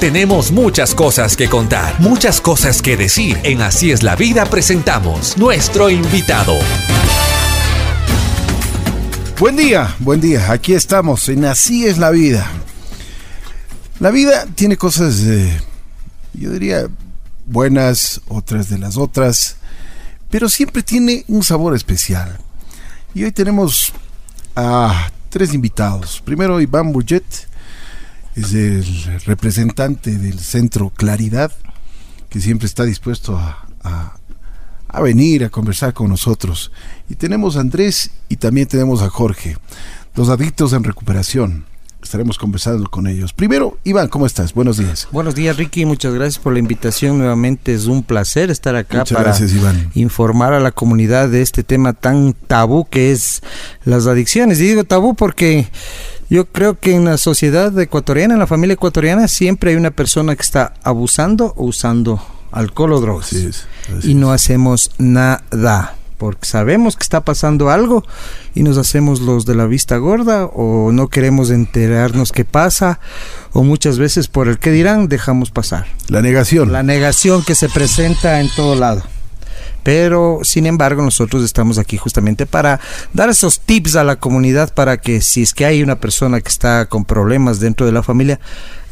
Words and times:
Tenemos 0.00 0.50
muchas 0.50 0.94
cosas 0.94 1.36
que 1.36 1.50
contar, 1.50 2.00
muchas 2.00 2.40
cosas 2.40 2.80
que 2.80 2.96
decir. 2.96 3.38
En 3.42 3.60
Así 3.60 3.90
es 3.90 4.02
la 4.02 4.16
vida 4.16 4.46
presentamos 4.46 5.36
nuestro 5.36 5.90
invitado. 5.90 6.54
Buen 9.38 9.56
día, 9.56 9.94
buen 9.98 10.22
día. 10.22 10.52
Aquí 10.52 10.72
estamos 10.72 11.28
en 11.28 11.44
Así 11.44 11.84
es 11.84 11.98
la 11.98 12.08
vida. 12.08 12.50
La 13.98 14.10
vida 14.10 14.46
tiene 14.54 14.78
cosas, 14.78 15.20
eh, 15.20 15.60
yo 16.32 16.50
diría, 16.50 16.88
buenas, 17.44 18.22
otras 18.26 18.70
de 18.70 18.78
las 18.78 18.96
otras, 18.96 19.56
pero 20.30 20.48
siempre 20.48 20.82
tiene 20.82 21.26
un 21.28 21.42
sabor 21.42 21.76
especial. 21.76 22.38
Y 23.14 23.24
hoy 23.24 23.32
tenemos 23.32 23.92
a 24.56 25.10
tres 25.28 25.52
invitados. 25.52 26.22
Primero 26.24 26.58
Iván 26.58 26.90
Burget, 26.90 27.49
es 28.40 28.54
el 28.54 29.20
representante 29.22 30.18
del 30.18 30.38
Centro 30.38 30.90
Claridad, 30.90 31.52
que 32.28 32.40
siempre 32.40 32.66
está 32.66 32.84
dispuesto 32.84 33.36
a, 33.36 33.66
a, 34.88 35.00
venir 35.00 35.44
a 35.44 35.50
conversar 35.50 35.94
con 35.94 36.08
nosotros. 36.08 36.72
Y 37.08 37.14
tenemos 37.14 37.56
a 37.56 37.60
Andrés 37.60 38.10
y 38.28 38.36
también 38.36 38.66
tenemos 38.66 39.02
a 39.02 39.08
Jorge, 39.08 39.56
los 40.14 40.28
adictos 40.28 40.72
en 40.72 40.84
recuperación 40.84 41.64
estaremos 42.02 42.38
conversando 42.38 42.88
con 42.88 43.06
ellos. 43.06 43.32
Primero, 43.32 43.78
Iván, 43.84 44.08
¿cómo 44.08 44.26
estás? 44.26 44.54
Buenos 44.54 44.78
días. 44.78 45.08
Buenos 45.12 45.34
días, 45.34 45.56
Ricky. 45.56 45.84
Muchas 45.84 46.14
gracias 46.14 46.38
por 46.38 46.52
la 46.52 46.58
invitación. 46.58 47.18
Nuevamente 47.18 47.74
es 47.74 47.86
un 47.86 48.02
placer 48.02 48.50
estar 48.50 48.74
acá 48.74 49.04
para 49.04 49.36
informar 49.94 50.52
a 50.52 50.60
la 50.60 50.72
comunidad 50.72 51.28
de 51.28 51.42
este 51.42 51.62
tema 51.62 51.92
tan 51.92 52.32
tabú 52.32 52.86
que 52.88 53.12
es 53.12 53.42
las 53.84 54.06
adicciones. 54.06 54.60
Y 54.60 54.68
digo 54.68 54.84
tabú 54.84 55.14
porque 55.14 55.68
yo 56.30 56.46
creo 56.46 56.78
que 56.78 56.94
en 56.94 57.04
la 57.04 57.18
sociedad 57.18 57.76
ecuatoriana, 57.78 58.34
en 58.34 58.40
la 58.40 58.46
familia 58.46 58.74
ecuatoriana, 58.74 59.28
siempre 59.28 59.72
hay 59.72 59.76
una 59.76 59.90
persona 59.90 60.36
que 60.36 60.42
está 60.42 60.74
abusando 60.82 61.52
o 61.56 61.64
usando 61.64 62.22
alcohol 62.52 62.92
o 62.92 63.00
drogas. 63.00 63.34
y 64.02 64.14
no 64.14 64.32
hacemos 64.32 64.92
nada 64.98 65.96
porque 66.20 66.46
sabemos 66.46 66.96
que 66.96 67.02
está 67.02 67.22
pasando 67.22 67.70
algo 67.70 68.04
y 68.54 68.62
nos 68.62 68.76
hacemos 68.76 69.20
los 69.20 69.46
de 69.46 69.54
la 69.54 69.64
vista 69.64 69.96
gorda 69.96 70.44
o 70.44 70.92
no 70.92 71.08
queremos 71.08 71.50
enterarnos 71.50 72.30
qué 72.30 72.44
pasa 72.44 73.00
o 73.52 73.64
muchas 73.64 73.98
veces 73.98 74.28
por 74.28 74.46
el 74.46 74.58
que 74.58 74.70
dirán 74.70 75.08
dejamos 75.08 75.50
pasar. 75.50 75.86
La 76.08 76.20
negación. 76.20 76.72
La 76.72 76.82
negación 76.82 77.42
que 77.42 77.54
se 77.54 77.70
presenta 77.70 78.42
en 78.42 78.50
todo 78.54 78.74
lado. 78.74 79.02
Pero, 79.82 80.40
sin 80.42 80.66
embargo, 80.66 81.02
nosotros 81.02 81.44
estamos 81.44 81.78
aquí 81.78 81.96
justamente 81.96 82.46
para 82.46 82.80
dar 83.12 83.28
esos 83.28 83.60
tips 83.60 83.96
a 83.96 84.04
la 84.04 84.16
comunidad 84.16 84.72
para 84.74 84.98
que 84.98 85.20
si 85.20 85.42
es 85.42 85.54
que 85.54 85.64
hay 85.64 85.82
una 85.82 85.96
persona 85.96 86.40
que 86.40 86.48
está 86.48 86.86
con 86.86 87.04
problemas 87.04 87.60
dentro 87.60 87.86
de 87.86 87.92
la 87.92 88.02
familia, 88.02 88.40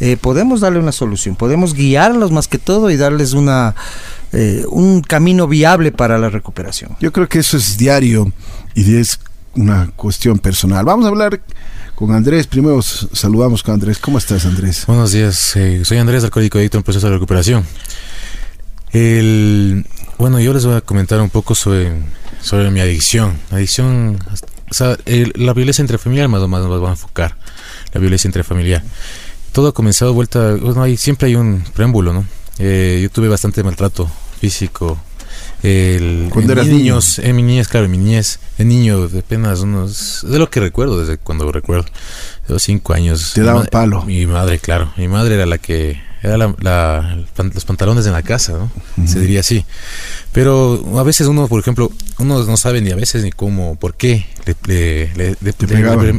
eh, 0.01 0.17
podemos 0.17 0.61
darle 0.61 0.79
una 0.79 0.93
solución, 0.93 1.37
podemos 1.37 1.75
guiarlos 1.75 2.31
más 2.31 2.49
que 2.49 2.59
todo 2.59 2.91
y 2.91 2.97
darles 2.97 3.33
una, 3.33 3.75
eh, 4.33 4.65
un 4.69 5.03
camino 5.03 5.47
viable 5.47 5.93
para 5.93 6.19
la 6.19 6.31
recuperación. 6.31 6.97
Yo 7.01 7.13
creo 7.13 7.29
que 7.29 7.41
eso 7.41 7.57
es 7.57 7.77
diario 7.77 8.33
y 8.75 8.97
es 8.97 9.19
una 9.55 9.91
cuestión 9.97 10.39
personal. 10.39 10.85
Vamos 10.85 11.05
a 11.05 11.09
hablar 11.09 11.41
con 11.95 12.13
Andrés. 12.13 12.47
Primero 12.47 12.81
saludamos 12.81 13.63
con 13.63 13.75
Andrés. 13.75 13.99
¿Cómo 13.99 14.19
estás, 14.19 14.47
Andrés? 14.47 14.85
Buenos 14.87 15.13
días. 15.13 15.57
Eh, 15.57 15.85
soy 15.85 15.99
Andrés, 15.99 16.23
alcohólico 16.25 16.59
adicto 16.59 16.79
en 16.79 16.85
proceso 16.85 17.09
de 17.09 17.15
recuperación. 17.15 17.65
El, 18.93 19.85
bueno, 20.19 20.41
yo 20.41 20.53
les 20.53 20.67
voy 20.67 20.75
a 20.75 20.81
comentar 20.81 21.21
un 21.21 21.31
poco 21.31 21.55
sobre, 21.55 21.93
sobre 22.43 22.71
mi 22.71 22.81
adicción. 22.81 23.39
Adicción, 23.51 24.19
o 24.71 24.75
sea, 24.75 24.97
la 25.07 25.55
violencia 25.55 25.83
intrafamiliar 25.83 26.29
más 26.29 26.43
o 26.43 26.49
menos 26.49 26.69
nos 26.69 26.83
va 26.83 26.89
a 26.89 26.93
enfocar. 26.93 27.37
La 27.93 28.01
violencia 28.01 28.29
intrafamiliar. 28.29 28.83
Todo 29.53 29.69
ha 29.69 29.73
comenzado 29.73 30.13
vuelta, 30.13 30.55
bueno, 30.61 30.83
hay, 30.83 30.97
siempre 30.97 31.29
hay 31.29 31.37
un 31.37 31.65
preámbulo, 31.75 32.13
¿no? 32.13 32.27
Eh, 32.59 32.99
yo 33.03 33.11
tuve 33.11 33.29
bastante 33.29 33.63
maltrato 33.63 34.11
físico. 34.41 35.01
El, 35.63 36.29
cuando 36.33 36.53
eras 36.53 36.67
niños, 36.67 37.19
en 37.19 37.35
mi 37.35 37.43
niñez, 37.43 37.69
claro, 37.69 37.87
en 37.87 37.93
mi 37.93 37.99
niñez, 37.99 38.41
de 38.59 38.65
niño, 38.65 39.09
de 39.09 39.21
apenas 39.21 39.61
unos, 39.61 40.27
de 40.29 40.39
lo 40.39 40.51
que 40.51 40.61
recuerdo, 40.61 41.01
desde 41.01 41.19
cuando 41.19 41.51
recuerdo, 41.51 41.87
de 42.47 42.55
los 42.55 42.63
cinco 42.63 42.93
años. 42.93 43.33
Te 43.35 43.43
daban 43.43 43.67
palo. 43.67 44.05
Mi 44.05 44.27
madre, 44.27 44.59
claro, 44.59 44.93
mi 44.97 45.09
madre 45.09 45.37
era 45.37 45.47
la 45.47 45.59
que 45.59 46.01
era 46.23 46.37
los 46.37 47.65
pantalones 47.65 48.07
en 48.07 48.13
la 48.13 48.23
casa, 48.23 48.53
¿no? 48.53 49.07
Se 49.07 49.21
diría 49.21 49.41
así. 49.41 49.65
Pero 50.33 50.99
a 50.99 51.03
veces 51.03 51.27
uno, 51.27 51.49
por 51.49 51.61
ejemplo, 51.61 51.91
uno 52.19 52.45
no 52.45 52.57
sabe 52.57 52.81
ni 52.81 52.91
a 52.91 52.97
veces 52.97 53.23
ni 53.25 53.31
cómo, 53.31 53.77
por 53.77 53.95
qué 53.95 54.27
le, 54.67 55.11
le, 55.15 55.37
le, 55.41 55.55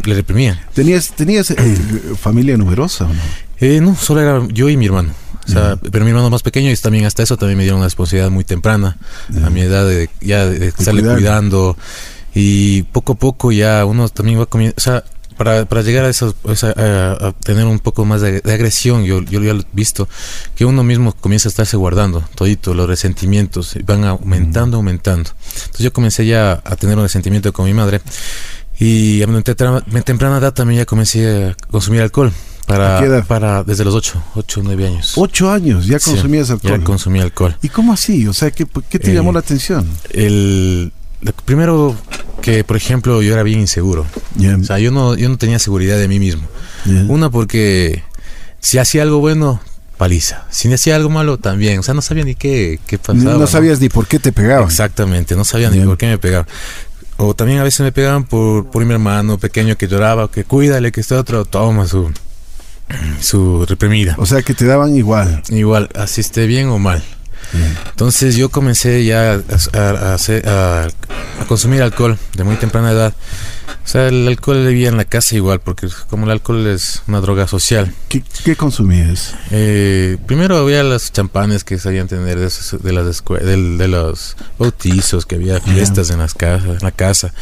reprimían. 0.04 0.60
¿Tenías, 0.74 1.12
tenías 1.12 1.52
eh, 1.52 1.78
familia 2.20 2.58
numerosa 2.58 3.06
o 3.06 3.14
no? 3.14 3.22
Eh, 3.60 3.82
no, 3.82 3.96
solo 3.96 4.22
era 4.22 4.48
yo 4.52 4.70
y 4.70 4.78
mi 4.78 4.86
hermano. 4.86 5.14
O 5.46 5.52
sea, 5.52 5.78
pero 5.92 6.06
mi 6.06 6.12
hermano 6.12 6.30
más 6.30 6.44
pequeño 6.44 6.70
y 6.70 6.76
también 6.76 7.06
hasta 7.06 7.24
eso 7.24 7.36
también 7.36 7.58
me 7.58 7.64
dieron 7.64 7.80
una 7.80 7.88
responsabilidad 7.88 8.30
muy 8.30 8.44
temprana 8.44 8.98
a 9.44 9.50
mi 9.50 9.62
edad 9.62 9.88
de 9.88 10.08
ya 10.22 10.46
de 10.46 10.68
estarle 10.68 11.02
cuidando 11.02 11.76
y 12.36 12.84
poco 12.84 13.14
a 13.14 13.16
poco 13.16 13.52
ya 13.52 13.84
uno 13.86 14.10
también 14.10 14.40
va 14.40 14.46
comiendo, 14.46 14.76
o 14.78 14.82
sea, 14.82 15.04
para, 15.40 15.64
para 15.64 15.82
llegar 15.84 16.04
a 16.04 16.10
eso, 16.10 16.36
a, 16.44 17.34
tener 17.46 17.66
un 17.66 17.80
poco 17.80 18.04
más 18.04 18.20
de, 18.20 18.42
agresión, 18.44 19.06
yo, 19.06 19.22
yo 19.22 19.42
ya 19.42 19.54
he 19.54 19.62
visto, 19.72 20.10
que 20.54 20.66
uno 20.66 20.84
mismo 20.84 21.14
comienza 21.14 21.48
a 21.48 21.52
estarse 21.52 21.78
guardando 21.78 22.22
todito, 22.36 22.74
los 22.74 22.90
resentimientos 22.90 23.78
van 23.86 24.04
aumentando, 24.04 24.76
aumentando. 24.76 25.30
Entonces 25.30 25.80
yo 25.80 25.94
comencé 25.94 26.26
ya 26.26 26.62
a 26.66 26.76
tener 26.76 26.98
un 26.98 27.04
resentimiento 27.04 27.54
con 27.54 27.68
mi 27.68 27.74
madre 27.74 28.02
y 28.80 29.24
a 29.24 29.28
mi 29.28 29.42
temprana 29.42 30.40
edad 30.40 30.54
también 30.54 30.80
ya 30.80 30.86
comencé 30.86 31.52
a 31.52 31.56
consumir 31.72 32.02
alcohol. 32.02 32.34
Para, 32.68 33.24
para 33.24 33.64
desde 33.64 33.86
los 33.86 33.96
8, 33.96 34.22
8, 34.36 34.62
9 34.62 34.88
años. 34.88 35.14
8 35.16 35.52
años, 35.52 35.88
ya 35.88 36.00
consumías 36.00 36.52
alcohol. 36.52 36.80
Ya 36.80 36.84
consumía 36.84 37.24
alcohol. 37.24 37.58
¿Y 37.62 37.70
cómo 37.70 37.94
así? 37.94 38.28
O 38.28 38.34
sea, 38.34 38.52
¿qué, 38.52 38.68
qué 38.90 39.00
te 39.00 39.14
llamó 39.14 39.30
eh, 39.30 39.34
la 39.36 39.40
atención? 39.40 39.90
El, 40.10 40.92
primero 41.46 41.96
que, 42.42 42.64
por 42.64 42.78
ejemplo, 42.78 43.22
yo 43.22 43.34
era 43.34 43.44
bien 43.44 43.60
inseguro. 43.60 44.06
O 44.60 44.64
sea, 44.64 44.80
yo 44.80 44.92
no, 44.92 45.16
yo 45.16 45.30
no 45.30 45.38
tenía 45.38 45.60
seguridad 45.60 45.98
de 45.98 46.08
mí 46.08 46.20
mismo. 46.20 46.48
Una 47.08 47.30
porque 47.30 48.04
si 48.60 48.78
hacía 48.78 49.04
algo 49.04 49.20
bueno, 49.20 49.60
paliza. 49.98 50.46
Si 50.50 50.72
hacía 50.72 50.96
algo 50.96 51.10
malo, 51.10 51.38
también. 51.38 51.80
O 51.80 51.84
sea, 51.84 51.94
no 51.94 52.02
sabía 52.02 52.24
ni 52.24 52.36
qué, 52.36 52.80
qué 52.88 52.98
pasaba. 52.98 53.38
No, 53.38 53.48
sabías 53.48 53.80
ni 53.82 53.90
por 53.90 54.08
qué 54.08 54.20
te 54.20 54.32
pegaban. 54.32 54.68
Exactamente, 54.68 55.36
no 55.36 55.44
sabía 55.44 55.70
ni 55.70 55.82
por 55.82 55.98
qué 55.98 56.08
me 56.08 56.18
pegaban. 56.18 56.48
O 57.18 57.34
también 57.34 57.60
a 57.60 57.64
veces 57.64 57.82
me 57.82 57.92
pegaban 57.92 58.24
por, 58.24 58.72
por 58.72 58.86
mi 58.86 58.94
hermano 58.94 59.38
pequeño 59.38 59.76
que 59.76 59.90
lloraba, 59.90 60.32
que 60.32 60.46
cuídale, 60.46 60.94
que 60.94 61.02
este 61.02 61.16
otro 61.16 61.44
toma 61.44 61.86
su, 61.86 62.12
su 63.22 63.66
reprimida. 63.66 64.16
O 64.18 64.26
sea, 64.26 64.42
que 64.42 64.54
te 64.54 64.66
daban 64.66 64.96
igual. 64.96 65.44
Igual, 65.50 65.90
así 65.96 66.22
esté 66.22 66.48
bien 66.48 66.70
o 66.70 66.80
mal. 66.80 67.04
Entonces 67.90 68.36
yo 68.36 68.50
comencé 68.50 69.04
ya 69.04 69.42
a, 69.74 70.18
a, 70.18 70.88
consumir 71.48 71.82
alcohol 71.82 72.18
de 72.36 72.44
muy 72.44 72.56
temprana 72.56 72.92
edad. 72.92 73.14
O 73.84 73.92
sea, 73.92 74.08
el 74.08 74.28
alcohol 74.28 74.68
vivía 74.68 74.90
en 74.90 74.98
la 74.98 75.06
casa 75.06 75.36
igual, 75.36 75.62
porque 75.62 75.88
como 76.10 76.26
el 76.26 76.32
alcohol 76.32 76.68
es 76.68 77.02
una 77.08 77.22
droga 77.22 77.48
social. 77.48 77.92
¿Qué, 78.08 78.24
qué 78.44 78.56
consumías? 78.56 79.34
Eh, 79.50 80.18
primero 80.28 80.58
había 80.58 80.84
los 80.84 81.12
champanes 81.12 81.64
que 81.64 81.80
sabían 81.80 82.08
tener 82.08 82.38
de, 82.38 82.52
de 82.84 82.94
las 82.94 83.24
de, 83.26 83.88
los 83.88 84.38
bautizos, 84.60 85.26
que 85.26 85.36
había 85.36 85.60
fiestas 85.60 86.12
en 86.12 86.20
las 86.20 86.36
casas, 86.36 86.70
en 86.70 86.84
la 86.84 86.92
casa, 86.92 87.34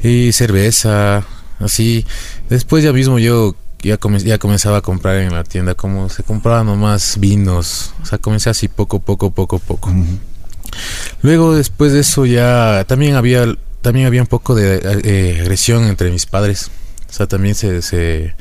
y 0.00 0.30
cerveza, 0.30 1.24
así. 1.58 2.06
Después 2.48 2.84
ya 2.84 2.92
mismo 2.92 3.18
yo 3.18 3.56
ya, 3.82 3.98
ya 4.24 4.38
comenzaba 4.38 4.78
a 4.78 4.80
comprar 4.80 5.16
en 5.16 5.32
la 5.32 5.44
tienda, 5.44 5.74
como 5.74 6.08
se 6.08 6.22
compraban 6.22 6.66
nomás 6.66 7.18
vinos, 7.18 7.94
o 8.02 8.06
sea, 8.06 8.18
comencé 8.18 8.50
así 8.50 8.68
poco, 8.68 9.00
poco, 9.00 9.30
poco, 9.30 9.58
poco. 9.58 9.92
Luego, 11.22 11.54
después 11.54 11.92
de 11.92 12.00
eso, 12.00 12.26
ya 12.26 12.84
también 12.86 13.16
había, 13.16 13.46
también 13.80 14.06
había 14.06 14.22
un 14.22 14.28
poco 14.28 14.54
de 14.54 14.80
eh, 15.04 15.38
agresión 15.40 15.84
entre 15.84 16.10
mis 16.10 16.26
padres, 16.26 16.70
o 17.08 17.12
sea, 17.12 17.26
también 17.26 17.54
se, 17.54 17.82
se, 17.82 18.34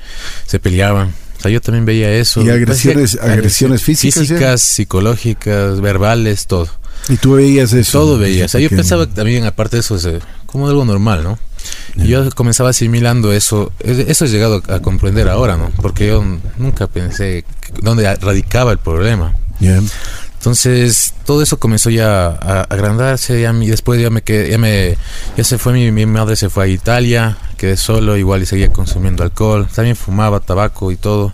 se 0.46 0.60
peleaban. 0.60 1.14
O 1.38 1.42
sea, 1.42 1.52
yo 1.52 1.62
también 1.62 1.86
veía 1.86 2.12
eso. 2.12 2.42
¿Y 2.42 2.50
agresiones, 2.50 3.18
agresiones 3.22 3.82
físicas? 3.82 4.20
Físicas, 4.20 4.62
psicológicas, 4.62 5.80
verbales, 5.80 6.48
todo. 6.48 6.68
¿Y 7.08 7.16
tú 7.16 7.34
veías 7.36 7.72
eso? 7.72 8.00
Todo 8.00 8.18
veía. 8.18 8.46
O 8.46 8.48
sea, 8.50 8.60
yo 8.60 8.70
pensaba 8.70 9.08
también, 9.08 9.46
aparte 9.46 9.78
de 9.78 9.82
eso, 9.82 9.98
como 10.46 10.68
algo 10.68 10.84
normal, 10.84 11.24
¿no? 11.24 11.40
Y 11.96 12.08
yo 12.08 12.30
comenzaba 12.32 12.70
asimilando 12.70 13.34
eso. 13.34 13.72
Eso 13.80 14.26
he 14.26 14.28
llegado 14.28 14.62
a 14.70 14.80
comprender 14.80 15.30
ahora, 15.30 15.58
¿no? 15.58 15.72
Porque 15.82 16.08
yo 16.08 16.24
nunca 16.58 16.88
pensé 16.88 17.44
dónde 17.82 18.16
radicaba 18.16 18.72
el 18.72 18.78
problema. 18.78 19.36
Entonces, 20.40 21.14
todo 21.26 21.42
eso 21.44 21.60
comenzó 21.60 21.90
ya 21.90 22.28
a 22.28 22.62
agrandarse. 22.62 23.42
y 23.42 23.68
después 23.68 24.02
ya 24.02 24.10
me 24.10 24.22
quedé, 24.22 24.52
ya 24.52 24.58
me, 24.58 24.98
ya 25.36 25.44
se 25.44 25.58
fue 25.58 25.74
mi, 25.74 25.92
mi, 25.92 26.06
madre, 26.06 26.38
se 26.38 26.50
fue 26.50 26.64
a 26.64 26.68
Italia, 26.68 27.38
quedé 27.58 27.76
solo, 27.76 28.16
igual 28.16 28.42
y 28.42 28.46
seguía 28.46 28.72
consumiendo 28.72 29.24
alcohol. 29.24 29.68
También 29.74 29.98
fumaba 29.98 30.40
tabaco 30.40 30.92
y 30.92 30.96
todo. 30.96 31.34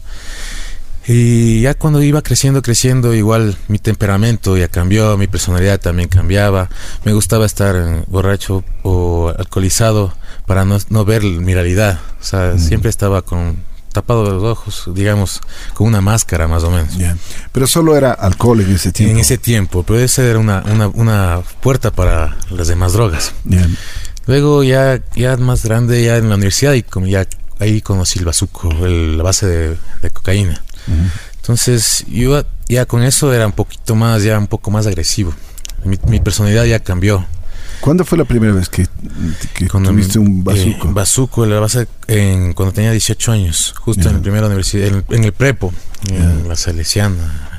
Y 1.07 1.61
ya 1.61 1.75
cuando 1.75 2.01
iba 2.01 2.21
creciendo, 2.21 2.61
creciendo, 2.61 3.13
igual 3.13 3.57
mi 3.67 3.77
temperamento 3.77 4.57
ya 4.57 4.67
cambió, 4.67 5.17
mi 5.17 5.27
personalidad 5.27 5.79
también 5.79 6.09
cambiaba. 6.09 6.69
Me 7.03 7.13
gustaba 7.13 7.45
estar 7.45 8.05
borracho 8.07 8.63
o 8.81 9.31
alcoholizado 9.37 10.13
para 10.47 10.65
no, 10.65 10.77
no 10.89 11.05
ver 11.05 11.23
mi 11.23 11.53
realidad. 11.53 11.99
O 12.19 12.23
sea, 12.23 12.57
siempre 12.57 12.89
estaba 12.89 13.21
con 13.21 13.57
tapado 13.95 14.29
los 14.29 14.43
ojos, 14.43 14.89
digamos, 14.93 15.41
con 15.73 15.87
una 15.87 16.01
máscara 16.01 16.49
más 16.49 16.63
o 16.63 16.71
menos. 16.71 16.93
Pero 17.53 17.65
solo 17.65 17.95
era 17.95 18.11
alcohol 18.11 18.59
en 18.59 18.71
ese 18.71 18.91
tiempo. 18.91 19.11
En 19.13 19.19
ese 19.19 19.37
tiempo, 19.37 19.83
pero 19.83 19.99
esa 19.99 20.21
era 20.23 20.37
una, 20.37 20.63
una, 20.93 21.41
puerta 21.61 21.91
para 21.91 22.35
las 22.49 22.67
demás 22.67 22.91
drogas. 22.91 23.33
Luego 24.27 24.63
ya, 24.63 25.01
ya 25.15 25.37
más 25.37 25.63
grande, 25.63 26.03
ya 26.03 26.17
en 26.17 26.27
la 26.27 26.35
universidad, 26.35 26.73
y 26.73 26.83
como 26.83 27.07
ya 27.07 27.25
ahí 27.59 27.81
conocí 27.81 28.19
el 28.19 28.25
bazuco, 28.25 28.69
la 28.69 29.23
base 29.23 29.47
de, 29.47 30.09
cocaína. 30.11 30.61
Entonces 31.35 32.05
yo 32.07 32.43
ya 32.67 32.85
con 32.85 33.03
eso 33.03 33.33
era 33.33 33.45
un 33.45 33.53
poquito 33.53 33.95
más, 33.95 34.23
ya 34.23 34.37
un 34.37 34.47
poco 34.47 34.71
más 34.71 34.87
agresivo. 34.87 35.33
Mi, 35.83 36.19
personalidad 36.19 36.65
ya 36.65 36.79
cambió. 36.79 37.25
¿Cuándo 37.79 38.05
fue 38.05 38.17
la 38.17 38.25
primera 38.25 38.53
vez 38.53 38.69
que, 38.69 38.87
que 39.53 39.67
tuviste 39.67 40.17
un 40.17 40.43
bazuco? 40.43 40.87
Eh, 40.87 40.91
bazuco, 40.91 41.45
la 41.45 41.59
base 41.59 41.87
en, 42.07 42.53
cuando 42.53 42.73
tenía 42.73 42.91
18 42.91 43.31
años, 43.31 43.73
justo 43.77 44.09
en 44.09 44.15
la 44.15 44.21
primera 44.21 44.47
universidad, 44.47 45.03
en, 45.09 45.23
el 45.23 45.33
prepo, 45.33 45.71
en 46.09 46.47
la 46.47 46.55
Salesiana. 46.55 47.51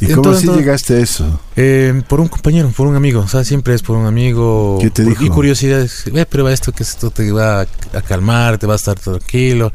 ¿Y 0.00 0.12
cómo 0.12 0.30
así 0.30 0.48
llegaste 0.48 0.94
a 0.94 0.98
eso? 0.98 1.40
Eh, 1.54 2.02
por 2.08 2.20
un 2.20 2.28
compañero, 2.28 2.70
por 2.70 2.86
un 2.86 2.96
amigo. 2.96 3.20
O 3.20 3.28
sea, 3.28 3.44
siempre 3.44 3.74
es 3.74 3.82
por 3.82 3.96
un 3.96 4.06
amigo. 4.06 4.78
¿Qué 4.80 4.90
te 4.90 5.04
dijo? 5.04 5.24
Y 5.24 5.28
curiosidad. 5.28 5.86
Eh, 6.06 6.26
prueba 6.26 6.52
esto, 6.52 6.72
que 6.72 6.82
esto 6.82 7.10
te 7.10 7.30
va 7.30 7.60
a, 7.60 8.02
calmar, 8.02 8.58
te 8.58 8.66
va 8.66 8.72
a 8.72 8.76
estar 8.76 8.98
tranquilo. 8.98 9.72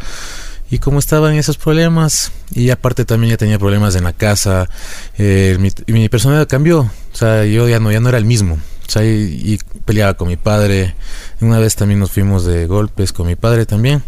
Y 0.72 0.80
como 0.80 1.00
estaba 1.00 1.32
en 1.32 1.40
esos 1.40 1.58
problemas, 1.58 2.32
y 2.54 2.70
aparte 2.70 3.06
también 3.06 3.32
ya 3.32 3.38
tenía 3.38 3.58
problemas 3.58 3.96
en 3.96 4.04
la 4.04 4.14
casa, 4.14 4.70
eh, 5.18 5.58
mi, 5.60 5.72
mi, 5.92 6.10
personalidad 6.10 6.48
cambió. 6.48 6.82
O 6.82 7.16
sea, 7.16 7.46
yo 7.46 7.68
ya 7.68 7.80
no, 7.80 7.92
ya 7.92 8.00
no 8.00 8.10
era 8.10 8.18
el 8.18 8.26
mismo. 8.26 8.56
O 8.88 8.92
sea, 8.92 9.04
y, 9.04 9.60
peleaba 9.86 10.16
con 10.16 10.28
mi 10.28 10.38
padre. 10.38 10.96
Una 11.42 11.60
vez 11.60 11.76
también 11.76 12.00
nos 12.00 12.12
fuimos 12.12 12.46
de 12.46 12.68
golpes 12.68 13.14
con 13.14 13.28
mi 13.28 13.36
padre 13.36 13.66
también. 13.66 14.04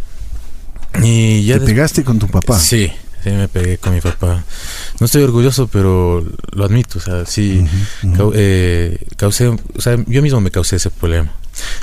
Y 1.01 1.45
ya 1.45 1.59
¿Te 1.59 1.65
pegaste 1.65 2.03
con 2.03 2.19
tu 2.19 2.27
papá? 2.27 2.59
Sí, 2.59 2.91
Sí, 3.23 3.29
me 3.29 3.47
pegué 3.47 3.77
con 3.77 3.93
mi 3.93 4.01
papá. 4.01 4.43
No 4.99 5.05
estoy 5.05 5.21
orgulloso, 5.21 5.67
pero 5.67 6.25
lo 6.53 6.63
admito. 6.63 6.97
O 6.97 7.01
sea, 7.01 7.25
sí, 7.27 7.63
eh, 8.33 8.97
causé, 9.15 9.47
o 9.47 9.59
sea, 9.77 9.95
yo 10.07 10.23
mismo 10.23 10.41
me 10.41 10.49
causé 10.49 10.77
ese 10.77 10.89
problema. 10.89 11.31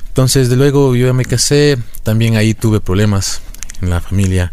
Entonces, 0.08 0.48
de 0.48 0.56
luego 0.56 0.96
yo 0.96 1.06
ya 1.06 1.12
me 1.12 1.24
casé, 1.24 1.78
también 2.02 2.36
ahí 2.36 2.54
tuve 2.54 2.80
problemas 2.80 3.40
en 3.82 3.90
la 3.90 4.00
familia. 4.00 4.52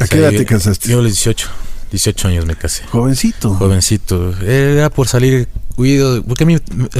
¿A 0.00 0.06
qué 0.06 0.18
edad 0.18 0.30
te 0.30 0.44
casaste? 0.44 0.90
Yo 0.90 0.98
a 0.98 1.02
los 1.02 1.12
18, 1.12 1.48
18 1.90 2.28
años 2.28 2.46
me 2.46 2.56
casé. 2.56 2.84
Jovencito. 2.86 3.54
Jovencito. 3.54 4.34
Era 4.42 4.90
por 4.90 5.08
salir 5.08 5.48
huido, 5.76 6.22
porque 6.22 6.44
a 6.44 6.46
mí, 6.46 6.58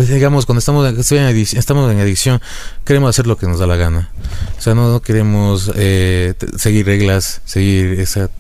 digamos, 0.08 0.46
cuando 0.46 0.58
estamos, 0.58 0.86
en 1.12 1.18
adicción, 1.24 1.58
estamos 1.58 1.92
en 1.92 2.00
adicción, 2.00 2.40
queremos 2.84 3.10
hacer 3.10 3.26
lo 3.26 3.36
que 3.36 3.46
nos 3.46 3.58
da 3.58 3.66
la 3.66 3.76
gana. 3.76 4.10
O 4.58 4.60
sea, 4.60 4.74
no, 4.74 5.00
queremos 5.00 5.70
eh, 5.76 6.34
seguir 6.56 6.86
reglas, 6.86 7.40
seguir 7.44 8.00
esa 8.00 8.30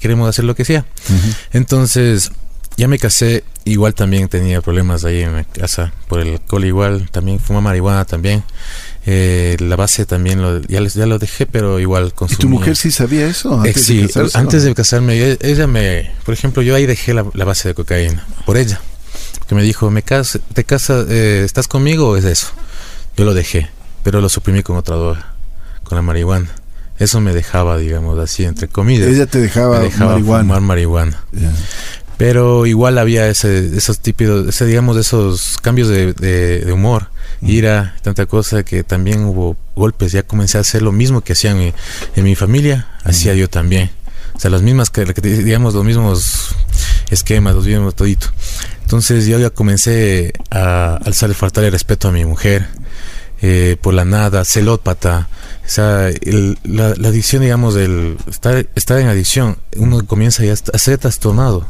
queremos 0.00 0.28
hacer 0.28 0.44
lo 0.44 0.56
que 0.56 0.64
sea. 0.64 0.84
Entonces, 1.52 2.32
ya 2.76 2.88
me 2.88 2.98
casé, 2.98 3.44
igual 3.64 3.94
también 3.94 4.28
tenía 4.28 4.60
problemas 4.62 5.04
ahí 5.04 5.20
en 5.20 5.34
la 5.34 5.44
casa 5.44 5.92
por 6.08 6.20
el 6.20 6.32
alcohol, 6.32 6.64
igual 6.64 7.10
también 7.10 7.38
fuma 7.38 7.60
marihuana 7.60 8.04
también. 8.04 8.42
Eh, 9.06 9.56
la 9.60 9.76
base 9.76 10.04
también 10.04 10.42
lo, 10.42 10.60
ya, 10.62 10.82
ya 10.82 11.06
lo 11.06 11.18
dejé, 11.18 11.46
pero 11.46 11.80
igual 11.80 12.12
consumía. 12.12 12.38
¿Y 12.38 12.42
tu 12.42 12.48
mujer 12.48 12.76
sí 12.76 12.90
sabía 12.90 13.26
eso? 13.26 13.54
Antes 13.54 13.76
eh, 13.76 13.80
sí, 13.82 14.06
de 14.06 14.30
antes 14.34 14.62
de 14.62 14.74
casarme, 14.74 15.38
ella 15.40 15.66
me, 15.66 16.12
por 16.24 16.34
ejemplo, 16.34 16.62
yo 16.62 16.74
ahí 16.74 16.86
dejé 16.86 17.14
la, 17.14 17.22
base 17.22 17.68
de 17.68 17.74
cocaína, 17.74 18.26
por 18.44 18.58
ella, 18.58 18.80
que 19.48 19.54
me 19.54 19.62
dijo, 19.62 19.90
me 19.90 20.02
cas 20.02 20.38
¿te 20.52 20.64
casas, 20.64 21.06
eh, 21.08 21.42
estás 21.44 21.66
conmigo 21.66 22.10
o 22.10 22.16
es 22.16 22.24
eso? 22.26 22.48
Yo 23.16 23.24
lo 23.24 23.32
dejé, 23.32 23.70
pero 24.02 24.20
lo 24.20 24.28
suprimí 24.28 24.62
con 24.62 24.76
otra 24.76 24.96
droga, 24.96 25.34
con 25.84 25.96
la 25.96 26.02
marihuana. 26.02 26.50
Eso 26.98 27.18
me 27.22 27.32
dejaba, 27.32 27.78
digamos, 27.78 28.18
así, 28.18 28.44
entre 28.44 28.68
comillas. 28.68 29.08
Ella 29.08 29.24
te 29.24 29.40
dejaba, 29.40 29.78
me 29.78 29.84
dejaba 29.84 30.12
marihuana. 30.12 30.42
fumar 30.44 30.60
marihuana. 30.60 31.24
Pero 32.18 32.66
igual 32.66 32.98
había 32.98 33.26
ese, 33.28 33.74
esos 33.74 34.00
típicos, 34.00 34.46
ese, 34.46 34.66
digamos, 34.66 34.98
esos 34.98 35.56
cambios 35.62 35.88
de, 35.88 36.12
de, 36.12 36.70
humor, 36.70 37.06
ira, 37.42 37.96
tanta 38.02 38.26
cosa 38.26 38.62
que 38.62 38.82
también 38.82 39.24
hubo 39.24 39.56
golpes. 39.74 40.12
Ya 40.12 40.22
comencé 40.22 40.58
a 40.58 40.62
hacer 40.62 40.82
lo 40.82 40.92
mismo 40.92 41.20
que 41.22 41.32
hacían 41.32 41.58
en, 41.58 41.74
en 42.16 42.24
mi 42.24 42.34
familia, 42.34 42.88
hacía 43.04 43.34
yo 43.34 43.48
también. 43.48 43.90
O 44.34 44.40
sea, 44.40 44.50
las 44.50 44.62
mismas, 44.62 44.90
digamos, 45.22 45.74
los 45.74 45.84
mismos 45.84 46.54
esquemas, 47.10 47.54
los 47.54 47.66
mismos 47.66 47.94
todito. 47.94 48.28
Entonces 48.82 49.26
yo 49.26 49.38
ya 49.38 49.50
comencé 49.50 50.32
a 50.50 50.96
alzarle 51.04 51.34
faltar 51.34 51.64
el 51.64 51.72
respeto 51.72 52.08
a 52.08 52.12
mi 52.12 52.24
mujer 52.24 52.66
eh, 53.42 53.76
por 53.80 53.94
la 53.94 54.04
nada, 54.04 54.44
celópata. 54.44 55.28
O 55.64 55.68
sea, 55.68 56.10
la, 56.64 56.88
adicción, 56.88 57.42
digamos, 57.42 57.74
del 57.74 58.16
estar, 58.28 58.66
estar 58.74 58.98
en 58.98 59.08
adicción, 59.08 59.58
uno 59.76 60.04
comienza 60.06 60.44
ya 60.44 60.52
a 60.52 60.78
ser 60.78 60.98
trastornado. 60.98 61.66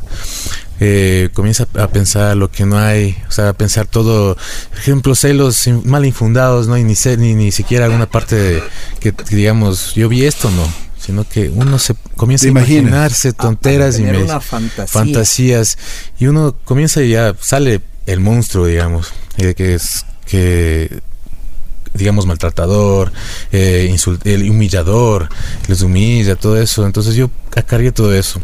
Eh, 0.80 1.28
comienza 1.34 1.68
a 1.78 1.88
pensar 1.88 2.36
lo 2.36 2.50
que 2.50 2.64
no 2.64 2.78
hay, 2.78 3.16
o 3.28 3.30
sea, 3.30 3.50
a 3.50 3.52
pensar 3.52 3.86
todo, 3.86 4.34
por 4.70 4.78
ejemplo, 4.78 5.14
celos 5.14 5.68
mal 5.84 6.06
infundados, 6.06 6.68
no 6.68 6.74
hay 6.74 6.84
ni, 6.84 6.94
ni, 7.18 7.34
ni 7.34 7.52
siquiera 7.52 7.84
alguna 7.84 8.06
parte 8.06 8.34
de, 8.36 8.62
que, 8.98 9.12
digamos, 9.30 9.94
yo 9.94 10.08
vi 10.08 10.24
esto, 10.24 10.50
no, 10.50 10.66
sino 10.98 11.28
que 11.28 11.50
uno 11.50 11.78
se 11.78 11.94
comienza 12.16 12.46
a 12.46 12.50
imaginarse 12.50 13.32
tonteras 13.32 13.98
y 13.98 14.04
fantasías. 14.86 15.76
Y 16.18 16.26
uno 16.26 16.56
comienza 16.64 17.02
y 17.02 17.10
ya 17.10 17.34
sale 17.40 17.80
el 18.06 18.20
monstruo, 18.20 18.66
digamos, 18.66 19.12
de 19.36 19.54
que 19.54 19.74
es 19.74 20.06
que 20.26 21.00
digamos, 21.92 22.26
maltratador, 22.26 23.12
eh, 23.52 23.94
el 24.24 24.50
humillador, 24.50 25.28
les 25.66 25.82
humilla, 25.82 26.36
todo 26.36 26.60
eso. 26.60 26.86
Entonces 26.86 27.14
yo 27.14 27.30
acargué 27.56 27.92
todo 27.92 28.14
eso. 28.14 28.40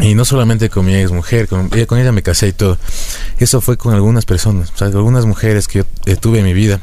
Y 0.00 0.14
no 0.14 0.24
solamente 0.24 0.70
con 0.70 0.86
mi 0.86 0.94
ex 0.94 1.10
mujer, 1.10 1.48
con, 1.48 1.68
con 1.68 1.98
ella 1.98 2.12
me 2.12 2.22
casé 2.22 2.48
y 2.48 2.52
todo. 2.52 2.78
Eso 3.38 3.60
fue 3.60 3.76
con 3.76 3.94
algunas 3.94 4.24
personas, 4.24 4.72
o 4.74 4.78
sea, 4.78 4.88
algunas 4.88 5.26
mujeres 5.26 5.68
que 5.68 5.80
yo 5.80 5.84
eh, 6.06 6.16
tuve 6.16 6.38
en 6.38 6.46
mi 6.46 6.54
vida. 6.54 6.80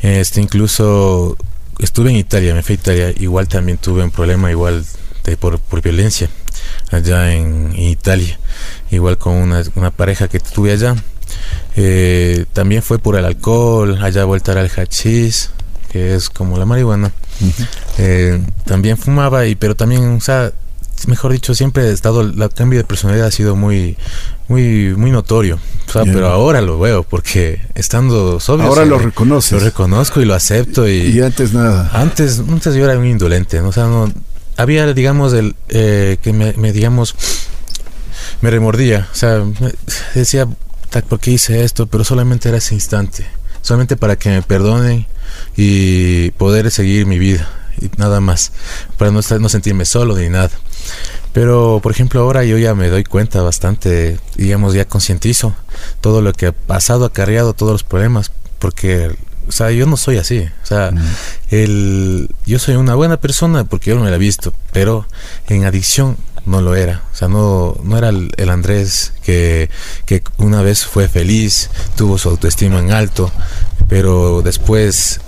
Este, 0.00 0.40
incluso 0.40 1.36
estuve 1.78 2.10
en 2.10 2.16
Italia, 2.16 2.54
me 2.54 2.62
fui 2.62 2.74
a 2.74 2.78
Italia, 2.78 3.14
igual 3.18 3.48
también 3.48 3.78
tuve 3.78 4.04
un 4.04 4.10
problema 4.10 4.50
igual 4.50 4.84
de, 5.24 5.36
por, 5.36 5.58
por 5.58 5.82
violencia 5.82 6.28
allá 6.92 7.34
en, 7.34 7.72
en 7.74 7.88
Italia. 7.88 8.38
Igual 8.90 9.18
con 9.18 9.34
una, 9.34 9.64
una 9.74 9.90
pareja 9.90 10.28
que 10.28 10.38
tuve 10.38 10.72
allá 10.72 10.94
eh, 11.76 12.46
también 12.52 12.82
fue 12.82 12.98
por 12.98 13.16
el 13.16 13.24
alcohol, 13.24 13.98
allá 14.02 14.24
voltar 14.24 14.56
al 14.58 14.70
hachís, 14.70 15.50
que 15.90 16.14
es 16.14 16.30
como 16.30 16.58
la 16.58 16.64
marihuana. 16.64 17.12
Eh, 17.98 18.42
también 18.64 18.96
fumaba, 18.96 19.46
y 19.46 19.54
pero 19.54 19.74
también, 19.74 20.16
o 20.16 20.20
sea, 20.20 20.52
mejor 21.06 21.32
dicho, 21.32 21.54
siempre 21.54 21.84
he 21.84 21.92
estado, 21.92 22.22
el 22.22 22.48
cambio 22.54 22.78
de 22.78 22.84
personalidad 22.84 23.28
ha 23.28 23.30
sido 23.30 23.54
muy, 23.56 23.96
muy, 24.48 24.94
muy 24.96 25.10
notorio. 25.10 25.58
O 25.88 25.92
sea, 25.92 26.04
pero 26.04 26.28
ahora 26.28 26.60
lo 26.60 26.78
veo, 26.78 27.02
porque 27.02 27.60
estando 27.74 28.40
sobrio. 28.40 28.66
Ahora 28.66 28.84
lo 28.84 28.98
reconoces. 28.98 29.52
Lo 29.52 29.60
reconozco 29.60 30.20
y 30.20 30.24
lo 30.24 30.34
acepto. 30.34 30.88
Y, 30.88 31.20
antes 31.20 31.52
nada. 31.52 31.90
Antes, 31.92 32.40
antes 32.40 32.74
yo 32.74 32.84
era 32.84 32.98
un 32.98 33.06
indolente, 33.06 33.60
¿no? 33.60 33.68
o 33.68 33.72
sea, 33.72 33.84
no, 33.84 34.12
había, 34.56 34.92
digamos, 34.92 35.32
el 35.32 35.54
eh, 35.68 36.16
que 36.22 36.32
me, 36.32 36.54
me, 36.54 36.72
digamos, 36.72 37.14
me 38.40 38.50
remordía. 38.50 39.08
O 39.12 39.14
sea, 39.14 39.44
decía, 40.14 40.48
¿por 41.08 41.20
qué 41.20 41.32
hice 41.32 41.62
esto? 41.62 41.86
Pero 41.86 42.04
solamente 42.04 42.48
era 42.48 42.58
ese 42.58 42.74
instante, 42.74 43.26
solamente 43.60 43.96
para 43.96 44.16
que 44.16 44.30
me 44.30 44.42
perdonen 44.42 45.06
y 45.56 46.30
poder 46.32 46.70
seguir 46.70 47.06
mi 47.06 47.18
vida 47.18 47.48
y 47.80 47.90
nada 47.98 48.20
más, 48.20 48.52
para 48.96 49.10
no, 49.10 49.20
no 49.40 49.48
sentirme 49.48 49.84
solo 49.84 50.16
ni 50.16 50.28
nada. 50.28 50.50
Pero, 51.32 51.80
por 51.82 51.92
ejemplo, 51.92 52.20
ahora 52.20 52.44
yo 52.44 52.56
ya 52.56 52.74
me 52.74 52.88
doy 52.88 53.04
cuenta 53.04 53.42
bastante, 53.42 54.18
digamos, 54.36 54.74
ya 54.74 54.86
concientizo 54.86 55.54
todo 56.00 56.22
lo 56.22 56.32
que 56.32 56.46
ha 56.46 56.52
pasado, 56.52 57.04
acarreado 57.04 57.52
todos 57.52 57.72
los 57.72 57.84
problemas, 57.84 58.32
porque, 58.58 59.14
o 59.46 59.52
sea, 59.52 59.70
yo 59.70 59.86
no 59.86 59.96
soy 59.96 60.16
así. 60.16 60.48
O 60.62 60.66
sea, 60.66 60.92
el, 61.50 62.30
yo 62.46 62.58
soy 62.58 62.76
una 62.76 62.94
buena 62.94 63.18
persona 63.18 63.64
porque 63.64 63.90
yo 63.90 63.96
no 63.96 64.04
me 64.04 64.10
la 64.10 64.16
he 64.16 64.18
visto, 64.18 64.54
pero 64.72 65.06
en 65.48 65.64
adicción 65.64 66.16
no 66.46 66.62
lo 66.62 66.74
era. 66.74 67.02
O 67.12 67.14
sea, 67.14 67.28
no, 67.28 67.76
no 67.82 67.98
era 67.98 68.08
el, 68.08 68.48
Andrés 68.48 69.12
que, 69.22 69.68
que, 70.06 70.22
una 70.38 70.62
vez 70.62 70.86
fue 70.86 71.08
feliz, 71.08 71.68
tuvo 71.96 72.16
su 72.16 72.30
autoestima 72.30 72.78
en 72.78 72.92
alto, 72.92 73.30
pero 73.88 74.40
después, 74.42 75.20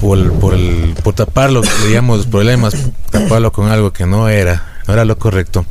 por, 0.00 0.32
por, 0.40 0.54
el, 0.54 0.94
por 1.04 1.14
taparlo, 1.14 1.62
digamos, 1.86 2.18
los 2.18 2.26
problemas, 2.26 2.74
taparlo 3.10 3.52
con 3.52 3.70
algo 3.70 3.92
que 3.92 4.06
no 4.06 4.28
era, 4.28 4.71
no 4.86 4.94
era 4.94 5.04
lo 5.04 5.18
correcto, 5.18 5.66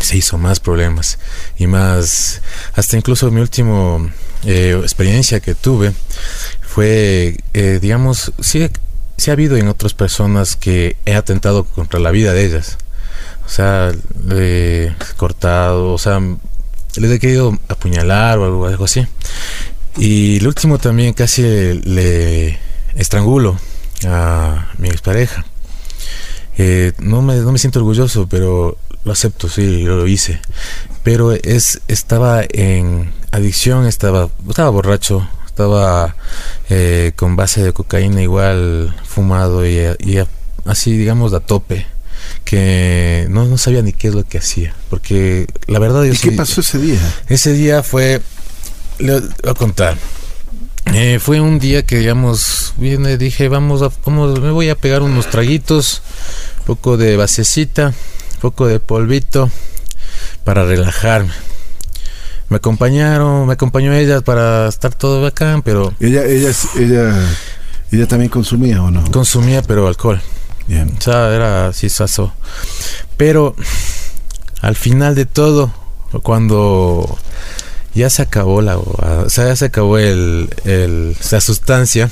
se 0.00 0.16
hizo 0.16 0.38
más 0.38 0.60
problemas 0.60 1.18
y 1.56 1.66
más, 1.66 2.42
hasta 2.74 2.96
incluso 2.96 3.30
mi 3.30 3.40
último 3.40 4.10
eh, 4.44 4.78
experiencia 4.80 5.40
que 5.40 5.54
tuve 5.54 5.92
fue, 6.60 7.36
eh, 7.52 7.78
digamos, 7.80 8.32
sí, 8.40 8.68
sí 9.16 9.30
ha 9.30 9.34
habido 9.34 9.56
en 9.56 9.68
otras 9.68 9.94
personas 9.94 10.56
que 10.56 10.96
he 11.04 11.14
atentado 11.14 11.64
contra 11.64 12.00
la 12.00 12.10
vida 12.10 12.32
de 12.32 12.46
ellas 12.46 12.78
o 13.44 13.48
sea, 13.48 13.92
le 14.26 14.94
cortado, 15.16 15.92
o 15.92 15.98
sea, 15.98 16.20
le 16.20 17.14
he 17.14 17.18
querido 17.18 17.58
apuñalar 17.68 18.38
o 18.38 18.66
algo, 18.66 18.84
así. 18.84 19.06
Y 19.96 20.38
el 20.38 20.46
último 20.46 20.78
también 20.78 21.12
casi 21.12 21.42
le, 21.42 22.58
estrangulo 22.94 23.58
a 24.06 24.68
mi 24.78 24.88
expareja. 24.88 25.44
Eh, 26.58 26.92
no, 26.98 27.22
me, 27.22 27.36
no 27.36 27.52
me 27.52 27.58
siento 27.58 27.78
orgulloso, 27.78 28.26
pero 28.28 28.76
lo 29.04 29.12
acepto, 29.12 29.48
sí, 29.48 29.82
lo, 29.82 30.06
hice. 30.06 30.40
Pero 31.02 31.32
es, 31.32 31.80
estaba 31.88 32.42
en 32.48 33.12
adicción, 33.30 33.86
estaba, 33.86 34.28
estaba 34.48 34.70
borracho, 34.70 35.28
estaba 35.46 36.16
eh, 36.70 37.12
con 37.16 37.36
base 37.36 37.62
de 37.62 37.72
cocaína 37.72 38.22
igual 38.22 38.94
fumado 39.04 39.66
y, 39.66 39.78
así 40.64 40.96
digamos 40.96 41.32
a 41.32 41.40
tope 41.40 41.86
que 42.44 43.26
no, 43.28 43.44
no, 43.44 43.58
sabía 43.58 43.82
ni 43.82 43.92
qué 43.92 44.08
es 44.08 44.14
lo 44.14 44.24
que 44.24 44.38
hacía 44.38 44.74
porque 44.88 45.46
la 45.66 45.80
verdad 45.80 46.04
¿Y 46.04 46.16
qué 46.16 46.32
pasó 46.32 46.60
ese 46.60 46.78
día? 46.78 47.00
ese 47.28 47.52
día 47.52 47.82
fue 47.82 48.22
le 48.98 49.20
voy 49.20 49.30
a 49.50 49.54
contar 49.54 49.98
eh, 50.86 51.18
fue 51.20 51.40
un 51.40 51.58
día 51.58 51.84
que 51.84 51.98
digamos 51.98 52.74
viene 52.76 53.16
dije 53.16 53.48
vamos 53.48 53.82
a 53.82 53.90
vamos 54.04 54.40
me 54.40 54.50
voy 54.50 54.68
a 54.68 54.74
pegar 54.74 55.02
unos 55.02 55.30
traguitos 55.30 56.02
poco 56.66 56.96
de 56.96 57.16
basecita 57.16 57.92
poco 58.40 58.66
de 58.66 58.80
polvito 58.80 59.50
para 60.44 60.64
relajarme 60.64 61.32
me 62.52 62.56
acompañaron, 62.56 63.46
me 63.46 63.54
acompañó 63.54 63.94
ella 63.94 64.20
para 64.20 64.68
estar 64.68 64.94
todo 64.94 65.22
bacán, 65.22 65.62
pero... 65.62 65.94
Ella, 66.00 66.26
ella, 66.26 66.50
ella, 66.76 67.18
ella 67.90 68.06
también 68.06 68.28
consumía 68.28 68.82
o 68.82 68.90
no? 68.90 69.10
Consumía, 69.10 69.62
pero 69.62 69.88
alcohol. 69.88 70.20
Bien. 70.66 70.94
O 70.98 71.00
sea, 71.00 71.34
era 71.34 71.68
así 71.68 71.88
saso. 71.88 72.34
Pero 73.16 73.56
al 74.60 74.76
final 74.76 75.14
de 75.14 75.24
todo, 75.24 75.72
cuando 76.22 77.18
ya 77.94 78.10
se 78.10 78.22
acabó 78.22 78.62
la, 78.62 78.78
o 78.78 79.28
sea, 79.28 79.46
ya 79.46 79.56
se 79.56 79.66
acabó 79.66 79.98
el, 79.98 80.48
el, 80.64 81.16
la 81.30 81.40
sustancia, 81.40 82.10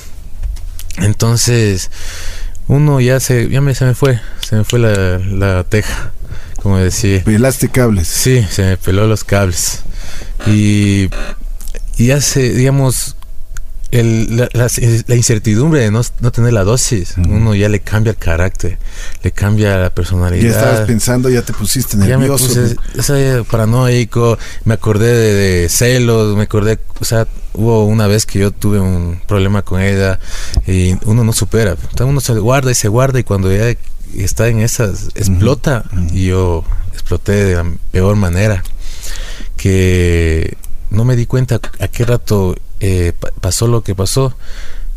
entonces 0.97 1.89
uno 2.67 3.01
ya 3.01 3.19
se, 3.19 3.49
ya 3.49 3.61
me, 3.61 3.75
se 3.75 3.85
me 3.85 3.95
fue, 3.95 4.19
se 4.47 4.55
me 4.55 4.63
fue 4.63 4.79
la, 4.79 5.17
la 5.19 5.63
teja, 5.63 6.11
como 6.61 6.77
decía. 6.77 7.23
Pelaste 7.23 7.69
cables. 7.69 8.07
Sí, 8.07 8.45
se 8.49 8.63
me 8.63 8.77
peló 8.77 9.07
los 9.07 9.23
cables. 9.23 9.81
Y, 10.47 11.09
y 11.97 12.11
hace, 12.11 12.53
digamos, 12.53 13.15
el, 13.91 14.49
la, 14.53 15.15
incertidumbre 15.15 15.81
de 15.81 15.91
no, 15.91 16.01
no, 16.21 16.31
tener 16.31 16.53
la 16.53 16.63
dosis, 16.63 17.15
uno 17.17 17.53
ya 17.53 17.67
le 17.67 17.81
cambia 17.81 18.11
el 18.11 18.17
carácter, 18.17 18.79
le 19.21 19.31
cambia 19.31 19.77
la 19.77 19.89
personalidad. 19.89 20.43
Ya 20.43 20.49
estabas 20.49 20.87
pensando, 20.87 21.29
ya 21.29 21.41
te 21.41 21.51
pusiste 21.51 21.97
nervioso. 21.97 22.47
Ya 22.53 22.61
me 22.61 22.75
puse 22.95 23.43
paranoico, 23.43 24.37
me 24.63 24.75
acordé 24.75 25.13
de, 25.13 25.69
celos, 25.69 26.37
me 26.37 26.43
acordé, 26.43 26.79
o 26.99 27.05
sea, 27.05 27.27
hubo 27.53 27.85
una 27.85 28.07
vez 28.07 28.25
que 28.25 28.39
yo 28.39 28.51
tuve 28.51 28.79
un 28.79 29.19
problema 29.27 29.61
con 29.61 29.81
ella 29.81 30.19
y 30.65 30.95
uno 31.05 31.25
no 31.25 31.33
supera, 31.33 31.75
uno 31.99 32.21
se 32.21 32.33
guarda 32.39 32.71
y 32.71 32.75
se 32.75 32.87
guarda 32.87 33.19
y 33.19 33.23
cuando 33.23 33.51
ya 33.51 33.75
está 34.17 34.47
en 34.47 34.61
esas, 34.61 35.09
explota. 35.15 35.83
Y 36.13 36.27
yo 36.27 36.63
exploté 36.93 37.33
de 37.33 37.55
la 37.55 37.65
peor 37.91 38.15
manera 38.15 38.63
que 39.57 40.55
no 40.89 41.03
me 41.03 41.15
di 41.15 41.25
cuenta 41.25 41.59
a 41.79 41.87
qué 41.87 42.05
rato 42.05 42.55
eh, 42.81 43.13
pasó 43.39 43.67
lo 43.67 43.83
que 43.83 43.95
pasó, 43.95 44.35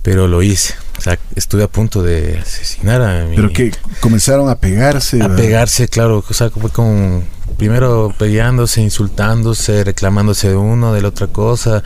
pero 0.02 0.26
lo 0.26 0.42
hice. 0.42 0.74
O 0.98 1.00
sea, 1.00 1.18
estuve 1.36 1.62
a 1.62 1.68
punto 1.68 2.02
de 2.02 2.38
asesinar 2.38 3.02
a 3.02 3.24
mi... 3.26 3.36
¿Pero 3.36 3.52
que 3.52 3.72
comenzaron 4.00 4.48
a 4.48 4.56
pegarse? 4.56 5.22
A 5.22 5.34
pegarse, 5.34 5.88
claro. 5.88 6.24
O 6.28 6.34
sea, 6.34 6.50
fue 6.50 6.70
como 6.70 7.22
primero 7.58 8.14
peleándose, 8.18 8.80
insultándose, 8.80 9.84
reclamándose 9.84 10.48
de 10.48 10.56
uno, 10.56 10.92
de 10.92 11.02
la 11.02 11.08
otra 11.08 11.28
cosa. 11.28 11.82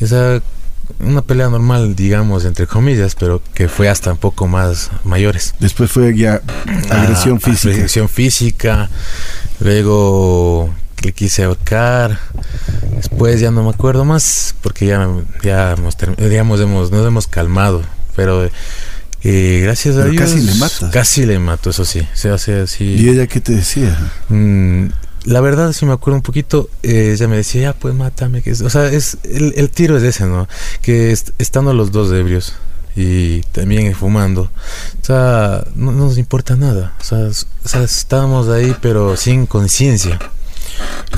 Esa 0.00 0.42
una 1.00 1.22
pelea 1.22 1.48
normal, 1.48 1.96
digamos, 1.96 2.44
entre 2.44 2.66
comillas, 2.66 3.14
pero 3.14 3.42
que 3.54 3.68
fue 3.68 3.88
hasta 3.88 4.12
un 4.12 4.18
poco 4.18 4.46
más 4.46 4.90
mayores. 5.04 5.54
Después 5.60 5.90
fue 5.90 6.16
ya 6.16 6.42
agresión 6.90 7.38
ah, 7.42 7.46
física. 7.46 7.74
Agresión 7.74 8.08
física, 8.08 8.90
luego 9.60 10.74
le 11.04 11.12
quise 11.12 11.44
ahorcar. 11.44 12.18
Después 12.96 13.40
ya 13.40 13.50
no 13.50 13.62
me 13.62 13.70
acuerdo 13.70 14.04
más 14.04 14.54
porque 14.62 14.86
ya, 14.86 15.08
ya 15.42 15.72
hemos, 15.72 15.96
digamos, 16.18 16.60
hemos, 16.60 16.90
nos 16.90 17.06
hemos 17.06 17.26
calmado. 17.26 17.82
Pero 18.16 18.48
eh, 19.22 19.60
gracias 19.62 19.96
a 19.96 20.04
Dios. 20.04 20.22
Casi 20.22 20.40
le 20.40 20.54
matas. 20.54 20.90
Casi 20.90 21.26
le 21.26 21.38
mato, 21.38 21.70
eso 21.70 21.84
sí. 21.84 22.06
Se 22.14 22.30
hace 22.30 22.60
así. 22.60 22.84
¿Y 22.84 23.08
ella 23.08 23.26
qué 23.26 23.40
te 23.40 23.54
decía? 23.54 23.96
Mm, 24.28 24.86
la 25.24 25.40
verdad, 25.40 25.72
si 25.72 25.86
me 25.86 25.92
acuerdo 25.92 26.16
un 26.16 26.22
poquito, 26.22 26.68
eh, 26.82 27.12
ella 27.14 27.28
me 27.28 27.36
decía, 27.36 27.62
ya 27.62 27.72
pues 27.72 27.94
mátame. 27.94 28.42
Que 28.42 28.52
o 28.52 28.70
sea, 28.70 28.86
es, 28.86 29.18
el, 29.24 29.70
tiro 29.70 29.96
es 29.96 30.02
ese, 30.02 30.26
¿no? 30.26 30.48
Que 30.82 31.12
estando 31.38 31.72
los 31.72 31.92
dos 31.92 32.12
ebrios 32.12 32.54
y 32.96 33.40
también 33.50 33.92
fumando, 33.94 34.42
o 34.42 35.04
sea, 35.04 35.64
no, 35.74 35.90
nos 35.90 36.16
importa 36.16 36.54
nada. 36.54 36.94
O 37.00 37.04
sea, 37.04 37.18
o 37.18 37.68
sea 37.68 37.82
estábamos 37.82 38.48
ahí, 38.48 38.76
pero 38.80 39.16
sin 39.16 39.46
conciencia. 39.46 40.18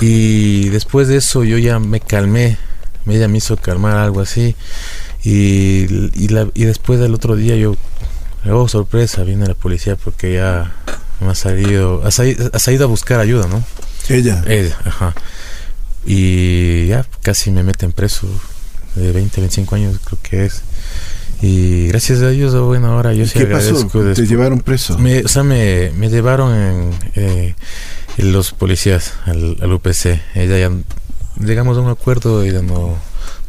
Y 0.00 0.68
después 0.68 1.08
de 1.08 1.16
eso 1.16 1.44
yo 1.44 1.58
ya 1.58 1.78
me 1.78 2.00
calmé, 2.00 2.58
ella 3.06 3.28
me 3.28 3.38
hizo 3.38 3.56
calmar 3.56 3.96
algo 3.96 4.20
así. 4.20 4.56
Y, 5.24 5.86
y, 6.14 6.28
la, 6.28 6.48
y 6.54 6.64
después 6.64 7.00
del 7.00 7.14
otro 7.14 7.36
día 7.36 7.56
yo, 7.56 7.76
oh 8.48 8.68
sorpresa, 8.68 9.24
viene 9.24 9.46
la 9.46 9.54
policía 9.54 9.96
porque 9.96 10.34
ya 10.34 10.72
me 11.20 11.30
ha 11.30 11.34
salido, 11.34 12.02
ha 12.04 12.10
salido, 12.10 12.84
a 12.84 12.88
buscar 12.88 13.20
ayuda, 13.20 13.48
¿no? 13.48 13.64
Ella. 14.08 14.44
Ella, 14.46 14.78
ajá. 14.84 15.14
Y 16.04 16.86
ya 16.86 17.04
casi 17.22 17.50
me 17.50 17.62
meten 17.62 17.92
preso 17.92 18.28
de 18.94 19.12
20, 19.12 19.40
25 19.40 19.74
años 19.74 19.98
creo 20.04 20.18
que 20.22 20.44
es. 20.46 20.62
Y 21.42 21.88
gracias 21.88 22.22
a 22.22 22.30
Dios, 22.30 22.54
bueno, 22.64 22.88
ahora 22.88 23.12
yo 23.12 23.26
sí 23.26 23.38
¿Qué 23.38 23.46
Pasó? 23.46 23.86
¿Te 24.14 24.26
llevaron 24.26 24.60
preso? 24.60 24.98
Me, 24.98 25.20
o 25.20 25.28
sea, 25.28 25.42
me, 25.42 25.90
me 25.96 26.08
llevaron 26.08 26.54
en... 26.54 26.90
Eh, 27.14 27.54
los 28.18 28.52
policías 28.52 29.14
al, 29.26 29.72
UPC. 29.72 30.20
Ella 30.34 30.58
ya 30.58 30.72
llegamos 31.38 31.76
a 31.76 31.80
un 31.80 31.90
acuerdo, 31.90 32.42
ella 32.42 32.62
no, 32.62 32.88
no 32.88 32.96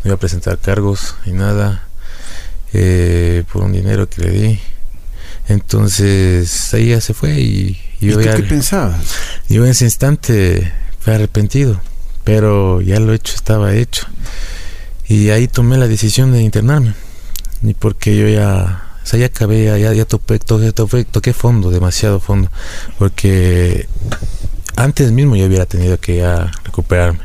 iba 0.03 0.15
a 0.15 0.19
presentar 0.19 0.57
cargos 0.57 1.15
y 1.25 1.31
nada 1.31 1.87
eh, 2.73 3.43
por 3.51 3.63
un 3.63 3.71
dinero 3.71 4.09
que 4.09 4.21
le 4.21 4.31
di. 4.31 4.59
Entonces 5.47 6.73
ahí 6.73 6.89
ya 6.89 7.01
se 7.01 7.13
fue 7.13 7.39
y, 7.39 7.79
yo 8.01 8.19
ya, 8.19 8.35
qué 8.35 8.43
pensabas? 8.43 9.15
Yo 9.47 9.63
en 9.63 9.71
ese 9.71 9.85
instante 9.85 10.73
fue 10.99 11.15
arrepentido, 11.15 11.79
pero 12.25 12.81
ya 12.81 12.99
lo 12.99 13.13
hecho 13.13 13.33
estaba 13.35 13.73
hecho. 13.73 14.07
Y 15.07 15.29
ahí 15.29 15.47
tomé 15.47 15.77
la 15.77 15.87
decisión 15.87 16.33
de 16.33 16.41
internarme. 16.41 16.93
Y 17.63 17.73
porque 17.73 18.15
yo 18.15 18.27
ya 18.27 18.87
o 19.07 19.09
sea, 19.09 19.21
ya 19.21 19.27
acabé, 19.27 19.79
ya, 19.79 19.93
ya, 19.93 20.03
toqué, 20.03 20.37
toqué, 20.37 20.73
toqué, 21.05 21.31
fondo, 21.31 21.69
demasiado 21.69 22.19
fondo, 22.19 22.51
porque 22.99 23.87
antes 24.75 25.13
mismo 25.13 25.37
yo 25.37 25.45
hubiera 25.45 25.65
tenido 25.65 25.97
que 25.97 26.17
ya 26.17 26.51
recuperarme, 26.65 27.21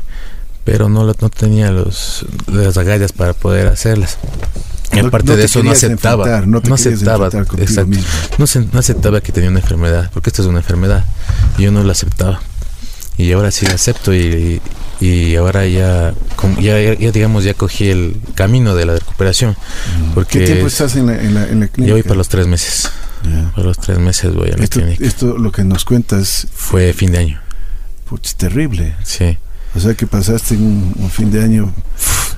pero 0.63 0.87
no, 0.87 1.03
no 1.03 1.29
tenía 1.29 1.71
los, 1.71 2.25
las 2.47 2.77
agallas 2.77 3.11
para 3.11 3.33
poder 3.33 3.67
hacerlas. 3.67 4.17
Y 4.93 4.99
aparte 4.99 5.35
de 5.35 5.43
eso 5.43 5.61
no 5.61 5.71
aceptaba, 5.71 6.45
no, 6.45 6.61
aceptaba, 6.73 7.29
no, 7.33 8.45
no, 8.71 8.79
aceptaba 8.79 9.19
que 9.19 9.33
tenía 9.33 9.49
una 9.49 9.59
enfermedad, 9.59 10.09
porque 10.13 10.29
esta 10.29 10.41
es 10.41 10.47
una 10.47 10.59
enfermedad, 10.59 11.03
y 11.57 11.63
yo 11.63 11.71
no 11.73 11.83
la 11.83 11.91
aceptaba. 11.91 12.39
Y 13.17 13.31
ahora 13.31 13.51
sí 13.51 13.65
acepto 13.67 14.13
y, 14.13 14.61
y 14.99 15.35
ahora 15.35 15.65
ya, 15.67 16.13
ya, 16.59 16.93
ya, 16.95 17.11
digamos, 17.11 17.43
ya 17.43 17.53
cogí 17.53 17.89
el 17.89 18.19
camino 18.35 18.75
de 18.75 18.85
la 18.85 18.93
recuperación. 18.95 19.55
Porque 20.15 20.39
¿Qué 20.39 20.45
tiempo 20.45 20.67
estás 20.67 20.95
en 20.95 21.07
la, 21.07 21.21
en 21.21 21.33
la, 21.33 21.47
en 21.47 21.59
la 21.59 21.67
clínica? 21.67 21.89
Yo 21.89 21.93
voy 21.95 22.03
para 22.03 22.15
los 22.15 22.29
tres 22.29 22.47
meses. 22.47 22.89
Para 23.55 23.67
los 23.67 23.77
tres 23.77 23.99
meses 23.99 24.33
voy 24.33 24.49
a 24.49 24.57
la 24.57 24.63
esto, 24.63 24.79
clínica. 24.79 25.05
Esto 25.05 25.37
lo 25.37 25.51
que 25.51 25.63
nos 25.63 25.85
cuentas... 25.85 26.47
Fue 26.53 26.91
fin 26.93 27.11
de 27.11 27.19
año. 27.19 27.41
Puch, 28.09 28.33
terrible. 28.33 28.95
Sí. 29.03 29.37
O 29.75 29.79
sea 29.79 29.93
que 29.93 30.05
pasaste 30.07 30.55
un, 30.55 30.93
un 30.97 31.09
fin 31.09 31.31
de 31.31 31.41
año 31.43 31.73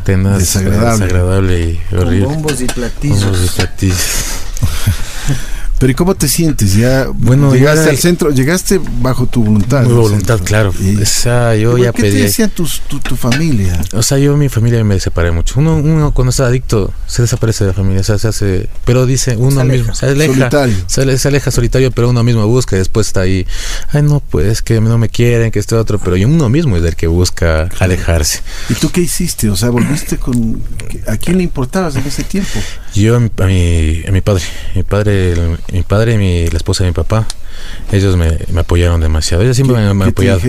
Tenaz, 0.03 0.39
desagradable. 0.39 1.05
desagradable 1.05 1.59
y 1.61 1.95
horrible. 1.95 2.25
Con 2.25 2.33
bombos 2.35 2.61
y 2.61 2.65
platillos. 2.65 3.23
Bombos 3.23 3.45
y 3.45 3.49
platillos. 3.55 3.97
Pero 5.85 5.91
¿y 5.91 5.95
cómo 5.97 6.15
te 6.15 6.27
sientes? 6.27 6.73
Ya 6.73 7.09
bueno, 7.13 7.53
llegaste 7.53 7.91
al 7.91 7.99
centro, 7.99 8.31
llegaste 8.31 8.81
bajo 9.01 9.27
tu 9.27 9.43
voluntad. 9.43 9.83
Mi 9.83 9.93
voluntad, 9.93 10.39
claro. 10.43 10.71
o 10.71 11.05
sea, 11.05 11.55
yo 11.55 11.77
ya 11.77 11.91
¿Qué 11.91 12.01
pedí. 12.01 12.13
te 12.13 12.23
decía 12.23 12.47
tu, 12.47 12.67
tu, 12.87 13.15
familia? 13.15 13.79
O 13.93 14.01
sea, 14.01 14.17
yo 14.17 14.35
mi 14.35 14.49
familia 14.49 14.83
me 14.83 14.99
separé 14.99 15.29
mucho. 15.29 15.59
Uno, 15.59 15.75
uno 15.75 16.11
cuando 16.11 16.31
está 16.31 16.47
adicto 16.47 16.91
se 17.05 17.21
desaparece 17.21 17.65
de 17.65 17.67
la 17.67 17.75
familia, 17.75 18.01
o 18.01 18.03
sea, 18.03 18.17
se 18.17 18.29
hace, 18.29 18.67
pero 18.83 19.05
dice 19.05 19.37
uno 19.37 19.63
mismo, 19.63 19.93
se 19.93 20.07
aleja, 20.07 20.33
solitario. 20.33 20.75
Se, 20.87 21.27
aleja 21.27 21.51
solitario, 21.51 21.91
pero 21.91 22.09
uno 22.09 22.23
mismo 22.23 22.47
busca 22.47 22.75
y 22.75 22.79
después 22.79 23.05
está 23.05 23.21
ahí. 23.21 23.45
Ay, 23.91 24.01
no, 24.01 24.21
pues 24.21 24.63
que 24.63 24.81
no 24.81 24.97
me 24.97 25.09
quieren, 25.09 25.51
que 25.51 25.59
este 25.59 25.75
otro, 25.75 25.99
pero 25.99 26.15
uno 26.15 26.49
mismo 26.49 26.77
es 26.77 26.83
el 26.83 26.95
que 26.95 27.05
busca 27.05 27.69
alejarse. 27.77 28.41
¿Y 28.69 28.73
tú 28.73 28.89
qué 28.89 29.01
hiciste? 29.01 29.51
O 29.51 29.55
sea, 29.55 29.69
volviste 29.69 30.17
con 30.17 30.63
¿a 31.05 31.15
quién 31.17 31.37
le 31.37 31.43
importabas 31.43 31.95
en 31.95 32.07
ese 32.07 32.23
tiempo? 32.23 32.59
Yo 32.95 33.17
a 33.17 33.19
mi, 33.19 34.03
a 34.07 34.11
mi 34.11 34.21
padre, 34.21 34.43
mi 34.73 34.81
padre 34.81 35.35
mi 35.77 35.83
padre 35.83 36.13
y 36.13 36.17
mi, 36.17 36.47
la 36.47 36.57
esposa 36.57 36.83
de 36.83 36.91
mi 36.91 36.93
papá, 36.93 37.27
ellos 37.91 38.17
me, 38.17 38.37
me 38.51 38.61
apoyaron 38.61 38.99
demasiado. 39.01 39.43
Ellos 39.43 39.55
siempre 39.55 39.77
me, 39.77 39.83
han 39.83 40.01
apoyado. 40.01 40.39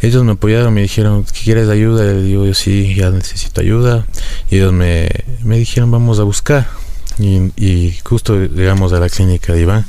Ellos 0.00 0.24
me 0.24 0.32
apoyaron, 0.32 0.72
me 0.72 0.82
dijeron, 0.82 1.24
¿quieres 1.44 1.68
ayuda? 1.68 2.12
Y 2.12 2.22
digo, 2.22 2.46
yo 2.46 2.54
sí, 2.54 2.94
ya 2.94 3.10
necesito 3.10 3.60
ayuda. 3.60 4.06
Y 4.50 4.56
ellos 4.56 4.72
me, 4.72 5.08
me 5.44 5.58
dijeron, 5.58 5.90
vamos 5.90 6.18
a 6.18 6.24
buscar. 6.24 6.68
y, 7.18 7.94
justo 8.04 8.36
llegamos 8.36 8.92
a 8.92 9.00
la 9.00 9.08
clínica 9.08 9.52
de 9.52 9.60
Iván 9.60 9.84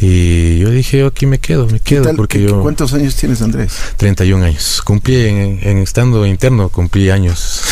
y 0.00 0.58
yo 0.58 0.70
dije, 0.70 1.04
aquí 1.04 1.26
me 1.26 1.38
quedo, 1.38 1.66
me 1.66 1.80
quedo. 1.80 2.14
porque 2.14 2.40
yo, 2.40 2.62
¿Cuántos 2.62 2.94
años 2.94 3.16
tienes, 3.16 3.42
Andrés? 3.42 3.72
31 3.96 4.44
años. 4.44 4.80
Cumplí 4.84 5.26
en, 5.26 5.78
estando 5.78 6.24
interno, 6.24 6.68
cumplí 6.68 7.10
años. 7.10 7.62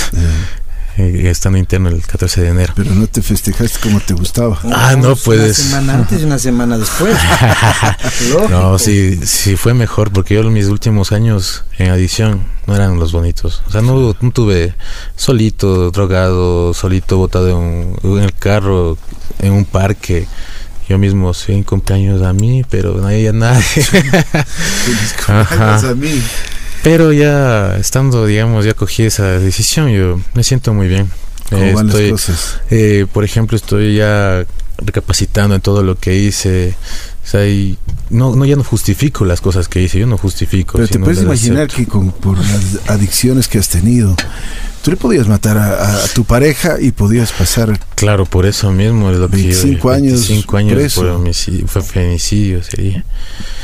Eh, 0.98 1.28
estando 1.28 1.58
interno 1.58 1.90
el 1.90 2.00
14 2.00 2.40
de 2.40 2.48
enero. 2.48 2.72
Pero 2.74 2.94
no 2.94 3.06
te 3.06 3.20
festejaste 3.20 3.80
como 3.80 4.00
te 4.00 4.14
gustaba. 4.14 4.58
Ah, 4.72 4.96
no, 4.96 5.14
puedes. 5.14 5.58
Una 5.58 5.68
semana 5.68 5.94
antes 5.94 6.22
y 6.22 6.24
una 6.24 6.38
semana 6.38 6.78
después. 6.78 7.16
no, 8.50 8.78
sí, 8.78 9.20
sí 9.26 9.56
fue 9.56 9.74
mejor 9.74 10.10
porque 10.10 10.34
yo 10.34 10.42
mis 10.50 10.66
últimos 10.66 11.12
años 11.12 11.64
en 11.78 11.90
adición 11.90 12.44
no 12.66 12.74
eran 12.74 12.98
los 12.98 13.12
bonitos. 13.12 13.62
O 13.68 13.72
sea, 13.72 13.82
no, 13.82 14.14
tuve 14.32 14.74
solito, 15.16 15.90
drogado, 15.90 16.72
solito 16.72 17.18
botado 17.18 17.50
en, 17.50 17.94
en 18.02 18.18
el 18.22 18.32
carro, 18.32 18.96
en 19.40 19.52
un 19.52 19.64
parque 19.66 20.26
yo 20.88 20.98
mismo 20.98 21.34
soy 21.34 21.64
cumpleaños 21.64 22.22
a 22.22 22.32
mí, 22.32 22.64
pero 22.70 22.94
nadie 23.00 23.30
a 23.30 23.32
nadie. 23.32 23.64
cumpleaños 25.26 25.84
a 25.84 25.94
mí. 25.94 26.22
Pero 26.86 27.12
ya 27.12 27.76
estando, 27.78 28.26
digamos, 28.26 28.64
ya 28.64 28.72
cogí 28.72 29.02
esa 29.02 29.40
decisión, 29.40 29.90
yo 29.90 30.20
me 30.34 30.44
siento 30.44 30.72
muy 30.72 30.86
bien. 30.86 31.10
¿Cómo 31.50 31.72
van 31.72 31.88
las 31.88 31.96
cosas? 32.12 32.60
Eh, 32.70 33.06
por 33.12 33.24
ejemplo, 33.24 33.56
estoy 33.56 33.96
ya 33.96 34.46
recapacitando 34.78 35.56
en 35.56 35.60
todo 35.60 35.82
lo 35.82 35.96
que 35.96 36.14
hice. 36.14 36.76
O 37.26 37.28
sea, 37.28 37.40
no, 38.10 38.36
no, 38.36 38.44
ya 38.44 38.54
no 38.54 38.62
justifico 38.62 39.24
las 39.24 39.40
cosas 39.40 39.66
que 39.66 39.82
hice, 39.82 39.98
yo 39.98 40.06
no 40.06 40.16
justifico. 40.16 40.74
Pero 40.78 40.86
te 40.86 41.00
puedes 41.00 41.22
imaginar 41.22 41.66
que 41.66 41.84
con, 41.84 42.12
por 42.12 42.38
las 42.38 42.88
adicciones 42.88 43.48
que 43.48 43.58
has 43.58 43.68
tenido, 43.68 44.14
tú 44.82 44.92
le 44.92 44.96
podías 44.96 45.26
matar 45.26 45.58
a, 45.58 46.04
tu 46.14 46.24
pareja 46.24 46.76
y 46.80 46.92
podías 46.92 47.32
pasar. 47.32 47.80
Claro, 47.96 48.26
por 48.26 48.46
eso 48.46 48.70
mismo 48.70 49.10
es 49.10 49.18
lo 49.18 49.28
25 49.28 49.90
años. 49.90 50.28
25 50.28 50.56
años 50.56 50.74
preso. 50.74 51.00
por 51.00 51.10
homicidio, 51.10 51.66
fue 51.66 51.82
femicidio 51.82 52.62
sería. 52.62 53.04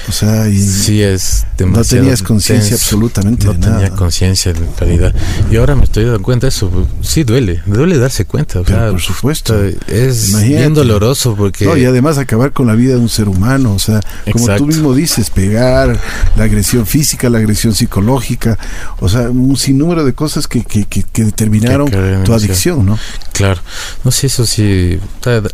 O 0.08 0.12
sea, 0.12 0.48
y 0.48 0.58
sí 0.58 1.00
es 1.00 1.46
No 1.64 1.84
tenías 1.84 2.22
conciencia 2.22 2.74
absolutamente 2.74 3.46
no 3.46 3.54
tenía 3.54 3.90
conciencia 3.90 4.50
en 4.50 4.76
realidad. 4.76 5.14
Y 5.48 5.56
ahora 5.56 5.76
me 5.76 5.84
estoy 5.84 6.06
dando 6.06 6.20
cuenta 6.22 6.46
de 6.46 6.48
eso. 6.48 6.88
Sí 7.02 7.22
duele, 7.22 7.62
duele 7.66 7.98
darse 7.98 8.24
cuenta. 8.24 8.58
O 8.60 8.64
por 8.64 9.00
supuesto. 9.00 9.54
Es 9.86 10.36
bien 10.42 10.74
doloroso 10.74 11.36
porque. 11.36 11.66
No, 11.66 11.76
y 11.76 11.84
además 11.84 12.18
acabar 12.18 12.52
con 12.52 12.66
la 12.66 12.74
vida 12.74 12.94
de 12.94 13.00
un 13.00 13.08
ser 13.08 13.28
humano. 13.28 13.51
O 13.74 13.78
sea, 13.78 14.00
como 14.30 14.54
tú 14.56 14.66
mismo 14.66 14.94
dices, 14.94 15.30
pegar, 15.30 15.98
la 16.36 16.44
agresión 16.44 16.86
física, 16.86 17.28
la 17.30 17.38
agresión 17.38 17.74
psicológica. 17.74 18.58
O 19.00 19.08
sea, 19.08 19.30
un 19.30 19.56
sinnúmero 19.56 20.04
de 20.04 20.12
cosas 20.12 20.46
que, 20.46 20.64
que, 20.64 20.84
que, 20.84 21.24
determinaron 21.24 21.90
tu 22.24 22.32
adicción, 22.32 22.86
¿no? 22.86 22.98
Claro. 23.32 23.60
No 24.04 24.10
sé, 24.10 24.26
eso 24.28 24.46
sí. 24.46 24.98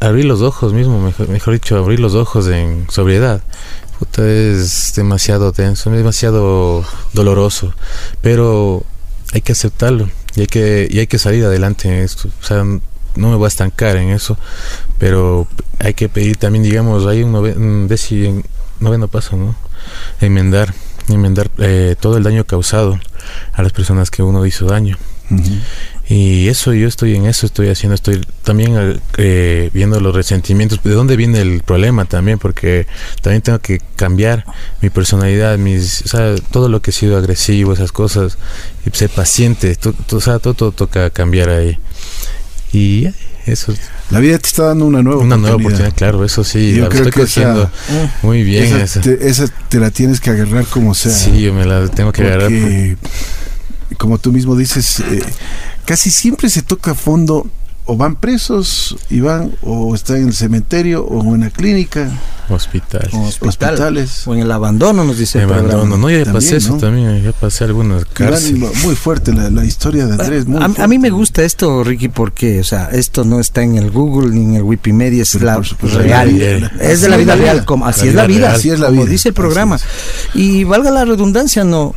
Abrir 0.00 0.24
los 0.24 0.42
ojos 0.42 0.72
mismo, 0.72 1.00
mejor, 1.00 1.28
mejor 1.28 1.54
dicho, 1.54 1.76
abrir 1.76 2.00
los 2.00 2.14
ojos 2.14 2.48
en 2.48 2.86
sobriedad 2.90 3.42
es 4.18 4.92
demasiado 4.94 5.52
tenso, 5.52 5.90
demasiado 5.90 6.84
doloroso, 7.12 7.74
pero 8.22 8.84
hay 9.32 9.40
que 9.40 9.52
aceptarlo 9.52 10.08
y 10.34 10.40
hay 10.40 10.46
que, 10.46 10.88
y 10.90 10.98
hay 10.98 11.06
que 11.06 11.18
salir 11.18 11.44
adelante 11.44 11.88
en 11.88 11.94
esto. 11.94 12.28
O 12.40 12.44
sea, 12.44 12.64
no 13.16 13.30
me 13.30 13.36
voy 13.36 13.46
a 13.46 13.48
estancar 13.48 13.96
en 13.96 14.10
eso, 14.10 14.38
pero 14.98 15.46
hay 15.78 15.94
que 15.94 16.08
pedir 16.08 16.36
también, 16.36 16.64
digamos, 16.64 17.06
hay 17.06 17.22
un, 17.22 17.32
noveno 18.80 19.08
paso, 19.08 19.36
¿no? 19.36 19.54
Enmendar, 20.20 20.74
enmendar 21.08 21.50
eh, 21.58 21.96
todo 21.98 22.16
el 22.16 22.22
daño 22.22 22.44
causado 22.44 22.98
a 23.52 23.62
las 23.62 23.72
personas 23.72 24.10
que 24.10 24.22
uno 24.22 24.44
hizo 24.46 24.66
daño. 24.66 24.96
Y 26.08 26.48
eso, 26.48 26.72
yo 26.72 26.88
estoy 26.88 27.14
en 27.16 27.26
eso, 27.26 27.44
estoy 27.44 27.68
haciendo, 27.68 27.94
estoy 27.94 28.24
también 28.42 28.98
eh, 29.18 29.68
viendo 29.74 30.00
los 30.00 30.14
resentimientos, 30.14 30.82
de 30.82 30.92
dónde 30.92 31.16
viene 31.16 31.42
el 31.42 31.60
problema 31.62 32.06
también, 32.06 32.38
porque 32.38 32.86
también 33.20 33.42
tengo 33.42 33.58
que 33.58 33.78
cambiar 33.94 34.46
mi 34.80 34.88
personalidad, 34.88 35.58
mis, 35.58 36.02
o 36.06 36.08
sea, 36.08 36.34
todo 36.50 36.70
lo 36.70 36.80
que 36.80 36.90
he 36.90 36.94
sido 36.94 37.18
agresivo, 37.18 37.74
esas 37.74 37.92
cosas, 37.92 38.38
y 38.86 38.96
ser 38.96 39.10
paciente, 39.10 39.76
todo, 39.76 39.94
o 40.12 40.20
sea, 40.20 40.38
todo, 40.38 40.72
toca 40.72 41.10
cambiar 41.10 41.50
ahí. 41.50 41.78
Y 42.72 43.08
eso. 43.46 43.74
La 44.10 44.20
vida 44.20 44.38
te 44.38 44.46
está 44.46 44.64
dando 44.64 44.86
una 44.86 45.02
nueva 45.02 45.22
una 45.22 45.36
nueva 45.36 45.56
oportunidad, 45.56 45.94
claro, 45.94 46.24
eso 46.24 46.44
sí, 46.44 46.74
yo 46.74 46.88
creo 46.88 47.10
que 47.10 47.22
esa, 47.22 47.70
muy 48.22 48.42
bien. 48.42 48.64
Esa, 48.76 49.46
Te, 49.68 49.78
la 49.78 49.90
tienes 49.90 50.20
que 50.20 50.30
agarrar 50.30 50.66
como 50.66 50.94
sea. 50.94 51.12
Sí, 51.12 51.40
yo 51.40 51.52
me 51.52 51.64
la 51.64 51.88
tengo 51.88 52.12
que 52.12 52.22
agarrar. 52.22 52.50
Como 53.96 54.18
tú 54.18 54.32
mismo 54.32 54.54
dices, 54.54 55.00
eh, 55.00 55.22
casi 55.84 56.10
siempre 56.10 56.50
se 56.50 56.62
toca 56.62 56.92
a 56.92 56.94
fondo 56.94 57.50
o 57.90 57.96
van 57.96 58.16
presos 58.16 58.96
y 59.08 59.20
van 59.20 59.50
o 59.62 59.94
están 59.94 60.18
en 60.18 60.28
el 60.28 60.34
cementerio 60.34 61.04
o 61.06 61.34
en 61.34 61.40
la 61.40 61.50
clínica 61.50 62.10
hospitales 62.50 63.14
hospitales. 63.40 64.26
O 64.26 64.34
en 64.34 64.40
el 64.40 64.52
abandono 64.52 65.04
nos 65.04 65.16
dice 65.16 65.42
el 65.42 65.50
abandono. 65.50 65.96
no 65.96 66.10
ya 66.10 66.30
pasé 66.30 66.56
eso 66.58 66.76
también 66.76 67.22
ya 67.22 67.32
pasé 67.32 67.64
algunas 67.64 68.04
cárceles 68.04 68.84
muy 68.84 68.94
fuerte 68.94 69.32
la, 69.32 69.64
historia 69.64 70.06
de 70.06 70.12
Andrés 70.12 70.44
a, 70.78 70.86
mí 70.86 70.98
me 70.98 71.08
gusta 71.08 71.42
esto 71.44 71.82
Ricky 71.82 72.08
porque 72.08 72.60
o 72.60 72.64
sea 72.64 72.90
esto 72.92 73.24
no 73.24 73.40
está 73.40 73.62
en 73.62 73.78
el 73.78 73.90
Google 73.90 74.34
ni 74.34 74.44
en 74.44 74.54
el 74.56 74.62
Wikimedia 74.64 75.22
es 75.22 75.40
la 75.40 75.58
real. 75.80 76.70
es 76.80 77.00
de 77.00 77.08
la 77.08 77.16
vida 77.16 77.36
real 77.36 77.64
como 77.64 77.86
así 77.86 78.08
es 78.08 78.14
la 78.14 78.26
vida 78.26 78.52
así 78.52 78.68
es 78.68 78.80
la 78.80 78.90
vida. 78.90 79.00
como 79.00 79.10
dice 79.10 79.30
el 79.30 79.34
programa. 79.34 79.78
y 80.34 80.64
valga 80.64 80.90
la 80.90 81.06
redundancia 81.06 81.64
no 81.64 81.94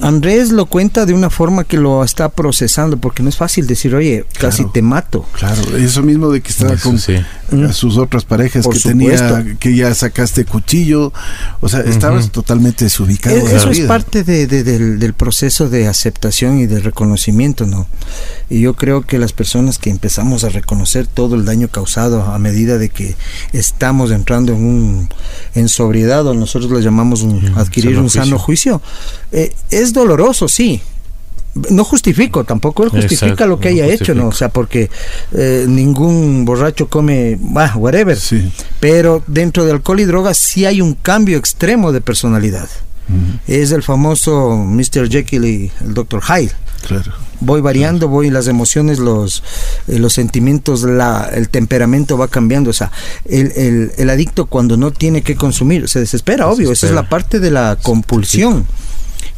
Andrés 0.00 0.50
lo 0.50 0.66
cuenta 0.66 1.06
de 1.06 1.14
una 1.14 1.30
forma 1.30 1.64
que 1.64 1.76
lo 1.76 2.02
está 2.02 2.28
procesando, 2.28 2.96
porque 2.96 3.22
no 3.22 3.28
es 3.28 3.36
fácil 3.36 3.66
decir, 3.66 3.94
oye, 3.94 4.24
casi 4.38 4.64
te 4.66 4.82
mato. 4.82 5.24
Claro, 5.32 5.76
eso 5.76 6.02
mismo 6.02 6.30
de 6.30 6.40
que 6.40 6.50
estaba 6.50 6.76
con 6.76 6.98
sus 7.72 7.96
otras 7.96 8.24
parejas 8.24 8.66
que 8.66 8.78
tenía, 8.78 9.44
que 9.58 9.76
ya 9.76 9.94
sacaste 9.94 10.44
cuchillo, 10.44 11.12
o 11.60 11.68
sea, 11.68 11.80
estabas 11.80 12.30
totalmente 12.30 12.84
desubicado. 12.84 13.36
E-, 13.36 13.56
eso 13.56 13.70
es 13.70 13.80
parte 13.80 14.24
del, 14.24 14.98
del, 14.98 15.14
proceso 15.14 15.68
de 15.68 15.86
aceptación 15.86 16.58
y 16.58 16.66
de 16.66 16.80
reconocimiento, 16.80 17.66
¿no? 17.66 17.86
Y 18.50 18.60
yo 18.60 18.74
creo 18.74 19.02
que 19.02 19.18
las 19.18 19.32
personas 19.32 19.78
que 19.78 19.90
empezamos 19.90 20.44
a 20.44 20.48
reconocer 20.48 21.06
todo 21.06 21.36
el 21.36 21.44
daño 21.44 21.68
causado 21.68 22.22
a 22.22 22.38
medida 22.38 22.78
de 22.78 22.88
que 22.88 23.16
estamos 23.52 24.10
entrando 24.10 24.52
en 24.52 24.64
un 24.64 25.08
en 25.54 25.68
sobriedad, 25.68 26.26
o 26.26 26.34
nosotros 26.34 26.70
lo 26.70 26.80
llamamos 26.80 27.24
adquirir 27.56 27.98
un 27.98 28.10
sano 28.10 28.38
juicio, 28.38 28.82
eh, 29.32 29.54
es 29.70 29.92
doloroso, 29.92 30.48
sí, 30.48 30.80
no 31.70 31.84
justifico, 31.84 32.44
tampoco 32.44 32.84
él 32.84 32.90
justifica 32.90 33.46
lo 33.46 33.58
que 33.58 33.68
haya 33.68 33.86
hecho, 33.86 34.14
¿no? 34.14 34.28
O 34.28 34.32
sea, 34.32 34.48
porque 34.48 34.90
eh, 35.32 35.66
ningún 35.68 36.44
borracho 36.44 36.88
come, 36.88 37.36
bah, 37.40 37.74
whatever. 37.76 38.16
Sí. 38.16 38.50
Pero 38.80 39.22
dentro 39.26 39.64
de 39.64 39.72
alcohol 39.72 40.00
y 40.00 40.04
drogas 40.04 40.38
sí 40.38 40.66
hay 40.66 40.80
un 40.80 40.94
cambio 40.94 41.36
extremo 41.38 41.92
de 41.92 42.00
personalidad. 42.00 42.68
Es 43.46 43.72
el 43.72 43.82
famoso 43.82 44.54
Mr. 44.54 45.08
Jekyll 45.08 45.44
y 45.46 45.72
el 45.80 45.94
Dr. 45.94 46.20
Hyde. 46.22 46.52
Claro. 46.86 47.12
Voy 47.40 47.62
variando, 47.62 48.06
voy 48.08 48.28
las 48.28 48.48
emociones, 48.48 48.98
los, 48.98 49.42
eh, 49.86 49.98
los 49.98 50.12
sentimientos, 50.12 50.82
la, 50.82 51.30
el 51.32 51.48
temperamento 51.48 52.18
va 52.18 52.28
cambiando. 52.28 52.68
O 52.68 52.74
sea, 52.74 52.92
el, 53.24 53.52
el, 53.56 53.92
el, 53.96 54.10
adicto 54.10 54.44
cuando 54.44 54.76
no 54.76 54.90
tiene 54.90 55.22
que 55.22 55.36
consumir 55.36 55.88
se 55.88 56.00
desespera, 56.00 56.48
obvio. 56.48 56.70
Esa 56.70 56.86
es 56.86 56.92
la 56.92 57.08
parte 57.08 57.40
de 57.40 57.50
la 57.50 57.78
compulsión 57.80 58.66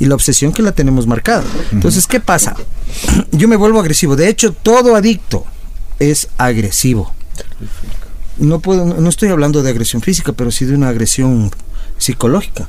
y 0.01 0.07
la 0.07 0.15
obsesión 0.15 0.53
que 0.53 0.63
la 0.63 0.73
tenemos 0.73 1.07
marcada. 1.07 1.45
Entonces, 1.71 2.07
¿qué 2.07 2.19
pasa? 2.19 2.57
Yo 3.33 3.47
me 3.47 3.57
vuelvo 3.57 3.79
agresivo. 3.79 4.17
De 4.17 4.29
hecho, 4.29 4.53
todo 4.53 4.97
adicto 4.97 5.45
es 6.01 6.29
agresivo. 6.39 7.13
No 8.39 8.61
puedo, 8.61 8.87
no 8.87 9.09
estoy 9.09 9.29
hablando 9.29 9.63
de 9.63 9.71
agresión 9.71 10.01
física, 10.01 10.33
pero 10.33 10.51
sí 10.51 10.65
de 10.65 10.75
una 10.75 10.89
agresión 10.89 11.51
psicológica. 11.99 12.69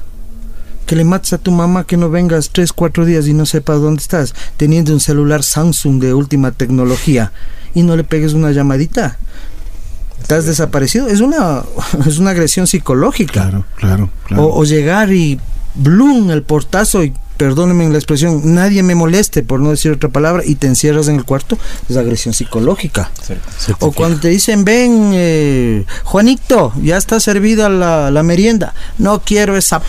Que 0.86 0.98
le 0.98 1.06
mates 1.06 1.32
a 1.32 1.38
tu 1.38 1.52
mamá 1.52 1.86
que 1.86 1.96
no 1.96 2.10
vengas 2.10 2.50
tres, 2.52 2.74
cuatro 2.74 3.06
días 3.06 3.26
y 3.28 3.34
no 3.34 3.46
sepa 3.46 3.76
dónde 3.76 4.02
estás, 4.02 4.36
teniendo 4.58 4.91
un 4.91 5.00
celular 5.00 5.41
Samsung 5.41 6.02
de 6.02 6.13
última 6.13 6.52
tecnología 6.52 7.32
y 7.74 7.84
no 7.84 7.96
le 7.96 8.04
pegues 8.04 8.34
una 8.34 8.52
llamadita. 8.52 9.17
Estás 10.22 10.46
desaparecido. 10.46 11.08
Es 11.08 11.22
una, 11.22 11.63
es 12.06 12.17
una 12.17 12.32
agresión 12.32 12.67
psicológica. 12.67 13.32
Claro, 13.32 13.65
claro. 13.78 14.10
claro. 14.28 14.44
O, 14.44 14.60
o 14.60 14.63
llegar 14.65 15.13
y 15.13 15.39
Bloom, 15.76 16.32
el 16.32 16.44
portazo, 16.44 17.04
y 17.04 17.13
perdónenme 17.41 17.89
la 17.89 17.97
expresión, 17.97 18.54
nadie 18.54 18.84
me 18.84 18.93
moleste, 18.93 19.41
por 19.41 19.60
no 19.60 19.71
decir 19.71 19.91
otra 19.91 20.10
palabra, 20.10 20.43
y 20.45 20.54
te 20.54 20.67
encierras 20.67 21.08
en 21.08 21.15
el 21.15 21.23
cuarto, 21.25 21.58
es 21.89 21.97
agresión 21.97 22.36
psicológica. 22.36 23.10
o 23.80 23.91
cuando 23.91 24.19
te 24.19 24.27
dicen, 24.27 24.63
ven, 24.63 25.10
eh, 25.15 25.84
Juanito, 26.04 26.71
ya 26.84 26.97
está 26.97 27.19
servida 27.19 27.67
la, 27.67 28.12
la 28.12 28.21
merienda, 28.21 28.75
no 28.99 29.21
quiero 29.21 29.58
esa... 29.58 29.82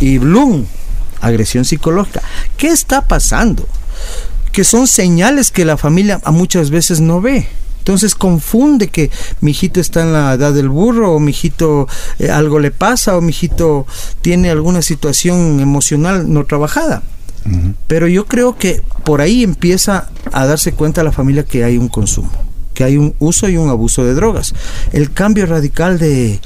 Y 0.00 0.18
Bloom, 0.18 0.66
agresión 1.20 1.64
psicológica. 1.64 2.22
¿Qué 2.56 2.66
está 2.66 3.02
pasando? 3.02 3.68
Que 4.50 4.64
son 4.64 4.88
señales 4.88 5.52
que 5.52 5.64
la 5.64 5.76
familia 5.76 6.20
a 6.24 6.32
muchas 6.32 6.70
veces 6.70 6.98
no 6.98 7.20
ve. 7.20 7.46
Entonces 7.80 8.14
confunde 8.14 8.88
que 8.88 9.10
mi 9.40 9.52
hijito 9.52 9.80
está 9.80 10.02
en 10.02 10.12
la 10.12 10.34
edad 10.34 10.52
del 10.52 10.68
burro, 10.68 11.12
o 11.12 11.18
mi 11.18 11.30
hijito 11.30 11.88
eh, 12.18 12.30
algo 12.30 12.60
le 12.60 12.70
pasa, 12.70 13.16
o 13.16 13.22
mi 13.22 13.30
hijito 13.30 13.86
tiene 14.20 14.50
alguna 14.50 14.82
situación 14.82 15.60
emocional 15.60 16.32
no 16.32 16.44
trabajada. 16.44 17.02
Pero 17.86 18.06
yo 18.06 18.26
creo 18.26 18.56
que 18.56 18.82
por 19.02 19.22
ahí 19.22 19.42
empieza 19.42 20.10
a 20.30 20.46
darse 20.46 20.72
cuenta 20.72 21.02
la 21.02 21.10
familia 21.10 21.44
que 21.44 21.64
hay 21.64 21.78
un 21.78 21.88
consumo 21.88 22.30
que 22.74 22.84
hay 22.84 22.96
un 22.96 23.14
uso 23.18 23.48
y 23.48 23.56
un 23.56 23.68
abuso 23.68 24.04
de 24.04 24.14
drogas. 24.14 24.54
El 24.92 25.12
cambio 25.12 25.44
radical 25.44 25.98
de, 25.98 26.40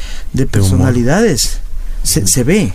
personalidades 0.50 1.60
se, 2.02 2.26
se, 2.26 2.42
ve. 2.42 2.72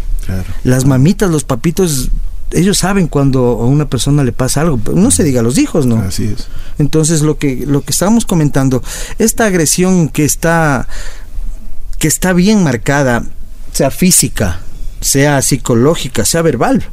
Las 0.63 0.85
mamitas, 0.85 1.29
los 1.29 1.43
papitos 1.43 2.09
ellos 2.51 2.77
saben 2.77 3.07
cuando 3.07 3.39
a 3.61 3.65
una 3.65 3.87
persona 3.89 4.23
le 4.23 4.31
pasa 4.31 4.61
algo, 4.61 4.79
no 4.93 5.11
se 5.11 5.23
diga 5.23 5.41
a 5.41 5.43
los 5.43 5.57
hijos, 5.57 5.85
¿no? 5.85 5.97
Así 5.97 6.25
es. 6.25 6.47
Entonces 6.77 7.21
lo 7.21 7.37
que 7.37 7.65
lo 7.65 7.81
que 7.81 7.91
estábamos 7.91 8.25
comentando, 8.25 8.83
esta 9.17 9.45
agresión 9.45 10.09
que 10.09 10.25
está 10.25 10.87
que 11.99 12.07
está 12.07 12.33
bien 12.33 12.63
marcada, 12.63 13.25
sea 13.71 13.91
física, 13.91 14.61
sea 15.01 15.41
psicológica, 15.41 16.25
sea 16.25 16.41
verbal, 16.41 16.85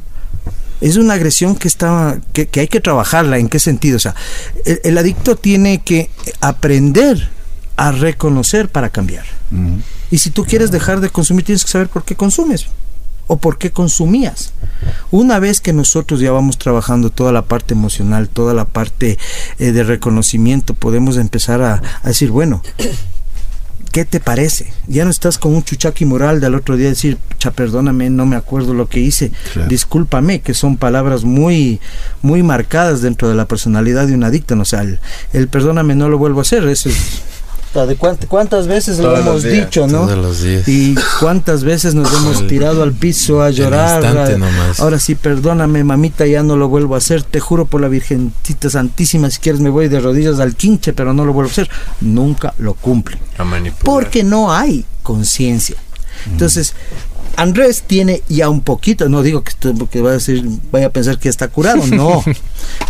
es 0.81 0.97
una 0.97 1.15
agresión 1.15 1.55
que 1.55 1.67
está 1.67 2.19
que, 2.33 2.49
hay 2.55 2.67
que 2.67 2.81
trabajarla. 2.81 3.37
¿En 3.39 3.49
qué 3.49 3.59
sentido? 3.59 3.97
O 3.97 3.99
sea, 3.99 4.15
el, 4.65 4.97
adicto 4.97 5.35
tiene 5.35 5.81
que 5.81 6.09
aprender 6.39 7.29
a 7.77 7.91
reconocer 7.91 8.69
para 8.69 8.89
cambiar. 8.89 9.25
Y 10.11 10.17
si 10.17 10.29
tú 10.29 10.45
quieres 10.45 10.71
dejar 10.71 10.99
de 10.99 11.09
consumir, 11.09 11.45
tienes 11.45 11.63
que 11.63 11.71
saber 11.71 11.87
por 11.87 12.03
qué 12.03 12.15
consumes 12.15 12.67
o 13.27 13.37
por 13.37 13.57
qué 13.57 13.71
consumías. 13.71 14.53
Una 15.11 15.39
vez 15.39 15.61
que 15.61 15.73
nosotros 15.73 16.19
ya 16.19 16.31
vamos 16.31 16.57
trabajando 16.57 17.09
toda 17.09 17.31
la 17.31 17.43
parte 17.43 17.73
emocional, 17.73 18.29
toda 18.29 18.53
la 18.53 18.65
parte 18.65 19.17
eh, 19.59 19.71
de 19.71 19.83
reconocimiento, 19.83 20.73
podemos 20.73 21.17
empezar 21.17 21.61
a, 21.61 21.81
decir, 22.03 22.31
bueno, 22.31 22.61
¿qué 23.91 24.05
te 24.05 24.19
parece? 24.19 24.71
Ya 24.87 25.03
no 25.03 25.11
estás 25.11 25.37
con 25.37 25.55
un 25.55 25.63
chuchaqui 25.63 26.05
moral 26.05 26.39
del 26.39 26.55
otro 26.55 26.77
día 26.77 26.89
decir, 26.89 27.17
cha, 27.37 27.51
perdóname, 27.51 28.09
no 28.09 28.25
me 28.25 28.35
acuerdo 28.35 28.73
lo 28.73 28.87
que 28.87 28.99
hice, 28.99 29.31
discúlpame, 29.67 30.41
que 30.41 30.53
son 30.53 30.77
palabras 30.77 31.23
muy, 31.23 31.79
muy 32.21 32.43
marcadas 32.43 33.01
dentro 33.01 33.29
de 33.29 33.35
la 33.35 33.47
personalidad 33.47 34.07
de 34.07 34.13
un 34.13 34.23
adicto, 34.23 34.55
¿no? 34.55 34.61
o 34.61 34.65
sea, 34.65 34.81
el, 34.81 34.99
el 35.33 35.47
perdóname 35.47 35.95
no 35.95 36.09
lo 36.09 36.17
vuelvo 36.17 36.39
a 36.39 36.43
hacer, 36.43 36.67
eso 36.67 36.89
es 36.89 37.21
de 37.73 37.95
cuántas 37.95 38.67
veces 38.67 38.97
lo 38.99 39.15
hemos 39.15 39.43
dicho, 39.43 39.87
¿no? 39.87 40.07
Y 40.65 40.95
cuántas 41.19 41.63
veces 41.63 41.93
nos 41.93 42.11
hemos 42.13 42.47
tirado 42.47 42.81
al 42.81 42.93
piso 42.93 43.41
a 43.41 43.49
llorar. 43.51 44.03
Ahora 44.79 44.99
sí, 44.99 45.15
perdóname, 45.15 45.83
mamita, 45.83 46.25
ya 46.25 46.43
no 46.43 46.55
lo 46.55 46.69
vuelvo 46.69 46.95
a 46.95 46.97
hacer. 46.97 47.23
Te 47.23 47.39
juro 47.39 47.65
por 47.65 47.81
la 47.81 47.87
Virgencita 47.87 48.69
Santísima, 48.69 49.29
si 49.29 49.39
quieres 49.39 49.61
me 49.61 49.69
voy 49.69 49.89
de 49.89 49.99
rodillas 49.99 50.39
al 50.39 50.55
quinche, 50.55 50.93
pero 50.93 51.13
no 51.13 51.25
lo 51.25 51.33
vuelvo 51.33 51.49
a 51.49 51.51
hacer. 51.51 51.69
Nunca 52.01 52.53
lo 52.57 52.73
cumple. 52.73 53.17
Porque 53.83 54.23
no 54.23 54.51
hay 54.51 54.85
conciencia. 55.03 55.77
Entonces, 56.31 56.73
Andrés 57.35 57.83
tiene 57.85 58.23
ya 58.27 58.49
un 58.49 58.61
poquito, 58.61 59.07
no 59.07 59.21
digo 59.21 59.43
que, 59.43 59.53
que 59.91 60.01
vaya, 60.01 60.15
a 60.15 60.17
decir, 60.17 60.43
vaya 60.71 60.87
a 60.87 60.89
pensar 60.89 61.19
que 61.19 61.29
está 61.29 61.47
curado, 61.47 61.85
no, 61.91 62.23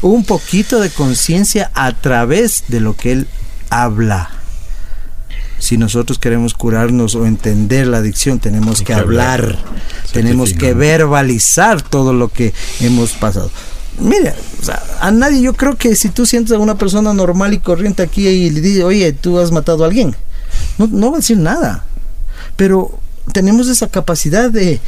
un 0.02 0.24
poquito 0.24 0.80
de 0.80 0.90
conciencia 0.90 1.70
a 1.74 1.92
través 1.92 2.64
de 2.70 2.80
lo 2.80 2.96
que 2.96 3.12
él 3.12 3.28
habla 3.70 4.37
si 5.60 5.78
nosotros 5.78 6.20
queremos 6.20 6.54
curarnos 6.54 7.16
o 7.16 7.26
entender 7.26 7.88
la 7.88 7.98
adicción, 7.98 8.40
tenemos 8.40 8.82
que, 8.82 8.94
hablar, 8.94 9.58
tenemos 10.14 10.54
que 10.54 10.74
verbalizar 10.74 11.82
todo 11.82 12.14
lo 12.14 12.30
que 12.30 12.54
hemos 12.80 13.12
pasado. 13.14 13.52
Mira, 14.00 14.36
a 15.00 15.12
nadie, 15.12 15.42
yo 15.42 15.54
creo 15.54 15.76
que 15.76 15.96
si 15.96 16.10
tú 16.10 16.26
sientes 16.26 16.54
a 16.54 16.60
una 16.60 16.78
persona 16.78 17.14
normal 17.14 17.54
y 17.54 17.60
corriente 17.60 18.04
aquí 18.04 18.28
y 18.28 18.50
le 18.50 18.62
dices, 18.62 18.84
oye, 18.84 19.12
tú 19.14 19.40
has 19.40 19.52
matado 19.52 19.84
a 19.84 19.88
alguien, 19.88 20.16
no, 20.78 20.88
no 20.88 21.10
va 21.10 21.18
a 21.18 21.20
decir 21.20 21.38
nada. 21.38 21.86
Pero 22.56 23.00
tenemos 23.34 23.68
esa 23.68 23.88
capacidad 23.88 24.52
de, 24.52 24.80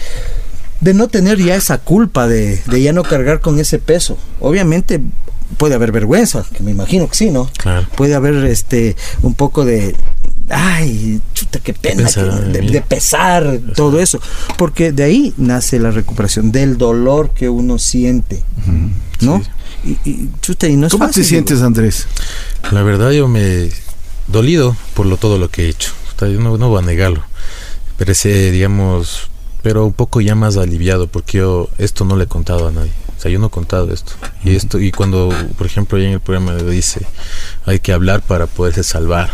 de 0.82 0.94
no 0.94 1.08
tener 1.08 1.40
ya 1.40 1.56
esa 1.56 1.80
culpa, 1.80 2.28
de, 2.28 2.62
de 2.68 2.82
ya 2.82 2.94
no 2.94 3.04
cargar 3.04 3.42
con 3.42 3.60
ese 3.60 3.80
peso. 3.80 4.18
Obviamente 4.40 5.02
puede 5.58 5.76
haber 5.76 5.92
vergüenza, 5.92 6.46
que 6.56 6.64
me 6.64 6.72
imagino 6.72 7.08
que 7.08 7.16
sí, 7.16 7.32
¿no? 7.32 7.50
Puede 7.96 8.16
haber 8.16 8.46
este 8.46 8.96
un 9.22 9.34
poco 9.34 9.66
de 9.66 9.96
ay, 10.50 11.22
chuta, 11.34 11.60
qué 11.60 11.74
pena, 11.74 12.10
de, 12.10 12.84
pesar, 12.88 13.60
todo 13.76 14.00
eso. 14.00 14.20
Porque 14.58 14.92
de 14.92 15.04
ahí 15.04 15.34
nace 15.38 15.80
la 15.80 15.92
recuperación, 15.92 16.52
del 16.52 16.78
dolor 16.78 17.32
que 17.34 17.50
uno 17.50 17.78
siente, 17.80 18.44
¿no? 19.22 19.42
Y, 19.84 20.30
chuta, 20.42 20.68
y 20.68 20.76
no 20.76 20.88
es 20.88 20.94
¿Cómo 20.94 21.10
te 21.10 21.24
sientes, 21.24 21.62
Andrés? 21.62 22.08
La 22.72 22.84
verdad, 22.84 23.12
yo 23.12 23.28
me 23.28 23.70
dolido 24.28 24.76
por 24.94 25.06
lo, 25.06 25.18
todo 25.18 25.38
lo 25.38 25.50
que 25.50 25.66
he 25.66 25.70
hecho. 25.70 25.92
Yo 26.20 26.28
no, 26.40 26.58
no 26.58 26.70
voy 26.70 26.84
a 26.84 26.86
negarlo. 26.86 27.24
Pero 27.98 28.12
ese, 28.12 28.52
digamos, 28.52 29.30
pero 29.62 29.86
un 29.86 29.94
poco 29.94 30.22
ya 30.22 30.36
más 30.36 30.58
aliviado 30.58 31.08
porque 31.08 31.40
yo 31.40 31.70
esto 31.78 32.06
no 32.06 32.16
le 32.16 32.26
he 32.26 32.28
contado 32.28 32.68
a 32.68 32.72
nadie. 32.72 32.92
O 33.18 33.22
sea, 33.22 33.32
yo 33.32 33.40
no 33.40 33.48
he 33.48 33.50
contado 33.50 33.92
esto. 33.94 34.14
Y 34.44 34.56
esto 34.56 34.80
y 34.80 34.92
cuando, 34.92 35.34
por 35.58 35.68
ejemplo, 35.68 36.00
en 36.00 36.12
el 36.12 36.22
programa 36.22 36.56
dice, 36.56 37.06
hay 37.66 37.80
que 37.80 37.92
hablar 37.92 38.22
para 38.22 38.48
poderse 38.48 38.84
salvar. 38.84 39.30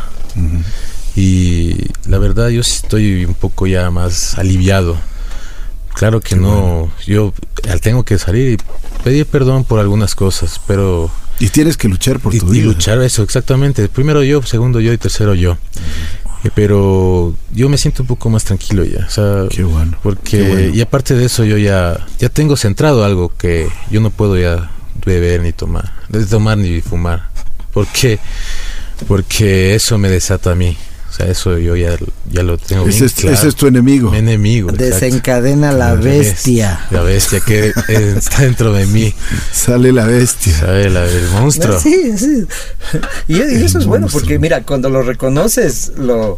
Y 1.15 1.78
la 2.08 2.17
verdad 2.17 2.49
yo 2.49 2.62
estoy 2.62 3.25
un 3.25 3.34
poco 3.34 3.67
ya 3.67 3.89
más 3.91 4.38
aliviado. 4.38 4.97
Claro 5.93 6.19
que 6.19 6.36
no, 6.36 6.91
yo 7.06 7.34
tengo 7.82 8.04
que 8.04 8.17
salir 8.17 8.60
y 8.60 9.04
pedir 9.04 9.25
perdón 9.25 9.63
por 9.63 9.80
algunas 9.80 10.13
cosas, 10.13 10.60
pero... 10.67 11.10
Y 11.39 11.49
tienes 11.49 11.78
que 11.78 11.88
luchar 11.88 12.19
por 12.19 12.38
tu 12.38 12.47
vida. 12.47 12.63
Y 12.63 12.65
luchar 12.65 13.01
eso, 13.01 13.23
exactamente. 13.23 13.88
Primero 13.88 14.23
yo, 14.23 14.41
segundo 14.43 14.80
yo 14.80 14.91
y 14.91 14.97
tercero 14.97 15.36
yo. 15.36 15.58
Eh, 16.45 16.51
pero 16.54 17.36
yo 17.51 17.69
me 17.69 17.78
siento 17.78 18.04
un 18.04 18.08
poco 18.08 18.30
más 18.30 18.43
tranquilo 18.43 18.84
ya. 18.84 19.06
O 19.06 19.10
sea, 19.10 19.45
qué 19.49 19.63
bueno. 19.63 19.97
Porque, 20.04 20.71
y 20.73 20.82
aparte 20.82 21.15
de 21.15 21.25
eso, 21.25 21.43
yo 21.43 21.58
ya, 21.58 22.06
ya 22.19 22.30
tengo 22.30 22.56
centrado 22.56 23.04
algo 23.04 23.30
que 23.36 23.67
yo 23.89 23.99
no 23.99 24.12
puedo 24.12 24.38
ya 24.38 24.71
beber 25.06 25.41
ni 25.41 25.54
tomar, 25.54 25.93
ni 26.10 26.23
tomar 26.25 26.58
ni 26.58 26.82
fumar. 26.82 27.30
¿Por 27.73 27.88
qué? 27.88 28.19
Porque 29.08 29.75
eso 29.75 29.97
me 29.97 30.10
desata 30.10 30.51
a 30.51 30.56
mí. 30.56 30.78
O 31.10 31.13
sea, 31.18 31.28
eso 31.28 31.58
yo 31.58 31.76
ya, 31.76 31.96
ya 32.30 32.44
lo 32.44 32.58
tengo 32.58 32.84
ese 32.88 32.91
bien 32.91 33.06
es, 33.06 33.13
claro. 33.13 33.36
Ese 33.36 33.48
es 33.48 33.56
tu 33.56 33.68
enemigo. 33.68 34.12
Mi 34.12 34.18
enemigo. 34.18 34.72
Desencadena 34.72 35.72
la 35.72 35.96
bestia. 35.96 36.86
La 36.91 37.02
bestia 37.04 37.39
que 37.39 37.72
está 37.88 38.41
dentro 38.41 38.74
de 38.74 38.86
mí. 38.88 39.13
Sale 39.52 39.94
la 39.94 40.06
bestia. 40.06 40.54
Sale 40.60 40.88
el 40.88 41.30
monstruo. 41.30 41.80
Sí, 41.80 42.18
sí. 42.18 42.46
Y, 43.28 43.39
eso 43.39 43.80
es 43.80 43.86
bueno 43.86 44.08
porque 44.12 44.39
mira, 44.39 44.63
cuando 44.63 44.89
lo 44.89 45.04
reconoces, 45.04 45.94
lo 45.98 46.36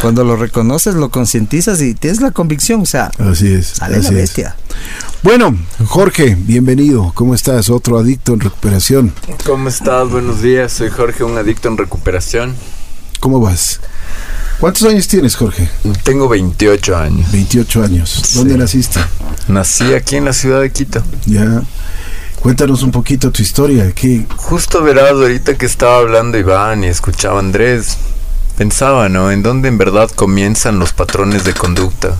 cuando 0.00 0.24
lo 0.24 0.36
reconoces, 0.36 0.94
lo 0.94 1.10
concientizas 1.10 1.80
y 1.80 1.94
tienes 1.94 2.20
la 2.20 2.32
convicción, 2.32 2.80
o 2.80 2.86
sea, 2.86 3.10
así 3.18 3.54
es. 3.54 3.66
Sale 3.68 4.02
la 4.02 4.10
bestia. 4.10 4.56
Bueno, 5.22 5.56
Jorge, 5.86 6.36
bienvenido. 6.36 7.12
¿Cómo 7.14 7.36
estás? 7.36 7.70
Otro 7.70 7.98
adicto 7.98 8.34
en 8.34 8.40
recuperación. 8.40 9.12
¿Cómo 9.46 9.68
estás? 9.68 10.10
Buenos 10.10 10.42
días. 10.42 10.72
Soy 10.72 10.90
Jorge, 10.90 11.22
un 11.22 11.38
adicto 11.38 11.68
en 11.68 11.78
recuperación. 11.78 12.56
¿Cómo 13.22 13.38
vas? 13.38 13.78
¿Cuántos 14.58 14.82
años 14.82 15.06
tienes, 15.06 15.36
Jorge? 15.36 15.68
Tengo 16.02 16.28
28 16.28 16.96
años. 16.96 17.30
28 17.30 17.84
años. 17.84 18.32
¿Dónde 18.34 18.58
naciste? 18.58 18.98
Nací 19.46 19.94
aquí 19.94 20.16
en 20.16 20.24
la 20.24 20.32
ciudad 20.32 20.60
de 20.60 20.72
Quito. 20.72 21.04
Ya. 21.26 21.62
Cuéntanos 22.40 22.82
un 22.82 22.90
poquito 22.90 23.30
tu 23.30 23.40
historia. 23.40 23.92
¿Qué? 23.92 24.26
Justo 24.34 24.82
verás, 24.82 25.12
ahorita 25.12 25.54
que 25.54 25.66
estaba 25.66 25.98
hablando 25.98 26.36
Iván 26.36 26.82
y 26.82 26.88
escuchaba 26.88 27.38
Andrés, 27.38 27.96
pensaba, 28.58 29.08
¿no? 29.08 29.30
En 29.30 29.44
dónde 29.44 29.68
en 29.68 29.78
verdad 29.78 30.10
comienzan 30.10 30.80
los 30.80 30.92
patrones 30.92 31.44
de 31.44 31.54
conducta. 31.54 32.16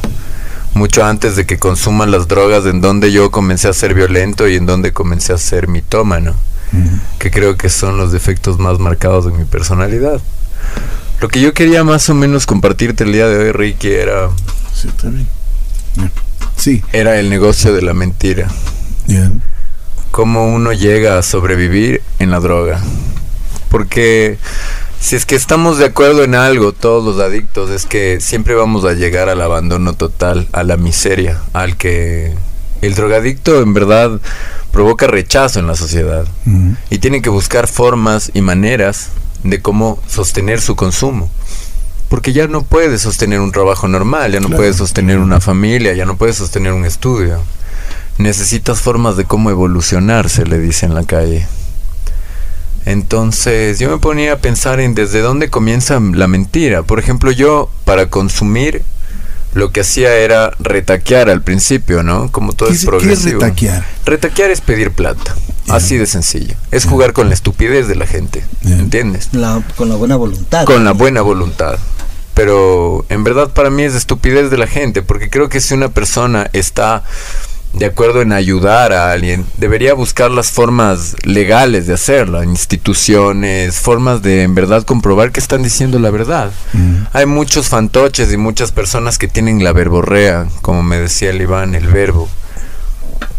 Mucho 0.74 1.04
antes 1.04 1.34
de 1.34 1.46
que 1.46 1.58
consuman 1.58 2.12
las 2.12 2.28
drogas, 2.28 2.64
en 2.66 2.80
dónde 2.80 3.10
yo 3.10 3.32
comencé 3.32 3.66
a 3.66 3.72
ser 3.72 3.94
violento 3.94 4.46
y 4.46 4.54
en 4.54 4.66
dónde 4.66 4.92
comencé 4.92 5.32
a 5.32 5.38
ser 5.38 5.66
mitómano. 5.66 6.36
Que 7.18 7.32
creo 7.32 7.56
que 7.56 7.70
son 7.70 7.98
los 7.98 8.12
defectos 8.12 8.60
más 8.60 8.78
marcados 8.78 9.24
de 9.24 9.32
mi 9.32 9.44
personalidad. 9.44 10.20
Lo 11.20 11.28
que 11.28 11.40
yo 11.40 11.54
quería 11.54 11.84
más 11.84 12.08
o 12.10 12.14
menos 12.14 12.46
compartirte 12.46 13.04
el 13.04 13.12
día 13.12 13.28
de 13.28 13.38
hoy, 13.38 13.52
Ricky, 13.52 13.90
era. 13.90 14.30
Sí. 16.56 16.82
Era 16.92 17.18
el 17.18 17.30
negocio 17.30 17.72
de 17.72 17.82
la 17.82 17.94
mentira. 17.94 18.48
Cómo 20.10 20.52
uno 20.52 20.72
llega 20.72 21.18
a 21.18 21.22
sobrevivir 21.22 22.02
en 22.18 22.30
la 22.30 22.40
droga. 22.40 22.80
Porque 23.70 24.38
si 25.00 25.16
es 25.16 25.24
que 25.24 25.34
estamos 25.34 25.78
de 25.78 25.86
acuerdo 25.86 26.24
en 26.24 26.34
algo, 26.34 26.72
todos 26.72 27.04
los 27.04 27.24
adictos, 27.24 27.70
es 27.70 27.86
que 27.86 28.20
siempre 28.20 28.54
vamos 28.54 28.84
a 28.84 28.92
llegar 28.92 29.28
al 29.28 29.40
abandono 29.42 29.94
total, 29.94 30.48
a 30.52 30.62
la 30.62 30.76
miseria, 30.76 31.40
al 31.52 31.76
que 31.76 32.34
el 32.82 32.94
drogadicto 32.94 33.62
en 33.62 33.74
verdad 33.74 34.20
provoca 34.70 35.06
rechazo 35.06 35.60
en 35.60 35.66
la 35.66 35.76
sociedad. 35.76 36.26
Y 36.90 36.98
tiene 36.98 37.22
que 37.22 37.30
buscar 37.30 37.68
formas 37.68 38.30
y 38.34 38.42
maneras 38.42 39.10
de 39.44 39.60
cómo 39.60 39.98
sostener 40.08 40.60
su 40.60 40.76
consumo. 40.76 41.30
Porque 42.08 42.32
ya 42.32 42.46
no 42.46 42.62
puede 42.62 42.98
sostener 42.98 43.40
un 43.40 43.52
trabajo 43.52 43.88
normal, 43.88 44.32
ya 44.32 44.40
no 44.40 44.50
puede 44.50 44.74
sostener 44.74 45.18
una 45.18 45.40
familia, 45.40 45.94
ya 45.94 46.04
no 46.04 46.16
puede 46.16 46.34
sostener 46.34 46.72
un 46.72 46.84
estudio. 46.84 47.40
Necesitas 48.18 48.80
formas 48.80 49.16
de 49.16 49.24
cómo 49.24 49.50
evolucionar, 49.50 50.28
se 50.28 50.44
le 50.44 50.58
dice 50.58 50.84
en 50.84 50.94
la 50.94 51.04
calle. 51.04 51.46
Entonces 52.84 53.78
yo 53.78 53.88
me 53.88 53.98
ponía 53.98 54.34
a 54.34 54.38
pensar 54.38 54.80
en 54.80 54.94
desde 54.94 55.20
dónde 55.20 55.48
comienza 55.48 56.00
la 56.00 56.26
mentira. 56.26 56.82
Por 56.82 56.98
ejemplo, 56.98 57.30
yo 57.30 57.70
para 57.84 58.10
consumir 58.10 58.82
lo 59.54 59.70
que 59.70 59.80
hacía 59.80 60.14
era 60.16 60.50
retaquear 60.58 61.28
al 61.28 61.42
principio, 61.42 62.02
¿no? 62.02 62.30
Como 62.30 62.52
todo 62.52 62.70
es 62.70 62.84
progresivo. 62.84 63.18
¿Qué 63.18 63.28
es 63.28 63.32
retaquear? 63.32 63.86
Retaquear 64.04 64.50
es 64.50 64.60
pedir 64.60 64.90
plata. 64.92 65.34
Así 65.68 65.96
de 65.96 66.06
sencillo. 66.06 66.54
Es 66.70 66.84
jugar 66.84 67.12
con 67.12 67.28
la 67.28 67.34
estupidez 67.34 67.88
de 67.88 67.94
la 67.94 68.06
gente. 68.06 68.44
¿Entiendes? 68.64 69.28
con 69.76 69.88
la 69.88 69.96
buena 69.96 70.16
voluntad. 70.16 70.64
Con 70.64 70.84
la 70.84 70.92
buena 70.92 71.22
voluntad. 71.22 71.78
Pero 72.34 73.04
en 73.08 73.24
verdad 73.24 73.50
para 73.52 73.70
mí 73.70 73.82
es 73.82 73.94
estupidez 73.94 74.50
de 74.50 74.56
la 74.56 74.66
gente, 74.66 75.02
porque 75.02 75.28
creo 75.28 75.48
que 75.48 75.60
si 75.60 75.74
una 75.74 75.90
persona 75.90 76.48
está 76.52 77.04
de 77.72 77.86
acuerdo 77.86 78.20
en 78.20 78.32
ayudar 78.32 78.92
a 78.92 79.12
alguien, 79.12 79.46
debería 79.56 79.94
buscar 79.94 80.30
las 80.30 80.50
formas 80.50 81.16
legales 81.24 81.86
de 81.86 81.94
hacerlo, 81.94 82.42
instituciones, 82.42 83.80
formas 83.80 84.20
de 84.20 84.42
en 84.42 84.54
verdad 84.54 84.84
comprobar 84.84 85.32
que 85.32 85.40
están 85.40 85.62
diciendo 85.62 85.98
la 85.98 86.10
verdad. 86.10 86.52
Mm. 86.74 87.04
Hay 87.12 87.26
muchos 87.26 87.68
fantoches 87.68 88.32
y 88.32 88.36
muchas 88.36 88.72
personas 88.72 89.16
que 89.16 89.28
tienen 89.28 89.64
la 89.64 89.72
verborrea, 89.72 90.48
como 90.60 90.82
me 90.82 90.98
decía 90.98 91.30
el 91.30 91.40
Iván, 91.40 91.74
el 91.74 91.86
verbo, 91.86 92.28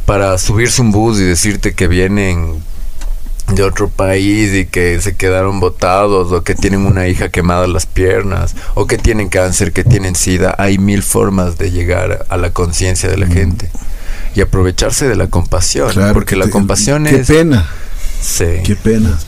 para 0.06 0.38
subirse 0.40 0.82
un 0.82 0.92
bus 0.92 1.20
y 1.20 1.24
decirte 1.24 1.76
que 1.76 1.88
vienen 1.88 2.64
de 3.54 3.62
otro 3.62 3.88
país 3.90 4.52
y 4.54 4.66
que 4.66 5.00
se 5.00 5.16
quedaron 5.16 5.60
botados 5.60 6.32
o 6.32 6.44
que 6.44 6.56
tienen 6.56 6.88
una 6.88 7.08
hija 7.08 7.30
quemada 7.30 7.68
las 7.68 7.86
piernas 7.86 8.56
o 8.74 8.88
que 8.88 8.98
tienen 8.98 9.30
cáncer, 9.30 9.74
que 9.74 9.84
tienen 9.84 10.16
sida. 10.16 10.56
Hay 10.58 10.80
mil 10.80 11.04
formas 11.04 11.60
de 11.60 11.70
llegar 11.70 12.26
a 12.30 12.38
la 12.38 12.50
conciencia 12.50 13.10
de 13.10 13.18
la 13.18 13.28
mm. 13.28 13.32
gente 13.32 13.70
y 14.36 14.42
aprovecharse 14.42 15.08
de 15.08 15.16
la 15.16 15.28
compasión, 15.28 15.92
porque 16.14 16.36
la 16.36 16.50
compasión 16.50 17.08
es... 17.08 17.28
Qué 17.28 17.34
pena. 17.34 17.68
Sí. 18.22 18.46
Qué 18.64 18.76
pena. 18.76 19.20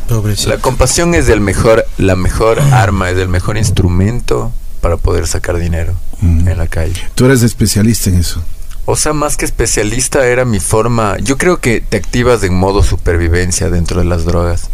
La 0.48 0.58
compasión 0.58 1.16
es 1.16 1.28
el 1.30 1.42
mejor, 1.42 1.86
la 1.98 2.16
mejor 2.16 2.60
arma, 2.60 3.10
es 3.10 3.18
el 3.18 3.28
mejor 3.28 3.58
instrumento 3.58 4.52
para 4.82 4.98
poder 4.98 5.28
sacar 5.28 5.58
dinero 5.58 5.94
en 6.22 6.58
la 6.58 6.68
calle. 6.68 7.02
Tú 7.16 7.26
eres 7.26 7.44
especialista 7.44 8.10
en 8.10 8.18
eso. 8.18 8.42
O 8.88 8.96
sea, 8.96 9.14
más 9.14 9.36
que 9.36 9.46
especialista 9.46 10.28
era 10.28 10.46
mi 10.46 10.60
forma. 10.60 11.18
Yo 11.18 11.38
creo 11.38 11.60
que 11.60 11.82
te 11.82 11.98
activas 11.98 12.44
en 12.44 12.54
modo 12.54 12.84
supervivencia 12.84 13.70
dentro 13.70 14.00
de 14.00 14.06
las 14.06 14.26
drogas. 14.26 14.70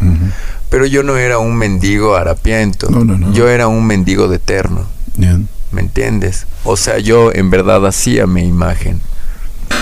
Pero 0.70 0.86
yo 0.86 1.04
no 1.04 1.17
era 1.17 1.38
un 1.38 1.56
mendigo 1.56 2.15
harapiento. 2.15 2.89
No, 2.89 3.04
no, 3.04 3.17
no. 3.17 3.34
Yo 3.34 3.50
era 3.50 3.67
un 3.67 3.88
mendigo 3.88 4.28
de 4.28 4.36
eterno. 4.36 4.86
¿Me 5.72 5.82
entiendes? 5.82 6.46
O 6.65 6.76
sea, 6.76 7.00
yo 7.00 7.32
en 7.34 7.50
verdad 7.50 7.86
hacía 7.88 8.28
mi 8.28 8.44
imagen. 8.44 9.02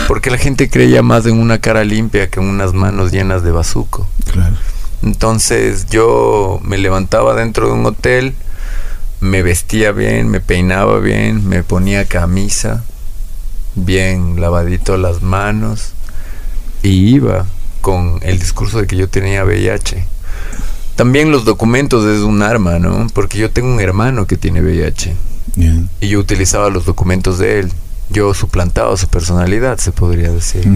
Porque 0.07 0.31
la 0.31 0.37
gente 0.37 0.69
creía 0.69 1.01
más 1.01 1.25
en 1.25 1.39
una 1.39 1.59
cara 1.59 1.83
limpia 1.83 2.29
que 2.29 2.39
en 2.39 2.47
unas 2.47 2.73
manos 2.73 3.11
llenas 3.11 3.43
de 3.43 3.51
bazuco. 3.51 4.07
Claro. 4.31 4.55
Entonces 5.03 5.85
yo 5.89 6.59
me 6.63 6.77
levantaba 6.77 7.35
dentro 7.35 7.67
de 7.67 7.73
un 7.73 7.85
hotel, 7.85 8.33
me 9.21 9.43
vestía 9.43 9.91
bien, 9.91 10.29
me 10.29 10.41
peinaba 10.41 10.99
bien, 10.99 11.47
me 11.47 11.63
ponía 11.63 12.05
camisa, 12.05 12.83
bien 13.75 14.41
lavadito 14.41 14.97
las 14.97 15.21
manos 15.21 15.93
y 16.83 17.15
iba 17.15 17.45
con 17.81 18.19
el 18.23 18.39
discurso 18.39 18.79
de 18.81 18.87
que 18.87 18.97
yo 18.97 19.07
tenía 19.07 19.45
VIH. 19.45 20.05
También 20.95 21.31
los 21.31 21.45
documentos 21.45 22.05
es 22.05 22.21
un 22.21 22.43
arma, 22.43 22.77
¿no? 22.77 23.07
Porque 23.13 23.37
yo 23.37 23.51
tengo 23.51 23.69
un 23.69 23.79
hermano 23.79 24.27
que 24.27 24.35
tiene 24.35 24.61
VIH. 24.61 25.15
Y 26.01 26.07
yo 26.07 26.19
utilizaba 26.19 26.69
los 26.69 26.85
documentos 26.85 27.37
de 27.37 27.59
él 27.59 27.71
yo 28.09 28.33
suplantaba 28.33 28.95
su 28.97 29.07
personalidad, 29.07 29.77
se 29.77 29.91
podría 29.91 30.31
decir. 30.31 30.67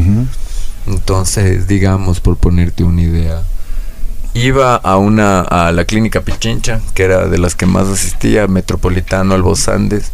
Entonces, 0.88 1.68
digamos, 1.68 2.20
por 2.20 2.38
ponerte 2.38 2.84
una 2.84 3.02
idea, 3.02 3.42
iba 4.34 4.76
a 4.76 4.98
una 4.98 5.42
a 5.42 5.72
la 5.72 5.86
clínica 5.86 6.22
Pichincha, 6.22 6.82
que 6.94 7.04
era 7.04 7.28
de 7.28 7.38
las 7.38 7.56
que 7.56 7.66
más 7.66 7.88
asistía, 7.88 8.48
Metropolitano, 8.48 9.34
Albos 9.34 9.68
Andes. 9.68 10.12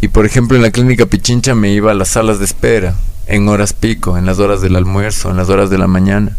Y 0.00 0.08
por 0.08 0.26
ejemplo, 0.26 0.56
en 0.56 0.62
la 0.62 0.70
clínica 0.70 1.06
Pichincha 1.06 1.54
me 1.54 1.72
iba 1.72 1.90
a 1.90 1.94
las 1.94 2.08
salas 2.08 2.38
de 2.38 2.44
espera, 2.44 2.94
en 3.26 3.48
horas 3.48 3.72
pico, 3.72 4.18
en 4.18 4.26
las 4.26 4.38
horas 4.38 4.60
del 4.60 4.76
almuerzo, 4.76 5.30
en 5.30 5.36
las 5.36 5.48
horas 5.48 5.70
de 5.70 5.78
la 5.78 5.86
mañana. 5.86 6.36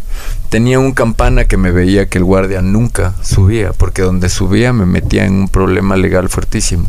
Tenía 0.48 0.78
un 0.78 0.92
campana 0.92 1.44
que 1.44 1.56
me 1.56 1.70
veía 1.70 2.08
que 2.08 2.18
el 2.18 2.24
guardia 2.24 2.62
nunca 2.62 3.14
subía, 3.22 3.72
porque 3.72 4.02
donde 4.02 4.28
subía 4.28 4.72
me 4.72 4.86
metía 4.86 5.26
en 5.26 5.34
un 5.34 5.48
problema 5.48 5.96
legal 5.96 6.28
fuertísimo. 6.28 6.86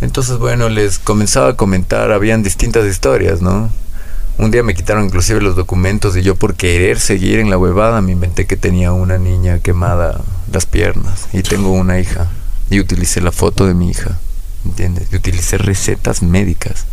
Entonces, 0.00 0.38
bueno, 0.38 0.68
les 0.68 0.98
comenzaba 0.98 1.50
a 1.50 1.56
comentar, 1.56 2.12
habían 2.12 2.42
distintas 2.42 2.86
historias, 2.86 3.42
¿no? 3.42 3.70
Un 4.38 4.52
día 4.52 4.62
me 4.62 4.74
quitaron 4.74 5.06
inclusive 5.06 5.40
los 5.40 5.56
documentos 5.56 6.16
y 6.16 6.22
yo 6.22 6.36
por 6.36 6.54
querer 6.54 7.00
seguir 7.00 7.40
en 7.40 7.50
la 7.50 7.58
huevada 7.58 8.00
me 8.00 8.12
inventé 8.12 8.46
que 8.46 8.56
tenía 8.56 8.92
una 8.92 9.18
niña 9.18 9.58
quemada 9.58 10.20
las 10.52 10.64
piernas 10.64 11.26
y 11.32 11.42
tengo 11.42 11.72
una 11.72 11.98
hija 11.98 12.30
y 12.70 12.78
utilicé 12.78 13.20
la 13.20 13.32
foto 13.32 13.66
de 13.66 13.74
mi 13.74 13.90
hija, 13.90 14.16
¿entiendes? 14.64 15.08
Y 15.10 15.16
utilicé 15.16 15.58
recetas 15.58 16.22
médicas. 16.22 16.86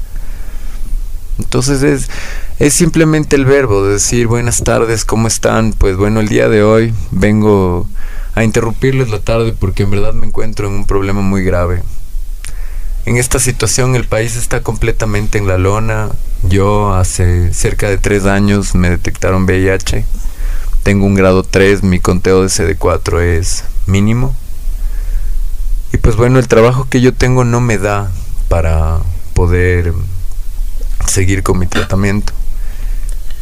Entonces 1.38 1.84
es, 1.84 2.10
es 2.58 2.74
simplemente 2.74 3.36
el 3.36 3.46
verbo 3.46 3.86
de 3.86 3.94
decir 3.94 4.26
buenas 4.26 4.64
tardes, 4.64 5.06
¿cómo 5.06 5.28
están? 5.28 5.74
Pues 5.74 5.98
bueno, 5.98 6.22
el 6.22 6.30
día 6.30 6.50
de 6.50 6.64
hoy 6.64 6.96
vengo 7.12 7.88
a 8.34 8.44
interrumpirles 8.44 9.12
la 9.12 9.20
tarde 9.20 9.54
porque 9.54 9.84
en 9.84 9.92
verdad 9.92 10.14
me 10.14 10.26
encuentro 10.26 10.68
en 10.68 10.74
un 10.74 10.88
problema 10.88 11.22
muy 11.22 11.44
grave 11.44 11.84
en 13.06 13.18
esta 13.18 13.40
situación 13.40 13.96
el 13.96 14.06
país 14.06 14.36
está 14.36 14.62
completamente 14.62 15.38
en 15.38 15.48
la 15.48 15.58
lona. 15.58 16.10
Yo 16.44 16.94
hace 16.94 17.54
cerca 17.54 17.90
de 17.90 17.98
tres 17.98 18.26
años 18.26 18.74
me 18.74 18.90
detectaron 18.90 19.44
VIH. 19.44 20.06
Tengo 20.84 21.06
un 21.06 21.16
grado 21.16 21.44
3, 21.44 21.84
mi 21.84 22.00
conteo 22.00 22.42
de 22.42 22.48
CD4 22.48 23.22
es 23.22 23.64
mínimo. 23.86 24.36
Y 25.94 25.98
pues 25.98 26.16
bueno, 26.16 26.40
el 26.40 26.48
trabajo 26.48 26.88
que 26.90 27.02
yo 27.02 27.14
tengo 27.14 27.44
no 27.44 27.62
me 27.62 27.78
da 27.78 28.12
para 28.50 29.00
poder 29.34 29.94
seguir 31.08 31.44
con 31.44 31.60
mi 31.60 31.68
tratamiento. 31.68 32.34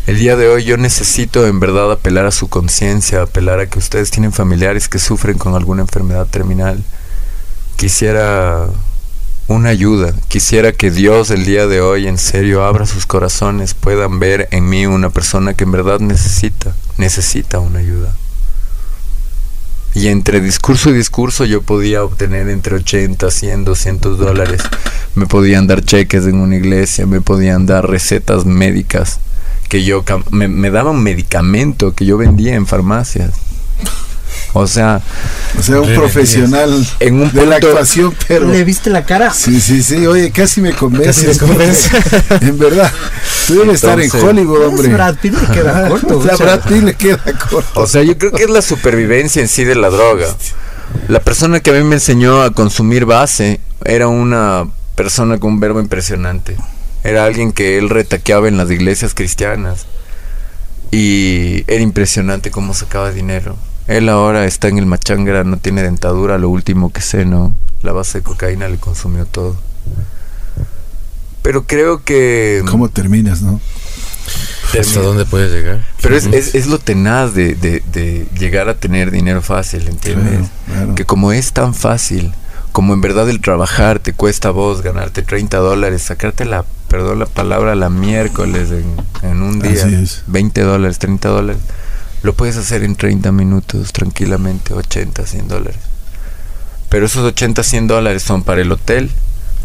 El 0.06 0.20
día 0.20 0.36
de 0.36 0.50
hoy 0.50 0.66
yo 0.66 0.76
necesito 0.76 1.48
en 1.48 1.62
verdad 1.62 1.90
apelar 1.90 2.26
a 2.26 2.32
su 2.32 2.50
conciencia, 2.50 3.22
apelar 3.22 3.60
a 3.60 3.68
que 3.68 3.80
ustedes 3.80 4.12
tienen 4.12 4.34
familiares 4.34 4.90
que 4.90 5.00
sufren 5.00 5.38
con 5.38 5.56
alguna 5.56 5.82
enfermedad 5.82 6.28
terminal. 6.28 6.84
Quisiera 7.78 8.68
una 9.48 9.70
ayuda. 9.70 10.14
Quisiera 10.28 10.72
que 10.72 10.92
Dios 10.92 11.30
el 11.32 11.46
día 11.46 11.68
de 11.68 11.82
hoy 11.82 12.08
en 12.08 12.18
serio 12.18 12.64
abra 12.64 12.86
sus 12.86 13.06
corazones, 13.06 13.74
puedan 13.74 14.20
ver 14.20 14.48
en 14.52 14.70
mí 14.70 14.86
una 14.86 15.10
persona 15.10 15.54
que 15.54 15.64
en 15.64 15.72
verdad 15.72 16.00
necesita, 16.00 16.74
necesita 16.98 17.60
una 17.60 17.80
ayuda. 17.80 18.14
Y 19.96 20.08
entre 20.08 20.42
discurso 20.42 20.90
y 20.90 20.94
discurso 20.94 21.46
yo 21.46 21.62
podía 21.62 22.04
obtener 22.04 22.50
entre 22.50 22.76
80, 22.76 23.30
100, 23.30 23.66
200 23.66 24.18
dólares. 24.18 24.62
Me 25.16 25.28
podían 25.28 25.68
dar 25.68 25.84
cheques 25.84 26.26
en 26.26 26.36
una 26.36 26.56
iglesia, 26.56 27.06
me 27.06 27.22
podían 27.22 27.68
dar 27.68 27.88
recetas 27.88 28.46
médicas 28.46 29.20
que 29.70 29.84
yo 29.84 30.04
me, 30.32 30.48
me 30.48 30.72
daban 30.72 31.02
medicamento 31.04 31.94
que 31.94 32.06
yo 32.06 32.18
vendía 32.18 32.56
en 32.56 32.66
farmacias. 32.66 33.32
O 34.56 34.68
sea, 34.68 35.02
o 35.58 35.64
sea, 35.64 35.82
un 35.82 35.96
profesional 35.96 36.88
en 37.00 37.22
un 37.22 37.32
de 37.32 37.46
la 37.48 37.56
actuación, 37.56 38.16
pero 38.28 38.48
le 38.48 38.64
viste 38.64 38.92
la 38.92 39.04
cara. 39.04 39.34
Sí, 39.34 39.60
sí, 39.60 39.82
sí. 39.82 40.06
Oye, 40.06 40.30
casi 40.32 40.62
me 40.62 40.74
convence. 40.74 41.32
en 42.42 42.60
verdad, 42.60 42.92
tú 43.48 43.56
debes 43.56 43.76
estar 43.76 44.00
en 44.00 44.12
Hollywood, 44.12 44.68
hombre. 44.68 44.90
Brad 44.90 45.16
Pitt 45.16 45.34
le 45.34 45.48
queda 45.48 45.90
corto. 45.90 46.20
O 46.20 46.24
sea, 46.24 46.36
Brad 46.36 46.62
Pitt 46.68 46.84
le 46.84 46.94
queda 46.94 47.24
corto. 47.50 47.82
O 47.82 47.88
sea, 47.88 48.04
yo 48.04 48.16
creo 48.16 48.32
que 48.32 48.44
es 48.44 48.50
la 48.50 48.62
supervivencia 48.62 49.42
en 49.42 49.48
sí 49.48 49.64
de 49.64 49.76
la 49.76 49.90
droga. 49.90 50.28
La 51.08 51.20
persona 51.20 51.60
que 51.60 51.72
a 51.72 51.74
mí 51.74 51.84
me 51.84 51.96
enseñó 51.96 52.44
a 52.44 52.52
consumir 52.52 53.06
base 53.06 53.60
era 53.84 54.08
una 54.08 54.68
persona 54.94 55.40
con 55.40 55.54
un 55.54 55.60
verbo 55.60 55.80
impresionante. 55.80 56.56
Era 57.04 57.26
alguien 57.26 57.54
que 57.54 57.80
él 57.80 57.90
retaqueaba 57.90 58.48
en 58.48 58.58
las 58.58 58.70
iglesias 58.70 59.16
cristianas. 59.16 59.88
Y 60.92 61.64
era 61.66 61.82
impresionante 61.82 62.52
cómo 62.52 62.76
sacaba 62.76 63.12
dinero. 63.12 63.58
Él 63.88 64.10
ahora 64.10 64.46
está 64.46 64.70
en 64.70 64.78
el 64.78 64.86
machangra, 64.86 65.44
no 65.44 65.58
tiene 65.58 65.84
dentadura, 65.84 66.38
lo 66.38 66.50
último 66.50 66.92
que 66.92 67.02
sé, 67.02 67.26
¿no? 67.26 67.56
La 67.82 67.92
base 67.92 68.20
de 68.20 68.24
cocaína 68.24 68.70
le 68.70 68.78
consumió 68.78 69.26
todo. 69.26 69.58
Pero 71.42 71.66
creo 71.66 72.04
que... 72.04 72.64
¿Cómo 72.70 72.88
terminas, 72.90 73.42
no? 73.42 73.60
¿Hasta 74.80 75.02
dónde 75.02 75.26
puedes 75.26 75.52
llegar? 75.52 75.86
Pero 76.02 76.16
es, 76.16 76.26
es, 76.26 76.68
lo 76.68 76.80
tenaz 76.80 77.36
de, 77.36 77.54
de, 77.56 78.28
llegar 78.40 78.70
a 78.70 78.76
tener 78.76 79.12
dinero 79.12 79.42
fácil, 79.42 79.88
¿entiendes? 79.88 80.48
Que 80.96 81.06
como 81.06 81.32
es 81.32 81.52
tan 81.52 81.76
fácil, 81.76 82.34
como 82.72 82.94
en 82.94 83.02
verdad 83.02 83.30
el 83.30 83.40
trabajar 83.42 84.00
te 84.00 84.14
cuesta 84.14 84.48
a 84.48 84.52
vos 84.52 84.82
ganarte 84.82 85.22
30 85.22 85.58
dólares, 85.58 86.02
sacarte 86.02 86.46
la, 86.46 86.66
perdón 86.88 87.20
la 87.20 87.28
palabra, 87.28 87.76
la 87.76 87.90
miércoles 87.90 88.72
en, 88.72 89.30
en 89.30 89.44
un 89.44 89.60
día, 89.60 89.86
20 90.28 90.62
dólares, 90.62 90.98
30 90.98 91.30
dólares 91.30 91.62
lo 92.24 92.34
puedes 92.34 92.58
hacer 92.58 92.84
en 92.84 92.96
30 92.96 93.32
minutos 93.32 93.92
tranquilamente, 93.94 94.74
80, 94.74 95.26
100 95.26 95.48
dólares. 95.48 95.80
Pero 96.90 97.06
esos 97.06 97.24
80, 97.24 97.64
100 97.64 97.88
dólares 97.88 98.24
son 98.24 98.44
para 98.44 98.62
el 98.62 98.72
hotel, 98.72 99.12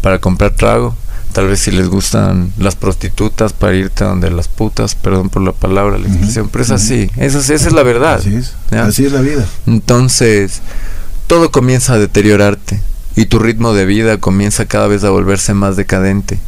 para 0.01 0.19
comprar 0.19 0.51
trago, 0.51 0.95
tal 1.31 1.47
vez 1.47 1.61
si 1.61 1.71
les 1.71 1.87
gustan 1.87 2.51
las 2.57 2.75
prostitutas 2.75 3.53
para 3.53 3.75
irte 3.75 4.03
donde 4.03 4.29
las 4.29 4.47
putas, 4.47 4.95
perdón 4.95 5.29
por 5.29 5.41
la 5.41 5.53
palabra, 5.53 5.97
la 5.97 6.07
expresión, 6.07 6.49
pero 6.49 6.63
es 6.63 6.71
así, 6.71 7.09
esa, 7.17 7.39
esa, 7.39 7.53
es 7.53 7.71
la 7.71 7.83
verdad. 7.83 8.15
Así 8.15 8.35
es, 8.35 8.53
así 8.71 9.05
es 9.05 9.11
la 9.13 9.21
vida. 9.21 9.45
Entonces, 9.65 10.61
todo 11.27 11.51
comienza 11.51 11.93
a 11.93 11.99
deteriorarte 11.99 12.81
y 13.15 13.25
tu 13.25 13.39
ritmo 13.39 13.73
de 13.73 13.85
vida 13.85 14.17
comienza 14.17 14.65
cada 14.65 14.87
vez 14.87 15.03
a 15.03 15.09
volverse 15.09 15.53
más 15.53 15.75
decadente. 15.75 16.39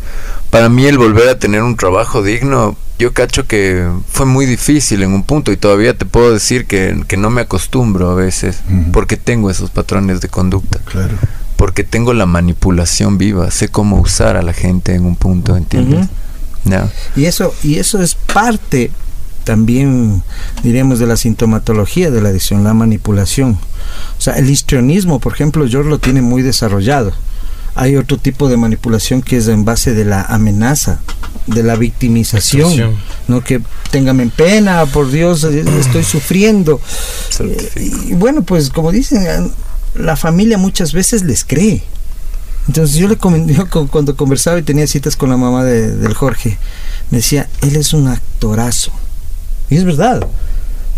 Para 0.51 0.69
mí 0.69 0.85
el 0.85 0.97
volver 0.97 1.29
a 1.29 1.39
tener 1.39 1.63
un 1.63 1.75
trabajo 1.77 2.21
digno, 2.21 2.75
yo 2.99 3.13
cacho 3.13 3.47
que 3.47 3.89
fue 4.09 4.27
muy 4.27 4.45
difícil 4.45 5.01
en 5.01 5.11
un 5.11 5.23
punto 5.23 5.51
y 5.51 5.57
todavía 5.57 5.97
te 5.97 6.05
puedo 6.05 6.31
decir 6.31 6.65
que, 6.65 7.03
no 7.17 7.29
me 7.31 7.41
acostumbro 7.41 8.11
a 8.11 8.15
veces 8.15 8.61
porque 8.93 9.17
tengo 9.17 9.49
esos 9.49 9.71
patrones 9.71 10.21
de 10.21 10.27
conducta. 10.27 10.79
Claro. 10.85 11.15
Porque 11.55 11.83
tengo 11.83 12.13
la 12.13 12.25
manipulación 12.25 13.17
viva, 13.17 13.49
sé 13.49 13.69
cómo 13.69 13.99
usar 13.99 14.37
a 14.37 14.41
la 14.41 14.53
gente 14.53 14.93
en 14.93 15.05
un 15.05 15.15
punto, 15.15 15.55
¿entiendes? 15.55 16.07
Y 17.15 17.25
eso 17.25 17.55
y 17.63 17.79
eso 17.79 18.01
es 18.01 18.13
parte 18.13 18.91
también 19.43 20.21
diríamos 20.63 20.99
de 20.99 21.07
la 21.07 21.17
sintomatología 21.17 22.11
de 22.11 22.21
la 22.21 22.29
adicción, 22.29 22.63
la 22.63 22.73
manipulación. 22.73 23.57
O 24.17 24.21
sea, 24.21 24.35
el 24.35 24.49
histrionismo, 24.49 25.19
por 25.19 25.33
ejemplo, 25.33 25.67
George 25.67 25.89
lo 25.89 25.99
tiene 25.99 26.21
muy 26.21 26.41
desarrollado. 26.41 27.13
Hay 27.75 27.95
otro 27.95 28.17
tipo 28.17 28.49
de 28.49 28.57
manipulación 28.57 29.21
que 29.21 29.37
es 29.37 29.47
en 29.47 29.63
base 29.65 29.93
de 29.93 30.05
la 30.05 30.21
amenaza, 30.23 30.99
de 31.47 31.63
la 31.63 31.75
victimización, 31.75 32.97
no 33.27 33.41
que 33.41 33.61
téngame 33.91 34.27
pena, 34.27 34.85
por 34.85 35.09
Dios, 35.09 35.43
eh, 35.43 35.63
estoy 35.79 36.03
sufriendo. 36.03 36.81
y 37.77 38.13
bueno, 38.13 38.43
pues 38.43 38.69
como 38.69 38.91
dicen, 38.91 39.51
la 39.95 40.15
familia 40.15 40.57
muchas 40.57 40.93
veces 40.93 41.23
les 41.23 41.43
cree. 41.43 41.83
Entonces 42.67 42.97
yo 42.97 43.07
le 43.07 43.17
yo 43.53 43.67
cuando 43.89 44.15
conversaba 44.15 44.59
y 44.59 44.63
tenía 44.63 44.87
citas 44.87 45.15
con 45.15 45.29
la 45.29 45.37
mamá 45.37 45.63
de, 45.63 45.95
del 45.95 46.13
Jorge, 46.13 46.57
me 47.09 47.17
decía, 47.17 47.49
él 47.61 47.75
es 47.75 47.93
un 47.93 48.07
actorazo. 48.07 48.91
Y 49.69 49.77
es 49.77 49.85
verdad. 49.85 50.27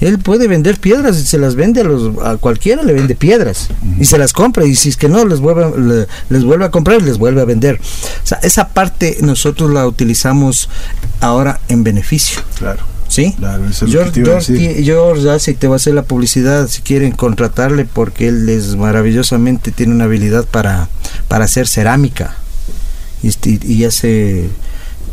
Él 0.04 0.20
puede 0.20 0.50
vender 0.50 0.78
piedras 0.80 1.18
y 1.18 1.26
se 1.26 1.38
las 1.38 1.56
vende 1.56 1.80
a, 1.80 1.86
los, 1.86 2.18
a 2.26 2.36
cualquiera, 2.36 2.84
le 2.84 2.92
vende 2.92 3.16
piedras 3.16 3.70
y 3.98 4.04
se 4.04 4.18
las 4.18 4.34
compra. 4.34 4.66
Y 4.66 4.76
si 4.76 4.90
es 4.90 4.98
que 4.98 5.08
no, 5.08 5.24
les 5.24 5.40
vuelve, 5.40 6.08
les 6.28 6.44
vuelve 6.44 6.66
a 6.66 6.72
comprar 6.72 7.00
y 7.00 7.06
les 7.06 7.18
vuelve 7.18 7.40
a 7.40 7.46
vender. 7.46 7.80
O 7.80 8.28
sea, 8.28 8.38
esa 8.44 8.68
parte 8.68 9.20
nosotros 9.22 9.72
la 9.72 9.88
utilizamos 9.88 10.68
ahora 11.22 11.62
en 11.70 11.86
beneficio. 11.86 12.42
Claro. 12.58 12.84
¿Sí? 13.08 13.34
Claro, 13.38 13.66
es 13.66 13.80
George, 13.80 14.24
George, 14.26 14.84
George 14.84 15.54
te 15.54 15.68
va 15.68 15.76
a 15.76 15.78
hacer 15.78 15.94
la 15.94 16.04
publicidad 16.04 16.68
si 16.68 16.82
quieren 16.82 17.12
contratarle 17.12 17.86
porque 17.86 18.28
él 18.28 18.50
es 18.50 18.76
maravillosamente, 18.76 19.72
tiene 19.72 19.94
una 19.94 20.06
habilidad 20.06 20.46
para, 20.46 20.90
para 21.30 21.46
hacer 21.46 21.68
cerámica 21.68 22.36
y, 23.22 23.72
y 23.72 23.86
hace 23.86 24.50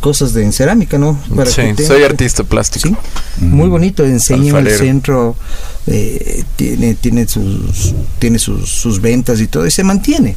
cosas 0.00 0.32
de 0.32 0.42
en 0.42 0.52
cerámica, 0.52 0.98
¿no? 0.98 1.18
sí, 1.46 1.84
soy 1.84 2.02
artista 2.02 2.42
plástico. 2.44 2.96
Muy 3.38 3.68
bonito, 3.68 4.04
enseña 4.04 4.58
en 4.58 4.66
el 4.66 4.76
centro, 4.76 5.36
eh, 5.86 6.44
tiene, 6.56 6.94
tiene, 6.94 7.28
sus, 7.28 7.94
tiene 8.18 8.38
sus, 8.38 8.68
sus 8.68 9.00
ventas 9.00 9.40
y 9.40 9.46
todo, 9.46 9.66
y 9.66 9.70
se 9.70 9.84
mantiene. 9.84 10.36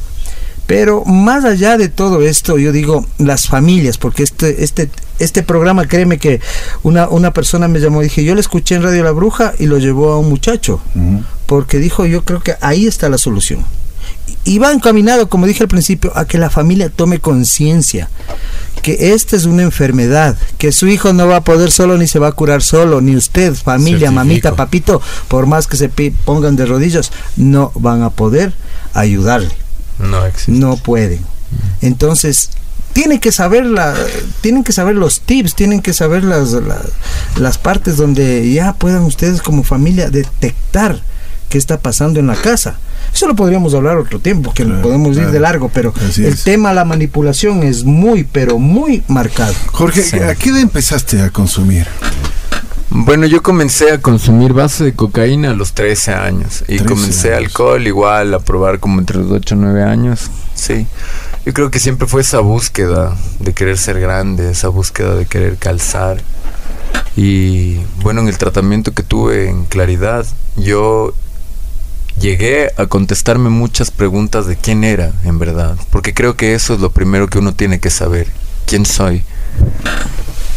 Pero 0.66 1.04
más 1.04 1.44
allá 1.44 1.76
de 1.76 1.88
todo 1.88 2.22
esto, 2.22 2.58
yo 2.58 2.72
digo 2.72 3.06
las 3.18 3.48
familias, 3.48 3.98
porque 3.98 4.22
este, 4.22 4.64
este, 4.64 4.88
este 5.18 5.42
programa, 5.42 5.86
créeme 5.86 6.18
que 6.18 6.40
una, 6.82 7.08
una 7.08 7.32
persona 7.32 7.68
me 7.68 7.80
llamó 7.80 8.00
y 8.00 8.04
dije, 8.04 8.24
yo 8.24 8.34
le 8.34 8.40
escuché 8.40 8.76
en 8.76 8.82
Radio 8.82 9.04
La 9.04 9.10
Bruja 9.10 9.52
y 9.58 9.66
lo 9.66 9.78
llevó 9.78 10.12
a 10.12 10.18
un 10.18 10.28
muchacho, 10.28 10.80
porque 11.46 11.78
dijo, 11.78 12.06
yo 12.06 12.24
creo 12.24 12.40
que 12.40 12.54
ahí 12.60 12.86
está 12.86 13.08
la 13.08 13.18
solución 13.18 13.64
y 14.44 14.58
va 14.58 14.72
encaminado, 14.72 15.28
como 15.28 15.46
dije 15.46 15.62
al 15.62 15.68
principio, 15.68 16.12
a 16.16 16.26
que 16.26 16.38
la 16.38 16.50
familia 16.50 16.90
tome 16.90 17.18
conciencia 17.18 18.08
que 18.84 19.14
esta 19.14 19.34
es 19.34 19.46
una 19.46 19.62
enfermedad, 19.62 20.36
que 20.58 20.70
su 20.70 20.86
hijo 20.88 21.14
no 21.14 21.26
va 21.26 21.36
a 21.36 21.44
poder 21.44 21.70
solo 21.70 21.96
ni 21.96 22.06
se 22.06 22.18
va 22.18 22.28
a 22.28 22.32
curar 22.32 22.60
solo, 22.60 23.00
ni 23.00 23.16
usted, 23.16 23.54
familia, 23.54 24.10
mamita, 24.10 24.56
papito, 24.56 25.00
por 25.28 25.46
más 25.46 25.66
que 25.66 25.78
se 25.78 25.88
pongan 25.88 26.54
de 26.54 26.66
rodillas, 26.66 27.10
no 27.36 27.72
van 27.76 28.02
a 28.02 28.10
poder 28.10 28.52
ayudarle. 28.92 29.50
No 29.98 30.20
No 30.48 30.76
pueden. 30.76 31.20
Entonces, 31.80 32.50
tienen 32.92 33.20
que 33.20 33.32
saber 33.32 33.64
la, 33.64 33.94
tienen 34.42 34.64
que 34.64 34.72
saber 34.72 34.96
los 34.96 35.20
tips, 35.20 35.54
tienen 35.54 35.80
que 35.80 35.94
saber 35.94 36.22
las, 36.22 36.52
las, 36.52 36.82
las 37.36 37.56
partes 37.56 37.96
donde 37.96 38.52
ya 38.52 38.74
puedan 38.74 39.04
ustedes 39.04 39.40
como 39.40 39.64
familia 39.64 40.10
detectar 40.10 41.00
qué 41.48 41.56
está 41.56 41.78
pasando 41.78 42.20
en 42.20 42.26
la 42.26 42.36
casa. 42.36 42.76
Eso 43.14 43.28
lo 43.28 43.36
podríamos 43.36 43.72
hablar 43.74 43.96
otro 43.96 44.18
tiempo, 44.18 44.52
que 44.52 44.64
podemos 44.64 45.16
ir 45.16 45.30
de 45.30 45.38
largo, 45.38 45.70
pero 45.72 45.94
el 46.16 46.36
tema 46.36 46.72
la 46.72 46.84
manipulación 46.84 47.62
es 47.62 47.84
muy, 47.84 48.24
pero 48.24 48.58
muy 48.58 49.04
marcado. 49.06 49.54
Jorge, 49.70 50.02
¿a 50.24 50.34
qué 50.34 50.50
edad 50.50 50.58
empezaste 50.58 51.20
a 51.22 51.30
consumir? 51.30 51.86
Bueno, 52.90 53.26
yo 53.26 53.40
comencé 53.40 53.92
a 53.92 54.00
consumir 54.00 54.52
base 54.52 54.82
de 54.82 54.94
cocaína 54.94 55.50
a 55.50 55.54
los 55.54 55.74
13 55.74 56.12
años 56.12 56.64
y 56.66 56.78
comencé 56.78 57.34
alcohol 57.34 57.86
igual 57.86 58.34
a 58.34 58.40
probar 58.40 58.80
como 58.80 58.98
entre 58.98 59.18
los 59.18 59.30
8 59.30 59.54
o 59.54 59.58
9 59.58 59.82
años. 59.84 60.30
Sí. 60.54 60.86
Yo 61.46 61.52
creo 61.52 61.70
que 61.70 61.78
siempre 61.78 62.08
fue 62.08 62.22
esa 62.22 62.40
búsqueda 62.40 63.16
de 63.38 63.52
querer 63.52 63.78
ser 63.78 64.00
grande, 64.00 64.50
esa 64.50 64.68
búsqueda 64.68 65.14
de 65.14 65.26
querer 65.26 65.56
calzar. 65.56 66.18
Y 67.16 67.76
bueno, 68.02 68.22
en 68.22 68.28
el 68.28 68.38
tratamiento 68.38 68.92
que 68.92 69.04
tuve 69.04 69.50
en 69.50 69.66
Claridad, 69.66 70.26
yo 70.56 71.14
llegué 72.18 72.70
a 72.76 72.86
contestarme 72.86 73.50
muchas 73.50 73.90
preguntas 73.90 74.46
de 74.46 74.56
quién 74.56 74.84
era 74.84 75.12
en 75.24 75.38
verdad, 75.38 75.76
porque 75.90 76.14
creo 76.14 76.36
que 76.36 76.54
eso 76.54 76.74
es 76.74 76.80
lo 76.80 76.90
primero 76.90 77.28
que 77.28 77.38
uno 77.38 77.54
tiene 77.54 77.80
que 77.80 77.90
saber, 77.90 78.28
quién 78.66 78.86
soy. 78.86 79.24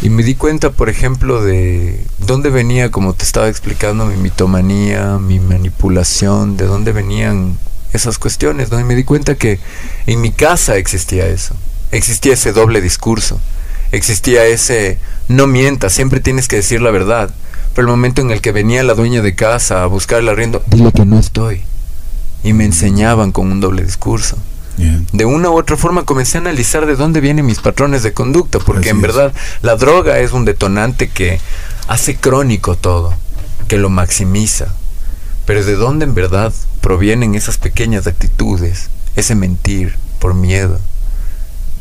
Y 0.00 0.10
me 0.10 0.22
di 0.22 0.36
cuenta, 0.36 0.70
por 0.70 0.88
ejemplo, 0.88 1.42
de 1.42 2.04
dónde 2.18 2.50
venía, 2.50 2.90
como 2.90 3.14
te 3.14 3.24
estaba 3.24 3.48
explicando, 3.48 4.06
mi 4.06 4.16
mitomanía, 4.16 5.18
mi 5.18 5.40
manipulación, 5.40 6.56
de 6.56 6.66
dónde 6.66 6.92
venían 6.92 7.58
esas 7.92 8.18
cuestiones, 8.18 8.70
¿no? 8.70 8.78
Y 8.78 8.84
me 8.84 8.94
di 8.94 9.02
cuenta 9.02 9.34
que 9.34 9.58
en 10.06 10.20
mi 10.20 10.30
casa 10.30 10.76
existía 10.76 11.26
eso, 11.26 11.56
existía 11.90 12.34
ese 12.34 12.52
doble 12.52 12.80
discurso, 12.80 13.40
existía 13.90 14.44
ese 14.46 14.98
no 15.26 15.46
mientas, 15.46 15.94
siempre 15.94 16.20
tienes 16.20 16.46
que 16.46 16.56
decir 16.56 16.80
la 16.80 16.90
verdad 16.90 17.30
el 17.80 17.86
momento 17.86 18.20
en 18.20 18.30
el 18.30 18.40
que 18.40 18.52
venía 18.52 18.82
la 18.82 18.94
dueña 18.94 19.22
de 19.22 19.34
casa 19.34 19.82
a 19.82 19.86
buscar 19.86 20.20
el 20.20 20.28
arriendo, 20.28 20.62
dile 20.66 20.92
que 20.92 21.04
no 21.04 21.18
estoy. 21.18 21.62
Y 22.42 22.52
me 22.52 22.64
enseñaban 22.64 23.32
con 23.32 23.50
un 23.50 23.60
doble 23.60 23.84
discurso. 23.84 24.36
De 25.12 25.24
una 25.24 25.50
u 25.50 25.58
otra 25.58 25.76
forma 25.76 26.04
comencé 26.04 26.38
a 26.38 26.40
analizar 26.40 26.86
de 26.86 26.94
dónde 26.94 27.20
vienen 27.20 27.46
mis 27.46 27.58
patrones 27.58 28.04
de 28.04 28.12
conducta, 28.12 28.60
porque 28.60 28.90
en 28.90 29.00
verdad 29.00 29.32
la 29.60 29.74
droga 29.74 30.20
es 30.20 30.32
un 30.32 30.44
detonante 30.44 31.08
que 31.08 31.40
hace 31.88 32.14
crónico 32.14 32.76
todo, 32.76 33.12
que 33.66 33.76
lo 33.76 33.90
maximiza. 33.90 34.72
Pero 35.46 35.64
de 35.64 35.74
dónde 35.74 36.04
en 36.04 36.14
verdad 36.14 36.52
provienen 36.80 37.34
esas 37.34 37.58
pequeñas 37.58 38.06
actitudes, 38.06 38.88
ese 39.16 39.34
mentir 39.34 39.96
por 40.20 40.34
miedo, 40.34 40.78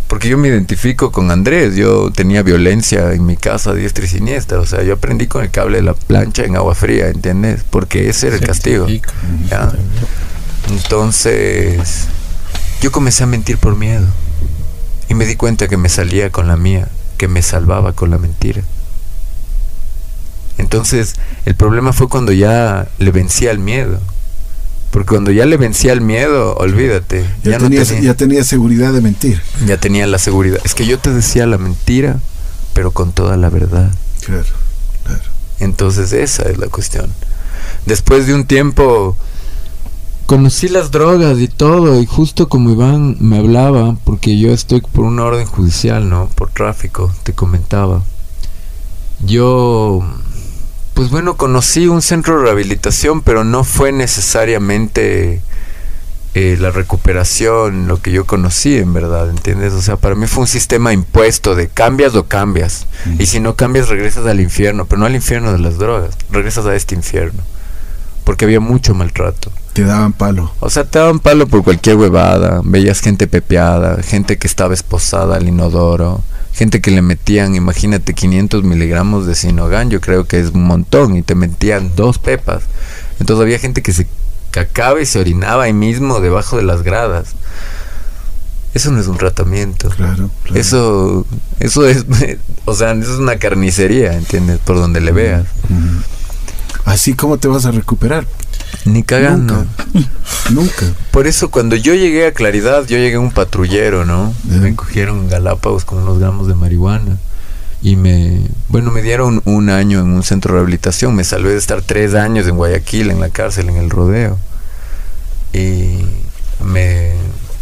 porque 0.07 0.29
yo 0.29 0.37
me 0.37 0.47
identifico 0.47 1.11
con 1.11 1.31
Andrés, 1.31 1.75
yo 1.75 2.11
tenía 2.11 2.41
violencia 2.41 3.13
en 3.13 3.25
mi 3.25 3.35
casa 3.35 3.73
diestra 3.73 4.05
y 4.05 4.07
siniestra, 4.07 4.59
o 4.59 4.65
sea, 4.65 4.83
yo 4.83 4.93
aprendí 4.93 5.27
con 5.27 5.43
el 5.43 5.51
cable 5.51 5.77
de 5.77 5.83
la 5.83 5.93
plancha 5.93 6.43
en 6.43 6.55
agua 6.55 6.75
fría, 6.75 7.09
¿entiendes? 7.09 7.63
Porque 7.69 8.09
ese 8.09 8.27
era 8.27 8.37
el 8.37 8.45
castigo. 8.45 8.87
Entonces, 10.69 12.07
yo 12.81 12.91
comencé 12.91 13.23
a 13.23 13.27
mentir 13.27 13.57
por 13.57 13.75
miedo 13.75 14.07
y 15.09 15.13
me 15.13 15.25
di 15.25 15.35
cuenta 15.35 15.67
que 15.67 15.77
me 15.77 15.89
salía 15.89 16.31
con 16.31 16.47
la 16.47 16.57
mía, 16.57 16.87
que 17.17 17.27
me 17.27 17.41
salvaba 17.41 17.93
con 17.93 18.09
la 18.09 18.17
mentira. 18.17 18.61
Entonces, 20.57 21.15
el 21.45 21.55
problema 21.55 21.93
fue 21.93 22.07
cuando 22.07 22.31
ya 22.31 22.87
le 22.97 23.11
vencía 23.11 23.51
el 23.51 23.59
miedo. 23.59 23.99
Porque 24.91 25.09
cuando 25.09 25.31
ya 25.31 25.45
le 25.45 25.57
vencía 25.57 25.93
el 25.93 26.01
miedo, 26.01 26.55
olvídate. 26.55 27.25
Ya, 27.43 27.57
tenía, 27.57 27.83
ya 27.83 28.13
tenía 28.13 28.43
seguridad 28.43 28.93
de 28.93 29.01
mentir. 29.01 29.41
Ya 29.65 29.77
tenía 29.77 30.07
la 30.07 30.17
seguridad. 30.17 30.59
Es 30.63 30.73
que 30.73 30.85
yo 30.85 30.97
te 30.97 31.11
decía 31.11 31.45
la 31.45 31.57
mentira, 31.57 32.19
pero 32.73 32.91
con 32.91 33.11
toda 33.11 33.37
la 33.37 33.49
verdad. 33.49 33.91
Claro, 34.25 34.45
claro. 35.03 35.23
Entonces 35.59 36.13
esa 36.13 36.43
es 36.43 36.57
la 36.57 36.67
cuestión. 36.67 37.11
Después 37.85 38.27
de 38.27 38.33
un 38.33 38.45
tiempo 38.45 39.17
conocí 40.25 40.67
las 40.67 40.91
drogas 40.91 41.39
y 41.39 41.47
todo 41.47 42.01
y 42.01 42.05
justo 42.05 42.49
como 42.49 42.69
Iván 42.69 43.15
me 43.19 43.37
hablaba, 43.37 43.95
porque 44.03 44.37
yo 44.37 44.51
estoy 44.51 44.81
por 44.81 45.05
una 45.05 45.23
orden 45.23 45.45
judicial, 45.45 46.09
¿no? 46.09 46.29
Por 46.35 46.49
tráfico, 46.49 47.13
te 47.23 47.33
comentaba. 47.33 48.03
Yo 49.25 50.03
pues 50.97 51.11
bueno, 51.11 51.37
conocí 51.37 51.85
un 51.85 52.01
centro 52.01 52.39
de 52.39 52.45
rehabilitación, 52.45 53.21
pero 53.21 53.43
no 53.43 53.63
fue 53.63 53.91
necesariamente 53.91 55.43
eh, 56.33 56.57
la 56.59 56.71
recuperación 56.71 57.87
lo 57.87 58.01
que 58.01 58.11
yo 58.11 58.25
conocí, 58.25 58.77
en 58.77 58.95
verdad, 58.95 59.29
¿entiendes? 59.29 59.73
O 59.73 59.81
sea, 59.83 59.97
para 59.97 60.15
mí 60.15 60.25
fue 60.25 60.41
un 60.41 60.47
sistema 60.47 60.93
impuesto 60.93 61.53
de 61.53 61.67
cambias 61.67 62.15
o 62.15 62.25
cambias. 62.25 62.87
Y 63.19 63.27
si 63.27 63.39
no 63.39 63.55
cambias, 63.55 63.89
regresas 63.89 64.25
al 64.25 64.39
infierno, 64.39 64.85
pero 64.85 64.97
no 64.97 65.05
al 65.05 65.13
infierno 65.13 65.51
de 65.51 65.59
las 65.59 65.77
drogas, 65.77 66.17
regresas 66.31 66.65
a 66.65 66.75
este 66.75 66.95
infierno. 66.95 67.43
Porque 68.23 68.45
había 68.45 68.59
mucho 68.59 68.95
maltrato. 68.95 69.51
Te 69.73 69.83
daban 69.83 70.13
palo. 70.13 70.51
O 70.61 70.71
sea, 70.71 70.85
te 70.85 70.97
daban 70.97 71.19
palo 71.19 71.45
por 71.45 71.63
cualquier 71.63 71.97
huevada. 71.97 72.61
Veías 72.63 73.01
gente 73.01 73.27
pepeada, 73.27 74.01
gente 74.01 74.37
que 74.39 74.47
estaba 74.47 74.73
esposada 74.73 75.35
al 75.35 75.47
inodoro 75.47 76.23
gente 76.57 76.81
que 76.81 76.89
le 76.89 77.03
metían, 77.03 77.53
imagínate, 77.53 78.15
500 78.15 78.63
miligramos 78.63 79.27
de 79.27 79.35
Sinogan, 79.35 79.91
yo 79.91 80.01
creo 80.01 80.25
que 80.25 80.39
es 80.39 80.49
un 80.49 80.63
montón, 80.63 81.15
y 81.15 81.21
te 81.21 81.35
metían 81.35 81.95
dos 81.95 82.17
pepas. 82.17 82.63
Entonces 83.19 83.43
había 83.43 83.59
gente 83.59 83.83
que 83.83 83.93
se 83.93 84.07
cacaba 84.49 84.99
y 84.99 85.05
se 85.05 85.19
orinaba 85.19 85.65
ahí 85.65 85.73
mismo 85.73 86.19
debajo 86.19 86.57
de 86.57 86.63
las 86.63 86.81
gradas. 86.81 87.35
Eso 88.73 88.91
no 88.91 88.99
es 88.99 89.07
un 89.07 89.17
tratamiento. 89.17 89.89
Claro, 89.89 90.31
Eso, 90.55 91.27
eso 91.59 91.87
es, 91.87 92.05
o 92.65 92.73
sea, 92.73 92.91
eso 92.93 93.13
es 93.13 93.19
una 93.19 93.37
carnicería, 93.37 94.13
¿entiendes? 94.13 94.57
Por 94.57 94.77
donde 94.77 94.99
le 94.99 95.11
veas. 95.11 95.45
Así 96.85 97.13
como 97.13 97.37
te 97.37 97.47
vas 97.47 97.65
a 97.65 97.71
recuperar. 97.71 98.25
Ni 98.87 99.03
cagando. 99.03 99.65
Nunca. 100.51 100.85
Por 101.11 101.27
eso 101.27 101.51
cuando 101.51 101.75
yo 101.75 101.93
llegué 101.93 102.25
a 102.25 102.31
Claridad, 102.31 102.85
yo 102.87 102.97
llegué 102.97 103.15
a 103.15 103.19
un 103.19 103.31
patrullero, 103.31 104.05
¿no? 104.05 104.33
Me 104.45 104.75
cogieron 104.75 105.27
Galápagos 105.27 105.83
con 105.83 105.99
unos 105.99 106.19
gramos 106.19 106.47
de 106.47 106.55
marihuana. 106.55 107.17
Y 107.81 107.95
me, 107.95 108.41
bueno, 108.69 108.91
me 108.91 109.01
dieron 109.01 109.41
un 109.45 109.69
año 109.69 109.99
en 109.99 110.07
un 110.07 110.23
centro 110.23 110.53
de 110.53 110.59
rehabilitación. 110.59 111.15
Me 111.15 111.23
salvé 111.23 111.51
de 111.51 111.57
estar 111.57 111.81
tres 111.81 112.15
años 112.15 112.47
en 112.47 112.55
Guayaquil, 112.55 113.11
en 113.11 113.19
la 113.19 113.29
cárcel, 113.29 113.69
en 113.69 113.75
el 113.75 113.89
rodeo. 113.89 114.39
Y 115.53 115.99
me 116.63 117.13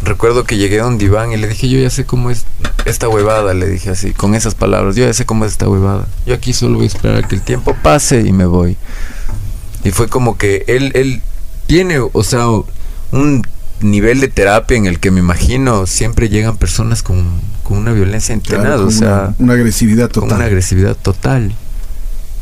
recuerdo 0.02 0.44
que 0.44 0.56
llegué 0.56 0.80
a 0.80 0.86
un 0.86 0.96
diván 0.98 1.32
y 1.32 1.36
le 1.36 1.48
dije, 1.48 1.68
yo 1.68 1.78
ya 1.78 1.90
sé 1.90 2.04
cómo 2.04 2.30
es 2.30 2.44
esta 2.84 3.08
huevada, 3.08 3.52
le 3.52 3.66
dije 3.66 3.90
así, 3.90 4.12
con 4.12 4.34
esas 4.34 4.54
palabras, 4.54 4.94
yo 4.94 5.04
ya 5.04 5.12
sé 5.12 5.26
cómo 5.26 5.44
es 5.44 5.52
esta 5.52 5.68
huevada. 5.68 6.06
Yo 6.24 6.34
aquí 6.34 6.52
solo 6.52 6.76
voy 6.76 6.84
a 6.84 6.88
esperar 6.88 7.24
a 7.24 7.28
que 7.28 7.34
el 7.34 7.42
tiempo 7.42 7.76
pase 7.82 8.20
y 8.20 8.32
me 8.32 8.46
voy. 8.46 8.76
Y 9.86 9.92
fue 9.92 10.08
como 10.08 10.36
que 10.36 10.64
él, 10.66 10.90
él 10.94 11.22
tiene, 11.68 12.00
o 12.00 12.24
sea, 12.24 12.48
un 13.12 13.46
nivel 13.80 14.20
de 14.20 14.26
terapia 14.26 14.76
en 14.76 14.86
el 14.86 14.98
que 14.98 15.12
me 15.12 15.20
imagino 15.20 15.86
siempre 15.86 16.28
llegan 16.28 16.56
personas 16.56 17.04
con, 17.04 17.24
una 17.68 17.92
violencia 17.92 18.32
entrenada, 18.32 18.84
o 18.84 18.90
sea, 18.90 19.34
una, 19.38 19.52
agresividad 19.52 20.08
total. 20.08 20.28
Con 20.28 20.38
una 20.38 20.46
agresividad 20.46 20.96
total. 20.96 21.54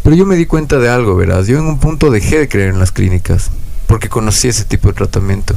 Pero 0.02 0.16
yo 0.16 0.24
me 0.24 0.36
di 0.36 0.46
cuenta 0.46 0.78
de 0.78 0.88
algo, 0.88 1.16
verás. 1.16 1.46
Yo 1.46 1.58
en 1.58 1.66
un 1.66 1.78
punto 1.78 2.10
dejé 2.10 2.38
de 2.38 2.48
creer 2.48 2.70
en 2.70 2.78
las 2.78 2.92
clínicas 2.92 3.50
porque 3.86 4.08
conocí 4.08 4.48
ese 4.48 4.64
tipo 4.64 4.88
de 4.88 4.94
tratamiento. 4.94 5.54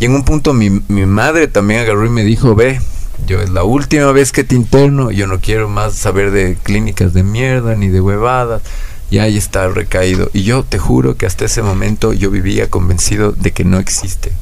Y 0.00 0.04
en 0.04 0.14
un 0.14 0.24
punto 0.24 0.52
mi, 0.52 0.82
mi 0.88 1.06
madre 1.06 1.46
también 1.46 1.80
agarró 1.80 2.06
y 2.06 2.10
me 2.10 2.24
dijo, 2.24 2.56
ve, 2.56 2.80
yo 3.24 3.40
es 3.40 3.50
la 3.50 3.62
última 3.62 4.10
vez 4.10 4.32
que 4.32 4.42
te 4.42 4.56
interno, 4.56 5.12
yo 5.12 5.28
no 5.28 5.38
quiero 5.38 5.68
más 5.68 5.94
saber 5.94 6.32
de 6.32 6.56
clínicas 6.60 7.12
de 7.12 7.22
mierda 7.22 7.76
ni 7.76 7.88
de 7.88 8.00
huevadas 8.00 8.62
y 9.10 9.18
ahí 9.18 9.36
está 9.36 9.68
recaído. 9.68 10.30
Y 10.32 10.42
yo 10.42 10.64
te 10.64 10.78
juro 10.78 11.16
que 11.16 11.26
hasta 11.26 11.44
ese 11.44 11.62
momento 11.62 12.12
yo 12.12 12.30
vivía 12.30 12.70
convencido 12.70 13.32
de 13.32 13.52
que 13.52 13.64
no 13.64 13.78
existe 13.78 14.32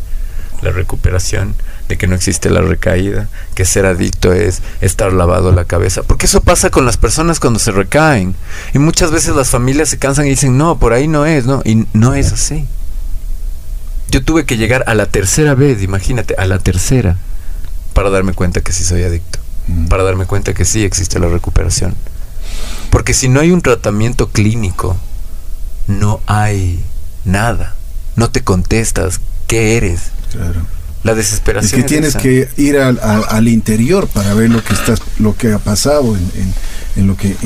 la 0.62 0.70
recuperación, 0.70 1.54
de 1.88 1.98
que 1.98 2.06
no 2.06 2.14
existe 2.14 2.48
la 2.48 2.62
recaída, 2.62 3.28
que 3.54 3.66
ser 3.66 3.84
adicto 3.84 4.32
es 4.32 4.62
estar 4.80 5.12
lavado 5.12 5.52
la 5.52 5.66
cabeza. 5.66 6.02
Porque 6.02 6.26
eso 6.26 6.40
pasa 6.40 6.70
con 6.70 6.86
las 6.86 6.96
personas 6.96 7.40
cuando 7.40 7.58
se 7.58 7.72
recaen. 7.72 8.34
Y 8.72 8.78
muchas 8.78 9.10
veces 9.10 9.36
las 9.36 9.50
familias 9.50 9.90
se 9.90 9.98
cansan 9.98 10.26
y 10.26 10.30
dicen, 10.30 10.56
no, 10.56 10.78
por 10.78 10.92
ahí 10.92 11.06
no 11.06 11.26
es, 11.26 11.44
¿no? 11.44 11.60
Y 11.64 11.86
no 11.92 12.14
es 12.14 12.32
así. 12.32 12.66
Yo 14.10 14.24
tuve 14.24 14.46
que 14.46 14.56
llegar 14.56 14.84
a 14.86 14.94
la 14.94 15.06
tercera 15.06 15.54
vez, 15.54 15.82
imagínate, 15.82 16.34
a 16.38 16.46
la 16.46 16.58
tercera, 16.58 17.16
para 17.92 18.10
darme 18.10 18.32
cuenta 18.32 18.60
que 18.60 18.72
sí 18.72 18.84
soy 18.84 19.02
adicto. 19.02 19.38
Mm. 19.66 19.86
Para 19.88 20.02
darme 20.02 20.26
cuenta 20.26 20.54
que 20.54 20.64
sí 20.64 20.84
existe 20.84 21.18
la 21.18 21.28
recuperación. 21.28 21.94
Porque 22.90 23.14
si 23.14 23.28
no 23.28 23.40
hay 23.40 23.50
un 23.50 23.62
tratamiento 23.62 24.28
clínico, 24.30 24.96
no 25.86 26.20
hay 26.26 26.82
nada. 27.24 27.74
No 28.16 28.30
te 28.30 28.42
contestas 28.42 29.20
qué 29.46 29.76
eres. 29.76 30.00
Claro. 30.30 30.62
La 31.02 31.14
desesperación. 31.14 31.80
Es 31.80 31.84
que 31.84 31.88
tienes 31.88 32.16
que 32.16 32.48
ir 32.56 32.78
al, 32.78 32.98
al, 33.28 33.48
interior 33.48 34.08
para 34.08 34.32
ver 34.32 34.48
lo 34.48 34.64
que 34.64 34.72
estás, 34.72 35.00
lo 35.18 35.36
que 35.36 35.52
ha 35.52 35.58
pasado 35.58 36.16
en, 36.16 36.54
en, 36.96 37.06
lo 37.06 37.14
que, 37.14 37.36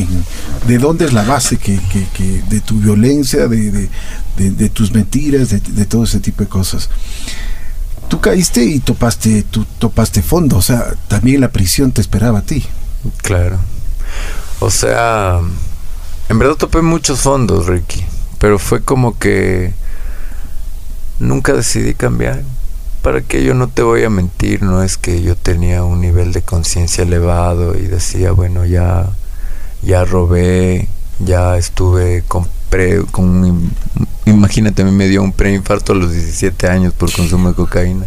de 0.69 0.79
dónde 0.79 1.07
es 1.07 1.13
la 1.13 1.25
base 1.25 1.57
que, 1.57 1.81
que, 2.15 2.43
de 2.49 2.61
tu 2.61 2.79
violencia, 2.79 3.49
de, 3.49 3.89
de, 4.37 4.69
tus 4.69 4.93
mentiras, 4.93 5.51
de, 5.51 5.85
todo 5.87 6.05
ese 6.05 6.21
tipo 6.21 6.45
de 6.45 6.49
cosas. 6.49 6.89
Tú 8.09 8.21
caíste 8.21 8.63
y 8.63 8.79
topaste, 8.79 9.43
tú 9.43 9.67
topaste 9.81 10.23
fondo, 10.23 10.57
o 10.57 10.63
sea, 10.63 10.95
también 11.09 11.41
la 11.41 11.51
prisión 11.51 11.91
te 11.91 12.01
esperaba 12.01 12.39
a 12.39 12.43
ti. 12.43 12.65
Claro. 13.23 13.59
O 14.61 14.71
sea, 14.71 15.41
en 16.29 16.39
verdad 16.39 16.57
topé 16.57 16.83
muchos 16.83 17.21
fondos, 17.21 17.67
Ricky, 17.67 18.05
pero 18.39 18.59
fue 18.59 18.83
como 18.83 19.19
que 19.19 19.73
nunca 21.21 21.53
decidí 21.53 21.95
cambiar. 21.95 22.43
Para 23.03 23.21
que 23.23 23.45
yo 23.45 23.55
no 23.55 23.69
te 23.69 23.83
voy 23.83 24.03
a 24.03 24.11
mentir, 24.11 24.63
no 24.63 24.83
es 24.83 24.99
que 24.99 25.23
yo 25.23 25.37
tenía 25.37 25.85
un 25.85 26.01
nivel 26.01 26.33
de 26.33 26.43
conciencia 26.43 27.05
elevado 27.05 27.77
y 27.79 27.83
decía, 27.83 28.33
bueno, 28.33 28.65
ya 28.65 29.09
ya 29.83 30.05
robé, 30.05 30.89
ya 31.21 31.57
estuve 31.57 32.25
con 32.27 32.49
pre, 32.69 33.05
con 33.05 33.73
imagínate, 34.27 34.85
me 34.85 35.07
dio 35.07 35.23
un 35.23 35.33
preinfarto 35.33 35.93
a 35.93 35.97
los 35.97 36.13
17 36.13 36.69
años 36.69 36.93
por 36.93 37.13
consumo 37.13 37.51
de 37.51 37.55
cocaína 37.55 38.07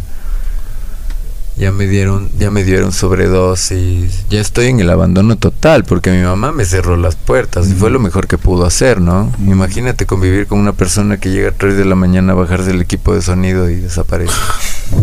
ya 1.62 1.70
me 1.70 1.86
dieron 1.86 2.28
ya 2.38 2.50
me 2.50 2.64
dieron 2.64 2.92
sobredosis. 2.92 4.24
Ya 4.28 4.40
estoy 4.40 4.66
en 4.66 4.80
el 4.80 4.90
abandono 4.90 5.36
total 5.36 5.84
porque 5.84 6.10
mi 6.10 6.20
mamá 6.20 6.50
me 6.50 6.64
cerró 6.64 6.96
las 6.96 7.14
puertas 7.14 7.68
y 7.68 7.74
fue 7.74 7.90
lo 7.90 8.00
mejor 8.00 8.26
que 8.26 8.36
pudo 8.36 8.66
hacer 8.66 9.00
no 9.00 9.32
imagínate 9.38 10.04
convivir 10.04 10.48
con 10.48 10.58
una 10.58 10.72
persona 10.72 11.18
que 11.18 11.30
llega 11.30 11.50
a 11.50 11.52
3 11.52 11.76
de 11.76 11.84
la 11.84 11.94
mañana 11.94 12.32
a 12.32 12.34
bajarse 12.34 12.72
el 12.72 12.80
equipo 12.80 13.14
de 13.14 13.22
sonido 13.22 13.70
y 13.70 13.76
desaparece. 13.76 14.34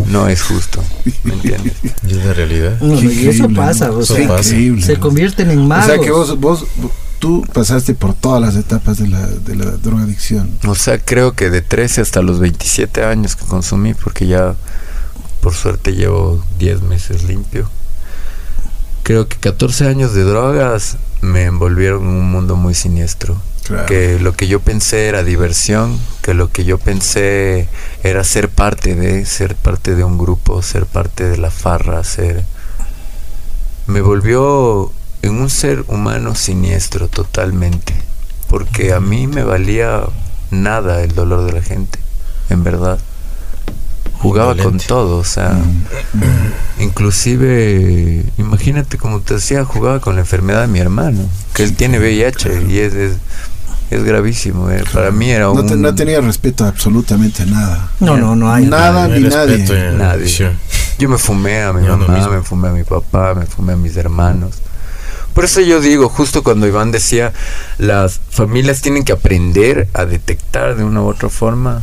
No 0.06 0.28
es 0.28 0.42
justo 0.42 0.84
¿me 1.24 1.34
entiendes? 1.34 1.72
y 1.82 2.12
es 2.12 2.24
la 2.24 2.32
realidad 2.32 2.80
y 2.80 3.26
eso 3.26 3.48
pasa, 3.48 3.90
se 4.04 4.96
convierten 4.98 5.50
en 5.50 5.66
magos 5.66 5.84
o 5.84 5.88
sea 5.88 5.98
que 5.98 6.10
vos, 6.12 6.38
vos 6.38 6.64
tú 7.18 7.44
pasaste 7.52 7.94
por 7.94 8.14
todas 8.14 8.40
las 8.40 8.54
etapas 8.54 8.98
de 8.98 9.08
la, 9.08 9.26
de 9.26 9.56
la 9.56 9.66
drogadicción. 9.72 10.50
O 10.66 10.76
sea 10.76 10.98
creo 10.98 11.32
que 11.32 11.50
de 11.50 11.60
13 11.60 12.02
hasta 12.02 12.22
los 12.22 12.38
27 12.38 13.04
años 13.04 13.34
que 13.34 13.44
consumí 13.46 13.94
porque 13.94 14.28
ya 14.28 14.54
por 15.40 15.54
suerte 15.54 15.94
llevo 15.94 16.42
10 16.58 16.82
meses 16.82 17.24
limpio. 17.24 17.68
Creo 19.02 19.28
que 19.28 19.36
14 19.38 19.86
años 19.88 20.14
de 20.14 20.22
drogas 20.22 20.96
me 21.20 21.44
envolvieron 21.44 22.02
en 22.02 22.08
un 22.08 22.30
mundo 22.30 22.56
muy 22.56 22.74
siniestro. 22.74 23.40
Que 23.86 24.18
lo 24.18 24.32
que 24.32 24.48
yo 24.48 24.58
pensé 24.58 25.06
era 25.06 25.22
diversión, 25.22 25.96
que 26.22 26.34
lo 26.34 26.50
que 26.50 26.64
yo 26.64 26.78
pensé 26.78 27.68
era 28.02 28.24
ser 28.24 28.48
parte 28.48 28.96
de, 28.96 29.24
ser 29.26 29.54
parte 29.54 29.94
de 29.94 30.02
un 30.02 30.18
grupo, 30.18 30.60
ser 30.60 30.86
parte 30.86 31.28
de 31.28 31.36
la 31.36 31.50
farra, 31.50 32.02
ser... 32.02 32.44
Me 33.86 34.00
volvió 34.00 34.90
en 35.22 35.34
un 35.40 35.50
ser 35.50 35.84
humano 35.86 36.34
siniestro 36.34 37.06
totalmente, 37.06 37.94
porque 38.48 38.92
a 38.92 38.98
mí 38.98 39.28
me 39.28 39.44
valía 39.44 40.02
nada 40.50 41.04
el 41.04 41.14
dolor 41.14 41.44
de 41.44 41.52
la 41.52 41.62
gente, 41.62 42.00
en 42.48 42.64
verdad 42.64 42.98
jugaba 44.20 44.54
con 44.54 44.78
todo, 44.78 45.16
o 45.16 45.24
sea, 45.24 45.52
mm. 46.12 46.82
inclusive, 46.82 48.24
imagínate 48.36 48.98
como 48.98 49.20
te 49.20 49.34
decía, 49.34 49.64
jugaba 49.64 50.00
con 50.00 50.14
la 50.14 50.20
enfermedad 50.20 50.62
de 50.62 50.68
mi 50.68 50.78
hermano, 50.78 51.22
que 51.54 51.64
él 51.64 51.74
tiene 51.74 51.98
VIH 51.98 52.66
y 52.68 52.78
es, 52.78 52.94
es, 53.90 54.04
gravísimo, 54.04 54.70
eh. 54.70 54.84
para 54.92 55.10
mí 55.10 55.30
era 55.30 55.50
un... 55.50 55.80
No, 55.80 55.94
tenía 55.94 56.20
respeto 56.20 56.64
a 56.64 56.68
absolutamente 56.68 57.46
nada. 57.46 57.90
No, 57.98 58.16
no, 58.16 58.36
no 58.36 58.52
hay 58.52 58.66
nada 58.66 59.08
ni 59.08 59.20
nadie. 59.20 59.64
nadie. 59.96 60.52
Yo 60.98 61.08
me 61.08 61.16
fumé 61.16 61.62
a 61.62 61.72
mi 61.72 61.88
mamá, 61.88 62.28
me 62.28 62.42
fumé 62.42 62.68
a 62.68 62.72
mi 62.72 62.84
papá, 62.84 63.34
me 63.34 63.46
fumé 63.46 63.72
a 63.72 63.76
mis 63.76 63.96
hermanos. 63.96 64.56
Por 65.34 65.44
eso 65.44 65.60
yo 65.60 65.80
digo, 65.80 66.08
justo 66.08 66.42
cuando 66.42 66.66
Iván 66.66 66.92
decía, 66.92 67.32
las 67.78 68.20
familias 68.30 68.82
tienen 68.82 69.04
que 69.04 69.12
aprender 69.12 69.88
a 69.94 70.04
detectar 70.04 70.76
de 70.76 70.84
una 70.84 71.02
u 71.02 71.08
otra 71.08 71.30
forma, 71.30 71.82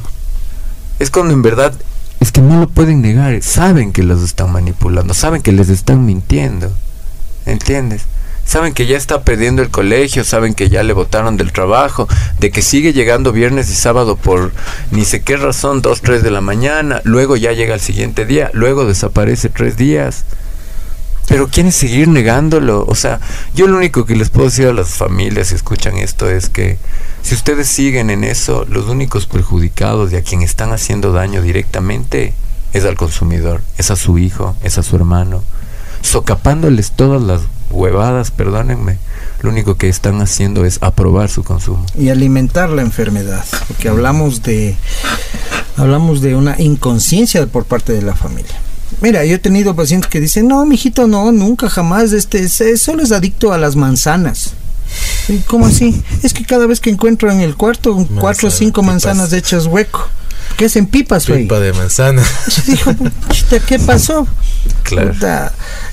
es 1.00 1.10
cuando 1.10 1.34
en 1.34 1.42
verdad 1.42 1.74
es 2.20 2.32
que 2.32 2.42
no 2.42 2.60
lo 2.60 2.68
pueden 2.68 3.02
negar, 3.02 3.42
saben 3.44 3.94
que 3.94 4.04
los 4.04 4.24
están 4.24 4.52
manipulando, 4.52 5.14
saben 5.14 5.42
que 5.42 5.52
les 5.52 5.70
están 5.70 6.06
mintiendo, 6.06 6.72
¿entiendes? 7.46 8.04
Saben 8.46 8.74
que 8.74 8.86
ya 8.88 8.96
está 8.96 9.24
perdiendo 9.24 9.62
el 9.62 9.70
colegio, 9.70 10.24
saben 10.24 10.54
que 10.54 10.70
ya 10.70 10.82
le 10.82 10.94
votaron 10.94 11.36
del 11.36 11.52
trabajo, 11.52 12.08
de 12.40 12.50
que 12.50 12.62
sigue 12.62 12.94
llegando 12.94 13.34
viernes 13.34 13.70
y 13.70 13.76
sábado 13.76 14.16
por 14.16 14.54
ni 14.92 15.04
sé 15.04 15.22
qué 15.22 15.36
razón, 15.36 15.82
dos, 15.82 16.02
tres 16.02 16.24
de 16.24 16.32
la 16.32 16.40
mañana, 16.40 17.02
luego 17.04 17.36
ya 17.36 17.52
llega 17.52 17.74
el 17.74 17.82
siguiente 17.82 18.26
día, 18.26 18.50
luego 18.54 18.86
desaparece 18.86 19.50
tres 19.50 19.76
días. 19.76 20.24
Pero 21.28 21.50
quieren 21.50 21.72
seguir 21.72 22.08
negándolo. 22.08 22.86
O 22.88 22.96
sea, 22.96 23.20
yo 23.54 23.68
lo 23.68 23.78
único 23.78 24.06
que 24.06 24.16
les 24.16 24.30
puedo 24.30 24.48
decir 24.50 24.68
a 24.68 24.74
las 24.74 24.90
familias 24.90 25.50
que 25.50 25.56
escuchan 25.56 25.98
esto 25.98 26.30
es 26.30 26.50
que 26.50 26.78
si 27.22 27.36
ustedes 27.36 27.68
siguen 27.68 28.10
en 28.10 28.24
eso, 28.24 28.66
los 28.70 28.86
únicos 28.86 29.26
perjudicados 29.26 30.14
y 30.14 30.16
a 30.16 30.24
quien 30.24 30.42
están 30.42 30.72
haciendo 30.72 31.12
daño 31.12 31.42
directamente 31.42 32.34
es 32.74 32.86
al 32.86 32.96
consumidor, 32.96 33.62
es 33.78 33.92
a 33.92 33.96
su 33.96 34.18
hijo, 34.18 34.56
es 34.64 34.78
a 34.78 34.84
su 34.84 34.96
hermano, 34.96 35.44
socapándoles 36.02 36.92
todas 36.92 37.22
las 37.22 37.42
huevadas, 37.70 38.32
perdónenme, 38.32 38.98
lo 39.42 39.50
único 39.50 39.76
que 39.76 39.90
están 39.90 40.22
haciendo 40.22 40.66
es 40.66 40.80
aprobar 40.82 41.30
su 41.30 41.44
consumo. 41.44 41.86
Y 41.98 42.10
alimentar 42.10 42.70
la 42.70 42.82
enfermedad, 42.82 43.46
porque 43.68 43.90
hablamos 43.90 44.44
de 44.44 44.78
hablamos 45.76 46.22
de 46.22 46.36
una 46.36 46.56
inconsciencia 46.60 47.46
por 47.48 47.66
parte 47.66 47.94
de 47.94 48.02
la 48.02 48.16
familia. 48.16 48.62
Mira, 49.02 49.26
yo 49.26 49.36
he 49.36 49.40
tenido 49.40 49.76
pacientes 49.76 50.10
que 50.10 50.20
dicen, 50.20 50.48
no, 50.48 50.66
mijito, 50.66 51.08
no, 51.08 51.32
nunca, 51.32 51.70
jamás, 51.70 52.14
este, 52.14 52.48
solo 52.78 53.04
es 53.04 53.12
adicto 53.12 53.54
a 53.54 53.58
las 53.58 53.76
manzanas. 53.76 54.54
¿Cómo 55.48 55.66
así? 55.66 56.02
Es 56.24 56.34
que 56.34 56.46
cada 56.46 56.66
vez 56.66 56.80
que 56.80 56.90
encuentro 56.90 57.32
en 57.32 57.42
el 57.42 57.56
cuarto 57.56 58.08
cuatro 58.20 58.48
o 58.48 58.52
cinco 58.52 58.84
manzanas 58.84 59.34
hechas 59.34 59.66
hueco. 59.66 60.10
¿qué 60.56 60.66
es 60.66 60.76
en 60.76 60.88
pipas, 60.88 61.28
güey? 61.28 61.44
Pipa 61.44 61.60
de 61.60 61.74
manzana. 61.74 62.24
Dijo, 62.66 62.92
¿qué 63.68 63.80
pasó? 63.80 64.28
Claro. 64.84 65.14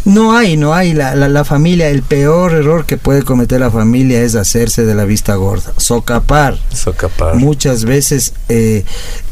no 0.04 0.36
hay, 0.36 0.56
no 0.56 0.74
hay. 0.74 0.94
La, 0.94 1.14
la, 1.14 1.44
familia, 1.44 1.88
el 1.88 2.02
peor 2.02 2.54
error 2.54 2.86
que 2.86 2.96
puede 2.96 3.22
cometer 3.22 3.60
la 3.60 3.70
familia 3.70 4.22
es 4.22 4.34
hacerse 4.34 4.84
de 4.84 4.94
la 4.94 5.04
vista 5.04 5.34
gorda, 5.34 5.72
socapar. 5.76 6.58
Socapar. 6.72 7.36
Muchas 7.36 7.84
veces 7.84 8.32
eh, 8.48 8.84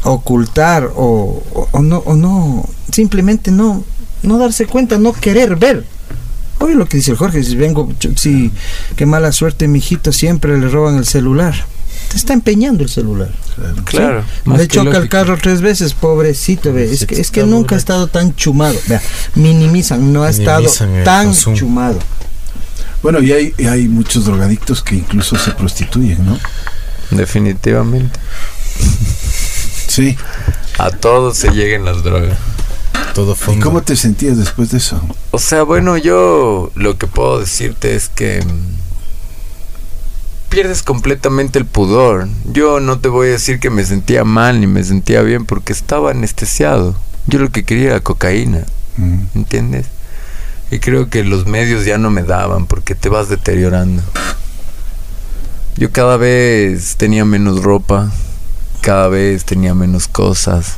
ocultar 0.03 0.91
o, 0.95 1.43
o, 1.71 1.81
no, 1.81 1.97
o 1.99 2.15
no, 2.15 2.69
simplemente 2.93 3.51
no, 3.51 3.83
no 4.21 4.37
darse 4.37 4.65
cuenta, 4.65 4.97
no 4.97 5.13
querer 5.13 5.55
ver. 5.55 5.85
Oye 6.59 6.75
lo 6.75 6.87
que 6.87 6.97
dice 6.97 7.11
el 7.11 7.17
Jorge, 7.17 7.43
si 7.43 7.55
vengo, 7.55 7.91
si, 8.15 8.51
qué 8.95 9.05
mala 9.05 9.31
suerte, 9.31 9.67
mi 9.67 9.79
hijito, 9.79 10.11
siempre 10.11 10.57
le 10.57 10.69
roban 10.69 10.95
el 10.97 11.05
celular 11.05 11.53
te 12.13 12.17
está 12.17 12.33
empeñando 12.33 12.83
el 12.83 12.89
celular. 12.89 13.31
Claro. 13.85 14.23
Le 14.45 14.67
choca 14.67 14.97
el 14.97 15.09
carro 15.09 15.37
tres 15.41 15.61
veces, 15.61 15.93
pobrecito. 15.93 16.71
Ve. 16.71 16.91
Es 16.91 17.05
que, 17.05 17.19
es 17.19 17.31
que 17.31 17.43
nunca 17.43 17.73
ha 17.73 17.77
estado 17.77 18.07
tan 18.07 18.35
chumado. 18.35 18.79
Vea, 18.87 19.01
minimizan, 19.35 20.13
no 20.13 20.23
ha 20.23 20.29
estado 20.29 20.69
tan 21.03 21.33
chumado. 21.33 21.99
Bueno, 23.01 23.19
y 23.19 23.31
hay, 23.31 23.53
hay 23.67 23.87
muchos 23.87 24.25
drogadictos 24.25 24.83
que 24.83 24.95
incluso 24.95 25.37
se 25.37 25.51
prostituyen, 25.51 26.23
¿no? 26.25 26.39
Definitivamente. 27.11 28.19
Sí. 29.87 30.15
A 30.77 30.89
todos 30.89 31.37
se 31.37 31.49
lleguen 31.49 31.85
las 31.85 32.03
drogas. 32.03 32.37
Todo 33.13 33.35
¿Y 33.51 33.59
cómo 33.59 33.83
te 33.83 33.95
sentías 33.95 34.37
después 34.37 34.71
de 34.71 34.79
eso? 34.79 34.99
O 35.31 35.37
sea, 35.37 35.63
bueno, 35.63 35.97
yo 35.97 36.71
lo 36.75 36.97
que 36.97 37.05
puedo 37.05 37.39
decirte 37.39 37.95
es 37.95 38.09
que 38.09 38.43
pierdes 40.49 40.83
completamente 40.83 41.59
el 41.59 41.65
pudor. 41.65 42.27
Yo 42.45 42.79
no 42.79 42.99
te 42.99 43.09
voy 43.09 43.27
a 43.27 43.31
decir 43.31 43.59
que 43.59 43.69
me 43.69 43.85
sentía 43.85 44.23
mal 44.23 44.59
ni 44.59 44.67
me 44.67 44.83
sentía 44.83 45.21
bien 45.21 45.45
porque 45.45 45.73
estaba 45.73 46.11
anestesiado. 46.11 46.95
Yo 47.27 47.39
lo 47.39 47.49
que 47.49 47.63
quería 47.63 47.89
era 47.89 47.99
cocaína. 47.99 48.65
Mm. 48.97 49.21
¿Entiendes? 49.35 49.87
Y 50.71 50.79
creo 50.79 51.09
que 51.09 51.23
los 51.23 51.45
medios 51.45 51.85
ya 51.85 51.97
no 51.97 52.09
me 52.09 52.23
daban 52.23 52.65
porque 52.65 52.95
te 52.95 53.09
vas 53.09 53.29
deteriorando. 53.29 54.01
Yo 55.75 55.91
cada 55.91 56.17
vez 56.17 56.95
tenía 56.97 57.25
menos 57.25 57.63
ropa, 57.63 58.11
cada 58.81 59.07
vez 59.07 59.45
tenía 59.45 59.73
menos 59.73 60.07
cosas, 60.07 60.77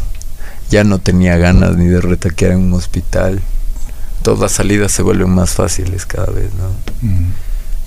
ya 0.70 0.84
no 0.84 0.99
tenía 0.99 1.38
ganas 1.38 1.76
ni 1.78 1.86
de 1.86 2.01
retaquear 2.01 2.53
en 2.53 2.59
un 2.59 2.74
hospital. 2.74 3.41
Todas 4.22 4.39
las 4.39 4.51
salidas 4.53 4.91
se 4.91 5.03
vuelven 5.03 5.30
más 5.30 5.51
fáciles 5.51 6.05
cada 6.05 6.32
vez, 6.32 6.49
¿no? 6.53 6.70
Mm 7.01 7.32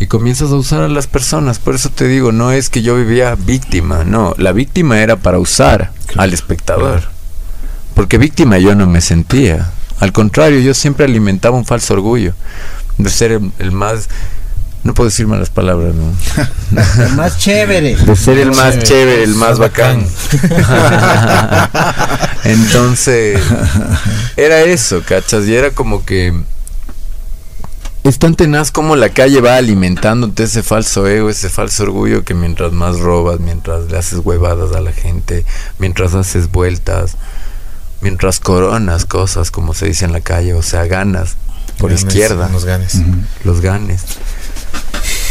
y 0.00 0.06
comienzas 0.06 0.50
a 0.50 0.56
usar 0.56 0.82
a 0.82 0.88
las 0.88 1.06
personas. 1.06 1.58
Por 1.58 1.74
eso 1.74 1.90
te 1.90 2.06
digo, 2.06 2.32
no 2.32 2.52
es 2.52 2.70
que 2.70 2.82
yo 2.82 2.96
vivía 2.96 3.34
víctima, 3.34 4.04
no, 4.04 4.34
la 4.38 4.52
víctima 4.52 5.00
era 5.00 5.16
para 5.16 5.38
usar 5.38 5.92
al 6.16 6.32
espectador. 6.32 7.02
Porque 7.94 8.18
víctima 8.18 8.58
yo 8.58 8.74
no 8.74 8.86
me 8.86 9.00
sentía. 9.00 9.70
Al 9.98 10.12
contrario, 10.12 10.60
yo 10.60 10.74
siempre 10.74 11.04
alimentaba 11.04 11.56
un 11.56 11.64
falso 11.64 11.94
orgullo 11.94 12.34
de 12.98 13.10
ser 13.10 13.40
el, 13.58 13.72
más 13.72 14.08
no 14.88 14.94
puedo 14.94 15.10
decir 15.10 15.26
malas 15.26 15.50
palabras, 15.50 15.94
¿no? 15.94 16.14
el 17.04 17.12
más 17.12 17.36
chévere. 17.36 17.94
De 17.94 18.16
ser 18.16 18.38
el 18.38 18.52
más 18.52 18.78
chévere, 18.78 19.22
el 19.22 19.34
más 19.34 19.58
bacán. 19.58 20.02
Entonces, 22.44 23.38
era 24.38 24.62
eso, 24.62 25.02
¿cachas? 25.06 25.46
Y 25.46 25.54
era 25.54 25.72
como 25.72 26.06
que 26.06 26.32
es 28.02 28.18
tan 28.18 28.34
tenaz 28.34 28.70
como 28.70 28.96
la 28.96 29.10
calle 29.10 29.42
va 29.42 29.56
alimentándote 29.56 30.44
ese 30.44 30.62
falso 30.62 31.06
ego, 31.06 31.28
ese 31.28 31.50
falso 31.50 31.82
orgullo 31.82 32.24
que 32.24 32.32
mientras 32.32 32.72
más 32.72 32.98
robas, 32.98 33.40
mientras 33.40 33.90
le 33.90 33.98
haces 33.98 34.20
huevadas 34.24 34.74
a 34.74 34.80
la 34.80 34.92
gente, 34.92 35.44
mientras 35.78 36.14
haces 36.14 36.50
vueltas, 36.50 37.18
mientras 38.00 38.40
coronas 38.40 39.04
cosas, 39.04 39.50
como 39.50 39.74
se 39.74 39.84
dice 39.84 40.06
en 40.06 40.12
la 40.12 40.22
calle, 40.22 40.54
o 40.54 40.62
sea, 40.62 40.86
ganas 40.86 41.36
por 41.78 41.92
izquierda. 41.92 42.48
Los 42.48 42.64
ganes. 42.64 42.94
Los 43.44 43.60
ganes. 43.60 44.02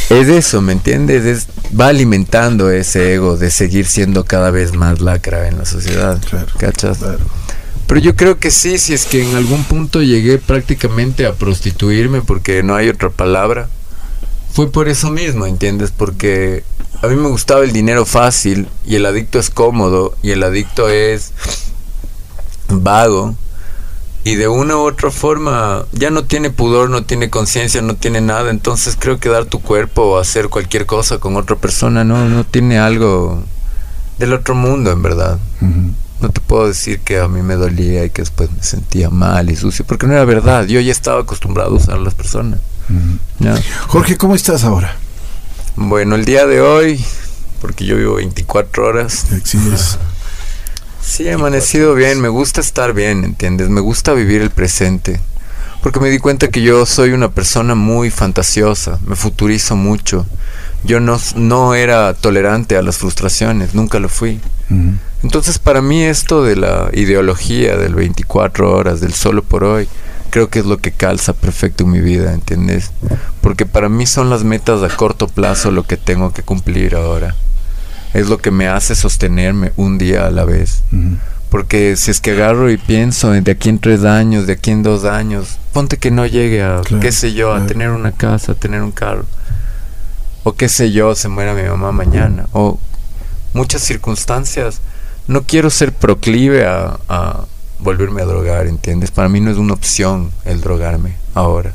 Es 0.10 0.30
eso, 0.30 0.62
¿me 0.62 0.72
entiendes? 0.72 1.26
Es, 1.26 1.48
va 1.78 1.88
alimentando 1.88 2.72
ese 2.72 3.14
ego 3.14 3.36
de 3.36 3.52
seguir 3.52 3.86
siendo 3.86 4.24
cada 4.24 4.52
vez 4.52 4.74
más 4.74 5.02
lacra 5.02 5.48
en 5.48 5.58
la 5.58 5.66
sociedad. 5.66 6.20
¿Cachas? 6.58 7.00
Pero 7.88 8.02
yo 8.02 8.16
creo 8.16 8.40
que 8.40 8.52
sí, 8.52 8.78
si 8.78 8.94
es 8.94 9.06
que 9.06 9.28
en 9.28 9.36
algún 9.36 9.64
punto 9.64 10.02
llegué 10.02 10.38
prácticamente 10.38 11.26
a 11.26 11.34
prostituirme, 11.34 12.22
porque 12.22 12.64
no 12.64 12.76
hay 12.76 12.90
otra 12.90 13.10
palabra, 13.10 13.70
fue 14.52 14.72
por 14.72 14.88
eso 14.88 15.12
mismo, 15.12 15.46
¿entiendes? 15.46 15.92
Porque 15.96 16.64
a 17.02 17.08
mí 17.08 17.16
me 17.16 17.28
gustaba 17.28 17.64
el 17.64 17.74
dinero 17.74 18.06
fácil 18.06 18.70
y 18.86 18.96
el 18.96 19.06
adicto 19.06 19.40
es 19.40 19.50
cómodo 19.50 20.16
y 20.24 20.32
el 20.32 20.44
adicto 20.44 20.90
es 20.90 21.32
vago 22.70 23.36
y 24.28 24.36
de 24.36 24.48
una 24.48 24.76
u 24.76 24.80
otra 24.82 25.12
forma 25.12 25.86
ya 25.92 26.10
no 26.10 26.26
tiene 26.26 26.50
pudor, 26.50 26.90
no 26.90 27.04
tiene 27.04 27.30
conciencia, 27.30 27.82
no 27.82 27.96
tiene 27.96 28.22
nada, 28.22 28.50
entonces 28.50 28.98
creo 29.00 29.20
que 29.20 29.30
dar 29.30 29.46
tu 29.46 29.62
cuerpo 29.62 30.04
o 30.04 30.18
hacer 30.20 30.50
cualquier 30.50 30.86
cosa 30.86 31.20
con 31.20 31.36
otra 31.36 31.56
persona 31.56 32.04
no, 32.04 32.28
no 32.28 32.44
tiene 32.44 32.78
algo 32.78 33.44
del 34.20 34.34
otro 34.34 34.56
mundo 34.56 34.92
en 34.92 35.02
verdad 35.02 35.40
no 36.20 36.30
te 36.30 36.42
puedo 36.42 36.68
decir 36.68 37.00
que 37.00 37.20
a 37.20 37.28
mí 37.28 37.42
me 37.42 37.56
dolía 37.56 38.06
y 38.06 38.10
que 38.10 38.22
después 38.22 38.52
me 38.52 38.64
sentía 38.64 39.10
mal 39.10 39.50
y 39.52 39.56
sucio, 39.56 39.86
porque 39.86 40.08
no 40.08 40.14
era 40.14 40.26
verdad. 40.26 40.66
Yo 40.66 40.80
ya 40.80 40.92
estaba 40.92 41.22
acostumbrado 41.22 41.72
a 41.72 41.76
usar 41.76 41.96
a 41.96 42.00
las 42.00 42.16
personas. 42.16 42.60
Jorge, 43.88 44.18
¿cómo 44.18 44.34
estás 44.34 44.64
ahora? 44.64 44.96
Bueno, 45.76 46.16
el 46.16 46.26
día 46.26 46.48
de 46.48 46.62
hoy, 46.62 47.04
porque 47.62 47.86
yo 47.86 47.98
vivo 47.98 48.16
24 48.16 48.86
horas. 48.86 49.26
Sí, 51.08 51.26
he 51.26 51.32
amanecido 51.32 51.96
bien, 51.96 52.20
me 52.20 52.28
gusta 52.28 52.60
estar 52.60 52.92
bien, 52.92 53.24
¿entiendes? 53.24 53.70
Me 53.70 53.80
gusta 53.80 54.14
vivir 54.14 54.42
el 54.42 54.50
presente. 54.50 55.22
Porque 55.82 56.02
me 56.02 56.10
di 56.10 56.20
cuenta 56.20 56.50
que 56.50 56.62
yo 56.62 56.86
soy 56.86 57.12
una 57.12 57.32
persona 57.32 57.76
muy 57.76 58.12
fantasiosa, 58.12 59.00
me 59.08 59.16
futurizo 59.16 59.78
mucho. 59.78 60.26
Yo 60.84 61.00
no, 61.00 61.18
no 61.36 61.76
era 61.76 62.14
tolerante 62.14 62.76
a 62.76 62.82
las 62.82 62.98
frustraciones, 62.98 63.74
nunca 63.74 64.00
lo 64.00 64.10
fui. 64.10 64.42
Entonces 65.24 65.60
para 65.60 65.82
mí 65.82 66.04
esto 66.04 66.44
de 66.44 66.58
la 66.58 66.90
ideología 66.92 67.78
del 67.78 67.96
24 67.96 68.70
horas, 68.70 69.00
del 69.00 69.14
solo 69.14 69.44
por 69.44 69.64
hoy, 69.64 69.88
creo 70.30 70.50
que 70.50 70.60
es 70.60 70.66
lo 70.66 70.78
que 70.78 70.92
calza 70.92 71.32
perfecto 71.32 71.86
en 71.86 71.92
mi 71.92 72.02
vida, 72.02 72.34
¿entiendes? 72.34 72.92
Porque 73.40 73.66
para 73.66 73.88
mí 73.88 74.06
son 74.06 74.30
las 74.30 74.44
metas 74.44 74.84
a 74.84 74.94
corto 74.94 75.30
plazo 75.30 75.72
lo 75.72 75.84
que 75.84 75.96
tengo 75.96 76.34
que 76.34 76.44
cumplir 76.44 76.96
ahora. 76.96 77.34
Es 78.14 78.30
lo 78.30 78.38
que 78.38 78.52
me 78.52 78.68
hace 78.68 78.96
sostenerme 78.96 79.74
un 79.76 79.98
día 79.98 80.28
a 80.28 80.32
la 80.32 80.46
vez. 80.46 80.84
Porque 81.50 81.96
si 81.96 82.12
es 82.12 82.20
que 82.20 82.32
agarro 82.32 82.70
y 82.70 82.78
pienso 82.78 83.32
de 83.32 83.52
aquí 83.52 83.70
en 83.70 83.80
tres 83.80 84.04
años, 84.04 84.48
de 84.48 84.54
aquí 84.54 84.72
en 84.72 84.84
dos 84.84 85.06
años, 85.06 85.60
ponte 85.72 85.98
que 85.98 86.12
no 86.12 86.26
llegue 86.26 86.62
a, 86.62 86.82
qué 87.02 87.12
sé 87.12 87.34
yo, 87.34 87.54
a 87.54 87.66
tener 87.66 87.90
una 87.90 88.12
casa, 88.12 88.52
a 88.52 88.56
tener 88.56 88.82
un 88.82 88.92
carro. 88.92 89.26
O 90.44 90.54
qué 90.54 90.68
sé 90.70 90.92
yo, 90.92 91.16
se 91.16 91.30
muera 91.30 91.54
mi 91.54 91.64
mamá 91.64 91.92
mañana. 91.92 92.48
O 92.52 92.80
muchas 93.54 93.82
circunstancias 93.82 94.82
no 95.28 95.44
quiero 95.44 95.70
ser 95.70 95.94
proclive 95.94 96.66
a, 96.66 97.46
volverme 97.80 98.24
a 98.24 98.26
drogar, 98.26 98.66
¿entiendes? 98.66 99.12
Para 99.12 99.30
mí 99.30 99.40
no 99.40 99.52
es 99.52 99.58
una 99.58 99.74
opción 99.74 100.32
el 100.46 100.62
drogarme 100.62 101.16
ahora. 101.34 101.74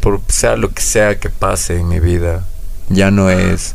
Por 0.00 0.20
sea 0.28 0.56
lo 0.56 0.72
que 0.72 0.80
sea 0.80 1.18
que 1.18 1.28
pase 1.28 1.78
en 1.78 1.88
mi 1.88 1.98
vida, 1.98 2.44
ya 2.88 3.10
no 3.10 3.30
es 3.30 3.74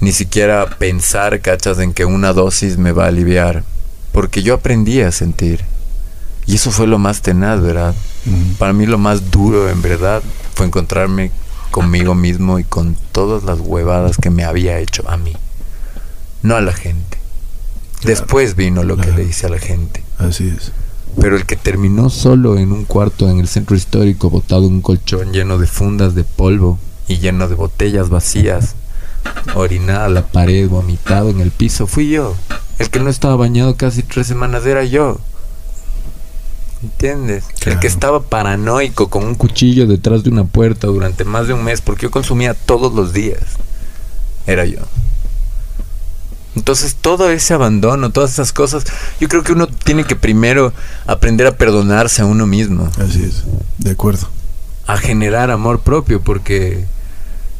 ni 0.00 0.12
siquiera 0.12 0.66
pensar, 0.78 1.40
cachas, 1.40 1.78
en 1.78 1.92
que 1.92 2.04
una 2.04 2.32
dosis 2.32 2.78
me 2.78 2.92
va 2.92 3.04
a 3.04 3.08
aliviar. 3.08 3.64
Porque 4.12 4.42
yo 4.42 4.54
aprendí 4.54 5.00
a 5.00 5.12
sentir. 5.12 5.64
Y 6.46 6.56
eso 6.56 6.70
fue 6.70 6.86
lo 6.86 6.98
más 6.98 7.22
tenaz, 7.22 7.60
¿verdad? 7.60 7.94
Para 8.58 8.72
mí 8.72 8.86
lo 8.86 8.98
más 8.98 9.30
duro, 9.30 9.68
en 9.68 9.82
verdad, 9.82 10.22
fue 10.54 10.66
encontrarme 10.66 11.30
conmigo 11.70 12.14
mismo 12.14 12.58
y 12.58 12.64
con 12.64 12.96
todas 13.12 13.42
las 13.42 13.60
huevadas 13.60 14.16
que 14.16 14.30
me 14.30 14.44
había 14.44 14.78
hecho 14.78 15.04
a 15.08 15.16
mí, 15.16 15.34
no 16.42 16.56
a 16.56 16.60
la 16.60 16.72
gente. 16.72 17.18
Después 18.02 18.56
vino 18.56 18.82
lo 18.82 18.96
que 18.96 19.12
le 19.12 19.24
hice 19.24 19.46
a 19.46 19.50
la 19.50 19.58
gente. 19.58 20.02
Así 20.18 20.54
es. 20.56 20.72
Pero 21.20 21.36
el 21.36 21.46
que 21.46 21.56
terminó 21.56 22.08
solo 22.10 22.58
en 22.58 22.72
un 22.72 22.84
cuarto 22.84 23.28
en 23.28 23.40
el 23.40 23.48
centro 23.48 23.76
histórico, 23.76 24.30
botado 24.30 24.66
en 24.66 24.74
un 24.74 24.80
colchón 24.80 25.32
lleno 25.32 25.58
de 25.58 25.66
fundas 25.66 26.14
de 26.14 26.24
polvo 26.24 26.78
y 27.08 27.18
lleno 27.18 27.48
de 27.48 27.54
botellas 27.54 28.08
vacías, 28.08 28.74
orinada 29.54 30.06
a 30.06 30.10
la 30.10 30.26
pared, 30.26 30.68
vomitado 30.68 31.30
en 31.30 31.40
el 31.40 31.50
piso, 31.50 31.86
fui 31.86 32.10
yo. 32.10 32.34
El 32.78 32.90
que 32.90 33.00
no 33.00 33.08
estaba 33.08 33.36
bañado 33.36 33.76
casi 33.76 34.02
tres 34.02 34.26
semanas 34.26 34.66
era 34.66 34.84
yo. 34.84 35.18
¿Entiendes? 36.82 37.44
El 37.64 37.78
que 37.78 37.86
estaba 37.86 38.22
paranoico 38.22 39.08
con 39.08 39.24
un 39.24 39.34
cuchillo 39.34 39.86
detrás 39.86 40.22
de 40.22 40.30
una 40.30 40.44
puerta 40.44 40.86
durante 40.86 41.24
más 41.24 41.48
de 41.48 41.54
un 41.54 41.64
mes 41.64 41.80
porque 41.80 42.02
yo 42.02 42.10
consumía 42.10 42.54
todos 42.54 42.92
los 42.92 43.12
días. 43.12 43.40
Era 44.46 44.64
yo. 44.66 44.80
Entonces 46.54 46.94
todo 46.94 47.30
ese 47.30 47.54
abandono, 47.54 48.10
todas 48.10 48.32
esas 48.32 48.52
cosas, 48.52 48.84
yo 49.20 49.28
creo 49.28 49.42
que 49.42 49.52
uno 49.52 49.66
tiene 49.66 50.04
que 50.04 50.16
primero 50.16 50.72
aprender 51.06 51.46
a 51.46 51.56
perdonarse 51.56 52.22
a 52.22 52.26
uno 52.26 52.46
mismo. 52.46 52.90
Así 52.98 53.22
es, 53.22 53.44
de 53.78 53.90
acuerdo. 53.90 54.28
A 54.86 54.96
generar 54.96 55.50
amor 55.50 55.80
propio, 55.80 56.20
porque 56.20 56.86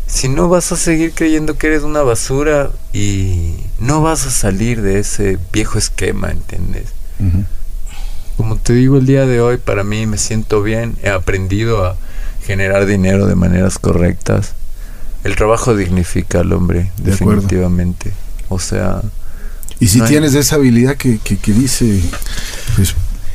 si 0.07 0.28
no 0.28 0.48
vas 0.48 0.70
a 0.72 0.76
seguir 0.76 1.12
creyendo 1.12 1.59
que 1.59 1.66
eres 1.66 1.82
una 1.82 2.02
basura 2.02 2.70
y 2.92 3.57
no 3.78 4.02
vas 4.02 4.26
a 4.26 4.30
salir 4.30 4.80
de 4.80 5.00
ese 5.00 5.38
viejo 5.52 5.78
esquema, 5.78 6.30
¿entiendes? 6.30 6.90
Como 8.36 8.57
te 8.57 8.72
digo 8.74 8.98
el 8.98 9.07
día 9.07 9.26
de 9.26 9.40
hoy, 9.40 9.57
para 9.57 9.82
mí 9.82 10.07
me 10.07 10.18
siento 10.18 10.62
bien, 10.62 10.96
he 11.02 11.09
aprendido 11.09 11.84
a 11.84 11.96
generar 12.44 12.86
dinero 12.86 13.26
de 13.26 13.34
maneras 13.34 13.78
correctas. 13.78 14.52
El 15.24 15.34
trabajo 15.34 15.74
dignifica 15.74 16.40
al 16.40 16.52
hombre, 16.52 16.92
definitivamente. 16.98 18.12
O 18.48 18.59
sea... 18.59 19.02
Y 19.80 19.88
si 19.88 20.00
tienes 20.02 20.34
esa 20.34 20.54
habilidad 20.54 20.96
que, 20.96 21.18
que, 21.18 21.52
dice, 21.52 22.00
pues 22.76 22.94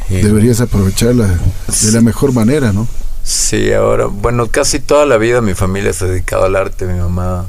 deberías 0.10 0.60
aprovecharla 0.62 1.28
de 1.28 1.92
la 1.92 2.02
mejor 2.02 2.34
manera, 2.34 2.74
¿no? 2.74 2.88
Sí, 3.24 3.72
ahora, 3.74 4.06
bueno, 4.06 4.48
casi 4.48 4.80
toda 4.80 5.06
la 5.06 5.18
vida 5.18 5.42
mi 5.42 5.54
familia 5.54 5.94
se 5.94 6.06
ha 6.06 6.08
dedicado 6.08 6.46
al 6.46 6.56
arte. 6.56 6.86
Mi 6.86 7.00
mamá 7.00 7.46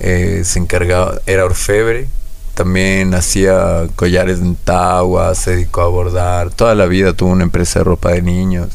eh, 0.00 0.42
se 0.44 0.58
encargaba, 0.58 1.20
era 1.26 1.44
orfebre, 1.44 2.08
también 2.54 3.14
hacía 3.14 3.86
collares 3.96 4.40
en 4.40 4.56
Tagua, 4.56 5.34
se 5.34 5.52
dedicó 5.52 5.82
a 5.82 5.88
bordar, 5.88 6.50
toda 6.50 6.74
la 6.74 6.86
vida 6.86 7.12
tuvo 7.14 7.30
una 7.30 7.44
empresa 7.44 7.80
de 7.80 7.84
ropa 7.84 8.10
de 8.10 8.22
niños. 8.22 8.68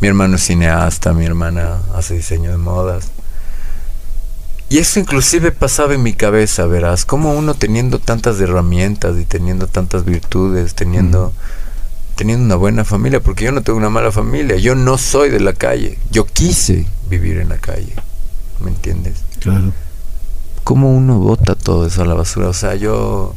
Mi 0.00 0.08
hermano 0.08 0.36
es 0.36 0.42
cineasta, 0.42 1.12
mi 1.12 1.24
hermana 1.24 1.78
hace 1.94 2.14
diseño 2.14 2.50
de 2.50 2.56
modas. 2.56 3.12
Y 4.68 4.78
eso 4.78 4.98
inclusive 4.98 5.52
pasaba 5.52 5.94
en 5.94 6.02
mi 6.02 6.14
cabeza, 6.14 6.64
verás, 6.64 7.04
como 7.04 7.34
uno 7.34 7.52
teniendo 7.52 7.98
tantas 7.98 8.40
herramientas 8.40 9.18
y 9.18 9.26
teniendo 9.26 9.66
tantas 9.66 10.06
virtudes, 10.06 10.74
teniendo, 10.74 11.34
teniendo 12.14 12.44
una 12.44 12.56
buena 12.56 12.84
familia, 12.84 13.20
porque 13.20 13.44
yo 13.44 13.52
no 13.52 13.62
tengo 13.62 13.78
una 13.78 13.90
mala 13.90 14.12
familia, 14.12 14.56
yo 14.56 14.74
no 14.74 14.98
soy 14.98 15.30
de 15.30 15.40
la 15.40 15.52
calle, 15.52 15.98
yo 16.10 16.26
quise 16.26 16.86
vivir 17.08 17.38
en 17.38 17.48
la 17.48 17.58
calle, 17.58 17.94
¿me 18.60 18.70
entiendes? 18.70 19.18
Claro. 19.40 19.72
¿Cómo 20.64 20.94
uno 20.94 21.18
bota 21.18 21.54
todo 21.54 21.86
eso 21.86 22.02
a 22.02 22.06
la 22.06 22.14
basura? 22.14 22.48
O 22.48 22.54
sea, 22.54 22.74
yo... 22.74 23.34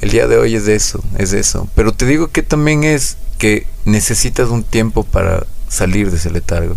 El 0.00 0.10
día 0.10 0.26
de 0.26 0.36
hoy 0.36 0.54
es 0.54 0.68
eso, 0.68 1.02
es 1.16 1.32
eso. 1.32 1.68
Pero 1.74 1.92
te 1.92 2.04
digo 2.04 2.28
que 2.28 2.42
también 2.42 2.84
es 2.84 3.16
que 3.38 3.66
necesitas 3.86 4.50
un 4.50 4.62
tiempo 4.62 5.04
para 5.04 5.46
salir 5.68 6.10
de 6.10 6.18
ese 6.18 6.30
letargo. 6.30 6.76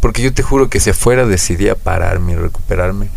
Porque 0.00 0.22
yo 0.22 0.32
te 0.32 0.44
juro 0.44 0.68
que 0.68 0.78
si 0.78 0.90
afuera 0.90 1.26
decidía 1.26 1.74
pararme 1.74 2.32
y 2.32 2.36
recuperarme, 2.36 3.08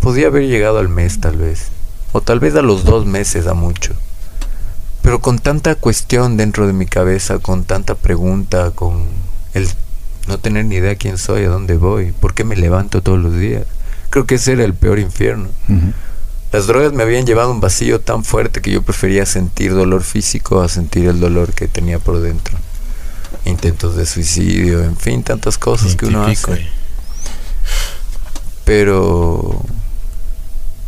podía 0.00 0.28
haber 0.28 0.44
llegado 0.44 0.78
al 0.78 0.88
mes 0.88 1.20
tal 1.20 1.36
vez. 1.36 1.68
O 2.12 2.20
tal 2.20 2.38
vez 2.38 2.54
a 2.54 2.62
los 2.62 2.84
dos 2.84 3.06
meses 3.06 3.48
a 3.48 3.54
mucho. 3.54 3.92
Pero 5.02 5.20
con 5.20 5.38
tanta 5.38 5.74
cuestión 5.74 6.36
dentro 6.36 6.66
de 6.66 6.72
mi 6.72 6.86
cabeza, 6.86 7.38
con 7.38 7.64
tanta 7.64 7.94
pregunta, 7.94 8.70
con 8.72 9.06
el 9.54 9.68
no 10.28 10.38
tener 10.38 10.66
ni 10.66 10.76
idea 10.76 10.96
quién 10.96 11.18
soy, 11.18 11.44
a 11.44 11.48
dónde 11.48 11.76
voy, 11.76 12.12
por 12.12 12.34
qué 12.34 12.44
me 12.44 12.56
levanto 12.56 13.02
todos 13.02 13.18
los 13.18 13.34
días 13.36 13.64
Creo 14.10 14.26
que 14.26 14.34
ese 14.34 14.52
era 14.52 14.64
el 14.64 14.74
peor 14.74 14.98
infierno. 14.98 15.48
Las 16.52 16.66
drogas 16.66 16.92
me 16.92 17.04
habían 17.04 17.26
llevado 17.26 17.50
a 17.50 17.52
un 17.52 17.60
vacío 17.60 18.00
tan 18.00 18.24
fuerte 18.24 18.60
que 18.60 18.72
yo 18.72 18.82
prefería 18.82 19.24
sentir 19.24 19.72
dolor 19.72 20.02
físico 20.02 20.60
a 20.60 20.68
sentir 20.68 21.06
el 21.06 21.20
dolor 21.20 21.52
que 21.52 21.68
tenía 21.68 22.00
por 22.00 22.20
dentro. 22.20 22.58
Intentos 23.44 23.94
de 23.94 24.04
suicidio, 24.06 24.82
en 24.82 24.96
fin, 24.96 25.22
tantas 25.22 25.56
cosas 25.58 25.94
que 25.94 26.06
uno 26.06 26.24
hace. 26.24 26.66
Pero 28.64 29.62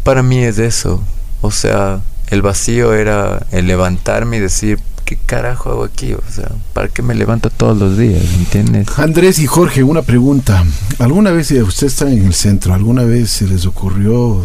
para 0.03 0.25
mí 0.25 0.43
es 0.43 0.59
eso. 0.59 1.01
O 1.43 1.53
sea, 1.53 2.01
el 2.33 2.41
vacío 2.41 2.95
era 2.95 3.47
el 3.51 3.67
levantarme 3.67 4.39
y 4.39 4.41
decir, 4.41 4.81
¿qué 5.05 5.19
carajo 5.19 5.69
hago 5.69 5.85
aquí? 5.85 6.15
O 6.15 6.23
sea, 6.35 6.51
¿para 6.73 6.89
qué 6.89 7.03
me 7.03 7.15
levanto 7.15 7.51
todos 7.51 7.77
los 7.77 7.99
días? 7.99 8.23
¿Entiendes? 8.39 8.89
Andrés 8.99 9.39
y 9.39 9.47
Jorge, 9.47 9.83
una 9.83 10.01
pregunta. 10.01 10.65
¿Alguna 10.99 11.31
vez, 11.31 11.51
eh, 11.51 11.63
usted 11.63 11.89
está 11.89 12.11
en 12.11 12.25
el 12.25 12.33
centro, 12.33 12.73
alguna 12.73 13.03
vez 13.03 13.29
se 13.29 13.47
les 13.47 13.67
ocurrió 13.67 14.43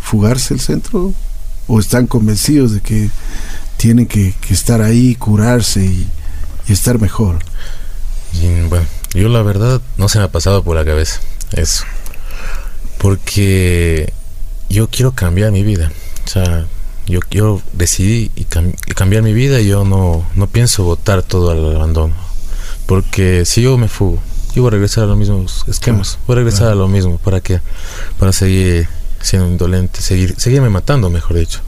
fugarse 0.00 0.54
el 0.54 0.60
centro? 0.60 1.14
¿O 1.68 1.78
están 1.78 2.08
convencidos 2.08 2.72
de 2.72 2.80
que 2.80 3.10
tienen 3.76 4.06
que, 4.06 4.34
estar 4.50 4.82
ahí, 4.82 5.14
curarse 5.14 5.84
y, 5.84 6.08
estar 6.66 7.00
mejor? 7.00 7.38
bueno, 8.68 8.86
yo 9.12 9.28
la 9.28 9.42
verdad 9.42 9.80
no 9.96 10.08
se 10.08 10.18
me 10.18 10.24
ha 10.24 10.32
pasado 10.32 10.64
por 10.64 10.74
la 10.74 10.84
cabeza 10.84 11.20
eso. 11.52 11.84
Porque 12.98 14.12
yo 14.68 14.88
quiero 14.88 15.12
cambiar 15.12 15.52
mi 15.52 15.62
vida. 15.62 15.92
O 16.24 16.28
sea, 16.28 16.66
yo, 17.10 17.20
yo 17.30 17.62
decidí 17.72 18.30
y 18.34 18.44
cambiar 18.44 19.22
mi 19.22 19.32
vida 19.32 19.60
y 19.60 19.68
yo 19.68 19.84
no, 19.84 20.24
no 20.34 20.46
pienso 20.46 20.84
votar 20.84 21.22
todo 21.22 21.50
al 21.50 21.76
abandono. 21.76 22.14
Porque 22.86 23.44
si 23.44 23.62
yo 23.62 23.76
me 23.78 23.88
fugo, 23.88 24.20
yo 24.54 24.62
voy 24.62 24.68
a 24.68 24.72
regresar 24.72 25.04
a 25.04 25.06
los 25.06 25.16
mismos 25.16 25.64
esquemas. 25.68 26.18
Voy 26.26 26.34
a 26.34 26.36
regresar 26.38 26.68
a 26.68 26.74
lo 26.74 26.88
mismo. 26.88 27.18
¿Para 27.18 27.40
qué? 27.40 27.60
Para 28.18 28.32
seguir 28.32 28.88
siendo 29.20 29.48
indolente, 29.48 30.00
seguir, 30.00 30.34
seguirme 30.38 30.70
matando, 30.70 31.10
mejor 31.10 31.36
dicho. 31.36 31.60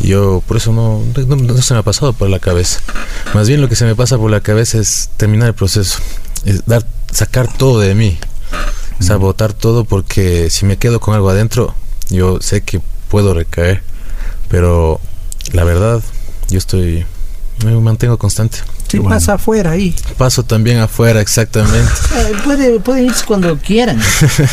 Yo 0.00 0.42
por 0.46 0.56
eso 0.56 0.72
no, 0.72 1.02
no, 1.26 1.62
se 1.62 1.74
me 1.74 1.80
ha 1.80 1.82
pasado 1.82 2.12
por 2.12 2.28
la 2.28 2.38
cabeza. 2.38 2.80
Más 3.34 3.48
bien 3.48 3.60
lo 3.60 3.68
que 3.68 3.76
se 3.76 3.84
me 3.84 3.94
pasa 3.94 4.18
por 4.18 4.30
la 4.30 4.40
cabeza 4.40 4.78
es 4.78 5.10
terminar 5.16 5.48
el 5.48 5.54
proceso. 5.54 5.98
Es 6.44 6.64
dar, 6.66 6.86
sacar 7.10 7.52
todo 7.52 7.80
de 7.80 7.94
mí. 7.94 8.18
Votar 9.18 9.52
todo 9.52 9.84
porque 9.84 10.48
si 10.50 10.64
me 10.64 10.76
quedo 10.76 11.00
con 11.00 11.14
algo 11.14 11.28
adentro, 11.28 11.74
yo 12.08 12.40
sé 12.40 12.62
que 12.62 12.80
puedo 13.08 13.34
recaer 13.34 13.82
pero 14.48 15.00
la 15.52 15.64
verdad, 15.64 16.02
yo 16.48 16.58
estoy, 16.58 17.04
me 17.64 17.74
mantengo 17.80 18.18
constante. 18.18 18.58
Sí, 19.02 19.08
pasa 19.08 19.34
afuera 19.34 19.72
ahí. 19.72 19.94
Paso 20.16 20.42
también 20.42 20.78
afuera, 20.78 21.20
exactamente. 21.20 21.74
Eh, 22.14 22.32
puede, 22.44 22.78
pueden 22.78 23.06
irse 23.06 23.24
cuando 23.24 23.58
quieran. 23.58 24.00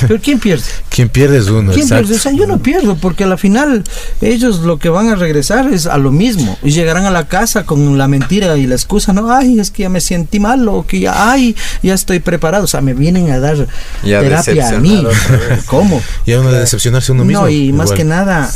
Pero 0.08 0.20
¿quién 0.20 0.40
pierde? 0.40 0.64
¿Quién 0.90 1.10
pierde 1.10 1.38
es 1.38 1.48
uno, 1.48 1.72
¿Quién 1.72 1.88
pierde? 1.88 2.16
O 2.16 2.18
sea, 2.18 2.32
yo 2.32 2.48
no 2.48 2.58
pierdo, 2.58 2.96
porque 2.96 3.24
al 3.24 3.38
final 3.38 3.84
ellos 4.20 4.62
lo 4.62 4.80
que 4.80 4.90
van 4.90 5.10
a 5.10 5.16
regresar 5.16 5.72
es 5.72 5.86
a 5.86 5.98
lo 5.98 6.12
mismo. 6.12 6.58
Y 6.64 6.72
llegarán 6.72 7.06
a 7.06 7.12
la 7.12 7.28
casa 7.28 7.64
con 7.66 7.98
la 8.00 8.08
mentira 8.08 8.58
y 8.58 8.66
la 8.66 8.74
excusa, 8.74 9.14
no, 9.14 9.32
ay, 9.32 9.60
es 9.60 9.70
que 9.70 9.84
ya 9.84 9.90
me 9.90 10.02
sentí 10.02 10.40
mal, 10.40 10.68
o 10.68 10.88
que 10.88 11.02
ya, 11.02 11.32
ay, 11.32 11.56
ya 11.84 11.94
estoy 11.94 12.20
preparado. 12.20 12.64
O 12.64 12.68
sea, 12.68 12.82
me 12.82 12.94
vienen 12.96 13.30
a 13.32 13.40
dar 13.40 13.68
terapia 14.04 14.70
a 14.70 14.80
mí. 14.80 15.06
¿Cómo? 15.68 16.02
Y 16.26 16.34
a 16.34 16.40
uno 16.40 16.52
de 16.52 16.60
decepcionarse 16.60 17.12
uno 17.12 17.24
mismo. 17.24 17.44
No, 17.44 17.50
y 17.50 17.72
más 17.74 17.92
que 17.92 18.04
nada, 18.04 18.52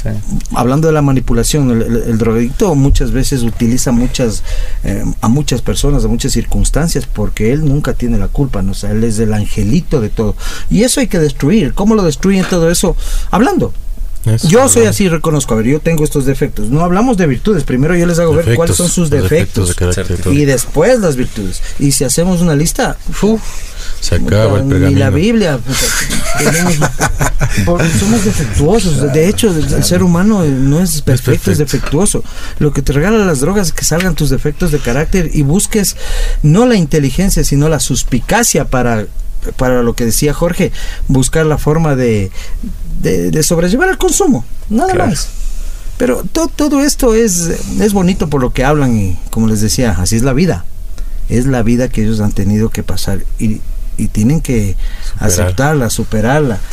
hablando 0.54 0.88
de 0.88 0.94
la 0.94 1.02
manipulación, 1.02 1.70
el, 1.70 2.18
drogadicto 2.18 2.74
muchas 2.76 3.12
veces 3.12 3.44
utiliza 3.44 3.92
muchas, 3.92 4.44
eh, 4.84 5.04
a 5.22 5.28
muchas 5.28 5.62
personas, 5.62 5.75
de 5.76 6.08
muchas 6.08 6.32
circunstancias, 6.32 7.06
porque 7.06 7.52
él 7.52 7.66
nunca 7.66 7.94
tiene 7.94 8.18
la 8.18 8.28
culpa, 8.28 8.62
¿no? 8.62 8.72
O 8.72 8.88
él 8.88 9.04
es 9.04 9.20
el 9.20 9.34
angelito 9.34 10.02
de 10.02 10.10
todo. 10.10 10.36
Y 10.70 10.84
eso 10.84 11.00
hay 11.00 11.08
que 11.08 11.20
destruir. 11.20 11.74
¿Cómo 11.74 11.96
lo 11.96 12.04
destruyen 12.04 12.46
todo 12.50 12.70
eso? 12.70 12.96
Hablando. 13.32 13.74
yo 14.48 14.68
soy 14.70 14.86
así, 14.86 15.08
reconozco, 15.08 15.54
a 15.54 15.58
ver, 15.58 15.68
yo 15.68 15.80
tengo 15.80 16.04
estos 16.04 16.26
defectos. 16.26 16.70
No 16.70 16.82
hablamos 16.82 17.18
de 17.18 17.28
virtudes, 17.28 17.64
primero 17.64 17.96
yo 17.96 18.06
les 18.06 18.18
hago 18.20 18.34
ver 18.34 18.56
cuáles 18.56 18.76
son 18.76 18.90
sus 18.90 19.10
defectos, 19.10 19.76
y 20.32 20.46
después 20.46 21.00
las 21.00 21.16
virtudes. 21.16 21.62
Y 21.78 21.92
si 21.92 22.04
hacemos 22.04 22.42
una 22.42 22.56
lista, 22.56 22.98
uf, 23.22 23.42
se 24.06 24.16
acaba 24.16 24.60
el 24.60 24.66
pergamino. 24.68 24.92
Y 24.92 24.96
la 24.96 25.10
Biblia. 25.10 25.60
somos 28.00 28.24
defectuosos. 28.24 29.12
De 29.12 29.28
hecho, 29.28 29.50
el 29.50 29.84
ser 29.84 30.04
humano 30.04 30.44
no 30.44 30.80
es 30.80 31.02
perfecto, 31.02 31.50
es, 31.50 31.58
defectuoso. 31.58 32.24
Lo 32.60 32.72
que 32.72 32.84
te 32.84 32.94
regalan 32.94 33.26
las 33.26 33.40
drogas 33.40 33.68
es 33.68 33.74
que 33.74 33.84
salgan 33.84 34.14
tus 34.14 34.30
defectos 34.30 34.72
de 34.72 34.78
carácter 34.78 35.32
y 35.34 35.42
busques 35.42 35.96
no 36.44 36.68
la 36.68 36.76
inteligencia, 36.76 37.44
sino 37.44 37.68
la 37.68 37.80
suspicacia 37.80 38.66
para, 38.66 39.08
para 39.58 39.82
lo 39.82 39.96
que 39.96 40.06
decía 40.06 40.36
Jorge, 40.36 40.72
buscar 41.08 41.48
la 41.48 41.58
forma 41.58 41.96
de, 41.96 42.30
de, 43.02 43.42
sobrellevar 43.42 43.90
el 43.90 43.98
consumo. 43.98 44.46
Nada 44.70 44.94
más. 44.94 45.30
Pero 45.98 46.24
todo 46.56 46.82
esto 46.82 47.16
es, 47.16 47.50
es 47.80 47.94
bonito 47.94 48.30
por 48.30 48.42
lo 48.42 48.52
que 48.52 48.64
hablan 48.64 48.96
y 48.98 49.18
como 49.32 49.48
les 49.48 49.62
decía, 49.62 49.96
así 49.98 50.16
es 50.16 50.22
la 50.22 50.34
vida. 50.34 50.66
Es 51.28 51.48
la 51.48 51.64
vida 51.64 51.90
que 51.90 52.04
ellos 52.04 52.20
han 52.20 52.34
tenido 52.34 52.70
que 52.70 52.84
pasar. 52.84 53.26
Y 53.40 53.62
y 53.98 54.08
tienen 54.08 54.42
que 54.42 54.76
aceptarla, 55.18 55.90
superarla. 55.90 56.60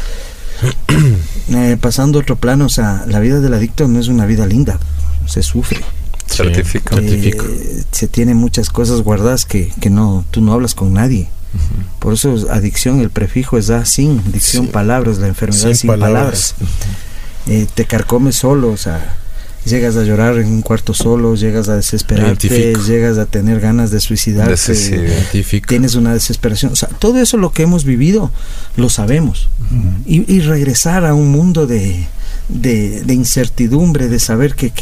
Eh, 1.49 1.77
pasando 1.79 2.19
a 2.19 2.23
otro 2.23 2.37
plano, 2.37 2.67
o 2.67 2.69
sea, 2.69 3.05
la 3.09 3.19
vida 3.19 3.41
del 3.41 3.53
adicto 3.53 3.87
no 3.89 3.99
es 3.99 4.09
una 4.09 4.25
vida 4.27 4.47
linda, 4.47 4.79
se 5.27 5.43
sufre. 5.43 5.81
Certifico. 6.27 6.97
Eh, 6.99 7.83
se 7.91 8.07
tiene 8.07 8.35
muchas 8.35 8.71
cosas 8.71 9.03
guardadas 9.03 9.45
que, 9.45 9.71
que 9.81 9.91
no, 9.91 10.25
tú 10.31 10.41
no 10.41 10.53
hablas 10.53 10.75
con 10.75 10.95
nadie. 10.95 11.29
Por 11.99 12.15
eso 12.15 12.35
adicción, 12.51 13.01
el 13.01 13.11
prefijo 13.11 13.59
es 13.59 13.67
da 13.67 13.85
sin, 13.85 14.21
adicción 14.21 14.69
palabras, 14.69 15.19
la 15.19 15.29
enfermedad 15.29 15.75
sin, 15.75 15.89
palabras. 15.89 16.55
Eh, 17.47 17.67
te 17.75 17.85
carcomes 17.85 18.37
solo, 18.37 18.71
o 18.71 18.77
sea, 18.77 19.17
llegas 19.65 19.97
a 19.97 20.03
llorar 20.03 20.39
en 20.39 20.49
un 20.49 20.63
cuarto 20.63 20.95
solo, 20.95 21.35
llegas 21.37 21.69
a 21.69 21.77
desesperarte, 21.77 22.75
llegas 22.87 23.19
a 23.19 23.27
tener 23.27 23.61
ganas 23.61 23.91
de 23.91 24.01
suicidarte, 24.01 24.75
tienes 25.67 25.95
una 25.95 26.13
desesperación. 26.13 26.73
O 26.73 26.77
sea, 26.77 26.89
todo 26.89 27.19
eso 27.19 27.37
lo 27.37 27.53
que 27.53 27.63
hemos 27.63 27.85
vivido 27.85 28.31
lo 28.77 28.89
sabemos. 28.89 29.49
y, 30.05 30.41
regresar 30.41 31.05
a 31.05 31.15
un 31.15 31.31
mundo 31.31 31.67
de, 31.67 32.07
de, 32.49 33.15
incertidumbre, 33.15 34.09
de 34.09 34.19
saber 34.19 34.55
qué, 34.55 34.73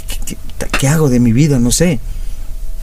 qué, 0.79 0.89
hago 0.89 1.09
de 1.09 1.21
mi 1.21 1.33
vida, 1.33 1.59
no 1.59 1.71
sé, 1.71 2.01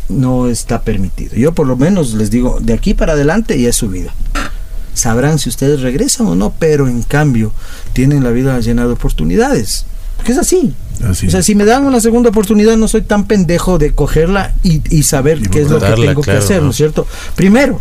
no 0.09 0.47
está 0.47 0.81
permitido. 0.83 1.35
Yo 1.35 1.53
por 1.53 1.67
lo 1.67 1.75
menos 1.75 2.13
les 2.13 2.29
digo, 2.29 2.59
de 2.61 2.73
aquí 2.73 2.93
para 2.93 3.13
adelante 3.13 3.59
ya 3.59 3.69
es 3.69 3.75
su 3.75 3.89
vida. 3.89 4.13
Sabrán 4.93 5.37
si 5.37 5.49
ustedes 5.49 5.81
regresan 5.81 6.27
o 6.27 6.35
no, 6.35 6.53
pero 6.57 6.87
en 6.87 7.03
cambio 7.03 7.51
tienen 7.93 8.23
la 8.23 8.31
vida 8.31 8.59
llena 8.59 8.85
de 8.85 8.93
oportunidades 8.93 9.85
porque 10.27 10.33
es 10.33 10.39
así. 10.39 10.73
O 11.09 11.13
sea, 11.13 11.41
si 11.41 11.55
me 11.55 11.63
dan 11.63 11.85
una 11.85 12.01
segunda 12.01 12.31
oportunidad, 12.31 12.75
no 12.75 12.89
soy 12.89 13.01
tan 13.01 13.27
pendejo 13.27 13.77
de 13.77 13.93
cogerla 13.93 14.55
y, 14.61 15.03
saber 15.03 15.39
qué 15.49 15.61
es 15.61 15.69
lo 15.69 15.79
que 15.79 15.93
tengo 15.93 16.21
que 16.21 16.31
hacer, 16.31 16.61
¿no 16.61 16.71
es 16.71 16.75
cierto? 16.75 17.07
Primero, 17.35 17.79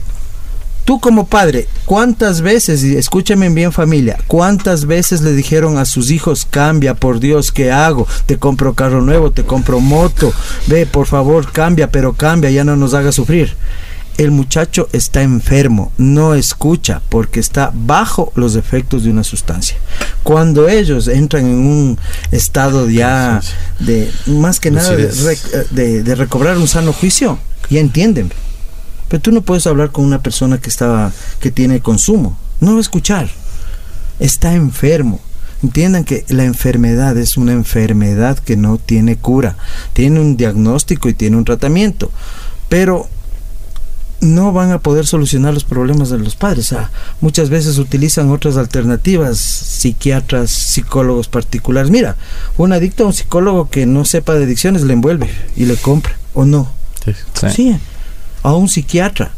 Tú 0.85 1.01
como 1.01 1.27
padre, 1.27 1.67
¿cuántas 1.85 2.43
veces, 2.43 2.85
y 2.85 2.97
escúchame 2.97 3.49
bien 3.49 3.73
familia, 3.73 4.19
cuántas 4.29 4.87
veces 4.87 5.21
le 5.21 5.33
dijeron 5.33 5.79
a 5.79 5.85
sus 5.85 6.13
hijos, 6.13 6.47
cambia, 6.49 6.95
por 6.95 7.19
Dios, 7.19 7.51
¿qué 7.51 7.73
hago? 7.73 8.07
Te 8.27 8.39
compro 8.39 8.75
carro 8.75 9.03
nuevo, 9.03 9.33
te 9.33 9.43
compro 9.43 9.81
moto, 9.81 10.33
ve, 10.69 10.87
por 10.87 11.09
favor, 11.09 11.51
cambia, 11.51 11.91
pero 11.91 12.13
cambia, 12.13 12.53
ya 12.53 12.63
no 12.63 12.77
nos 12.77 12.95
haga 12.95 13.11
sufrir. 13.11 13.57
El 14.19 14.31
muchacho 14.31 14.89
está 14.93 15.23
enfermo, 15.23 15.93
no 15.99 16.35
escucha 16.35 17.03
porque 17.09 17.39
está 17.39 17.71
bajo 17.75 18.33
los 18.35 18.57
efectos 18.57 19.05
de 19.05 19.11
una 19.11 19.25
sustancia. 19.25 19.77
Cuando 20.23 20.69
ellos 20.69 21.07
entran 21.09 21.45
en 21.45 21.59
un 21.59 21.99
estado 22.31 22.89
ya 22.89 23.43
de, 23.79 24.11
más 24.27 24.59
que 24.59 24.71
nada, 24.71 24.97
de, 24.97 26.03
de 26.03 26.15
recobrar 26.15 26.57
un 26.57 26.67
sano 26.67 26.93
juicio, 26.93 27.39
ya 27.69 27.81
entienden 27.81 28.31
pero 29.09 29.23
tú 29.23 29.33
no 29.33 29.43
puedes 29.43 29.67
hablar 29.67 29.91
con 29.93 30.05
una 30.05 30.23
persona 30.23 30.59
que 30.59 30.69
estaba, 30.69 31.13
que 31.41 31.51
tiene 31.51 31.81
consumo. 31.81 32.37
No 32.61 32.73
va 32.73 32.79
a 32.79 32.81
escuchar. 32.81 33.29
Está 34.19 34.55
enfermo. 34.55 35.21
Entiendan 35.63 36.05
que 36.05 36.25
la 36.29 36.45
enfermedad 36.45 37.17
es 37.17 37.37
una 37.37 37.53
enfermedad 37.53 38.39
que 38.39 38.57
no 38.57 38.79
tiene 38.79 39.17
cura. 39.17 39.57
Tiene 39.93 40.21
un 40.21 40.37
diagnóstico 40.37 41.09
y 41.09 41.15
tiene 41.15 41.37
un 41.37 41.45
tratamiento. 41.45 42.11
Pero 42.69 43.09
no 44.27 44.53
van 44.53 44.73
a 44.73 44.79
poder 44.81 45.07
solucionar 45.07 45.55
los 45.55 45.65
problemas 45.65 46.11
de 46.11 46.19
los 46.19 46.37
padres. 46.37 46.75
muchas 47.21 47.49
veces 47.49 47.79
utilizan 47.79 48.31
otras 48.31 48.57
alternativas, 48.57 49.39
psiquiatras, 49.39 50.51
psicólogos 50.51 51.29
particulares. 51.29 51.91
Mira, 51.91 52.17
un 52.59 52.73
adicto 52.73 53.05
a 53.05 53.07
un 53.07 53.13
psicólogo 53.13 53.71
que 53.71 53.87
no 53.87 54.05
sepa 54.05 54.35
de 54.35 54.45
adicciones 54.45 54.83
le 54.83 54.93
envuelve 54.93 55.31
y 55.57 55.65
le 55.65 55.77
compra, 55.77 56.19
¿o 56.35 56.45
no? 56.45 56.71
Sí. 57.05 57.49
sí 57.55 57.77
a 58.47 58.55
un 58.55 58.69
psiquiatra 58.69 59.33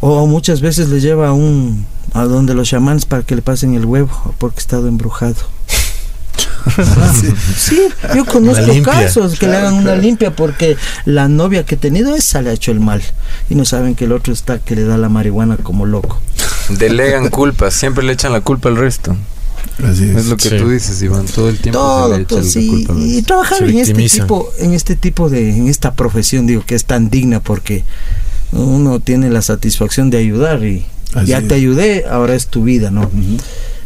o 0.00 0.26
muchas 0.26 0.60
veces 0.60 0.88
le 0.88 1.00
lleva 1.00 1.28
a 1.28 1.32
un 1.32 1.84
a 2.14 2.24
donde 2.24 2.54
los 2.54 2.68
chamanes 2.68 3.06
para 3.06 3.24
que 3.24 3.34
le 3.34 3.42
pasen 3.42 3.74
el 3.74 3.86
huevo 3.86 4.34
porque 4.38 4.58
ha 4.58 4.60
estado 4.60 4.86
embrujado. 4.86 5.34
sí, 7.56 7.80
yo 8.14 8.24
conozco 8.24 8.70
casos 8.82 9.38
que 9.38 9.46
le 9.46 9.56
hagan 9.56 9.74
una 9.74 9.96
limpia 9.96 10.34
porque 10.34 10.76
la 11.04 11.28
novia 11.28 11.64
que 11.64 11.74
he 11.74 11.78
tenido 11.78 12.14
esa 12.14 12.42
le 12.42 12.50
ha 12.50 12.52
hecho 12.52 12.72
el 12.72 12.80
mal. 12.80 13.02
Y 13.50 13.54
no 13.54 13.64
saben 13.64 13.94
que 13.94 14.04
el 14.04 14.12
otro 14.12 14.32
está 14.32 14.58
que 14.58 14.76
le 14.76 14.84
da 14.84 14.96
la 14.96 15.08
marihuana 15.08 15.56
como 15.56 15.86
loco. 15.86 16.20
Delegan 16.68 17.28
culpas, 17.30 17.74
siempre 17.74 18.04
le 18.04 18.12
echan 18.12 18.32
la 18.32 18.40
culpa 18.40 18.68
al 18.68 18.76
resto. 18.76 19.16
Así 19.84 20.04
es. 20.04 20.26
lo 20.26 20.36
que 20.36 20.50
tú 20.50 20.68
dices, 20.68 21.00
Iván, 21.02 21.26
todo 21.26 21.48
el 21.48 21.58
tiempo 21.58 21.78
todo, 22.28 22.44
y 22.98 23.22
trabajar 23.22 23.62
en 23.62 23.78
este 23.78 23.94
tipo 23.94 24.52
en 24.58 24.74
este 24.74 24.96
tipo 24.96 25.30
de 25.30 25.56
en 25.56 25.68
esta 25.68 25.94
profesión 25.94 26.46
digo 26.46 26.62
que 26.66 26.74
es 26.74 26.84
tan 26.84 27.10
digna 27.10 27.40
porque 27.40 27.84
uno 28.52 29.00
tiene 29.00 29.30
la 29.30 29.40
satisfacción 29.40 30.10
de 30.10 30.18
ayudar 30.18 30.64
y 30.64 30.84
ya 31.24 31.42
te 31.42 31.54
ayudé, 31.54 32.04
ahora 32.08 32.34
es 32.34 32.46
tu 32.46 32.64
vida, 32.64 32.90
¿no? 32.90 33.10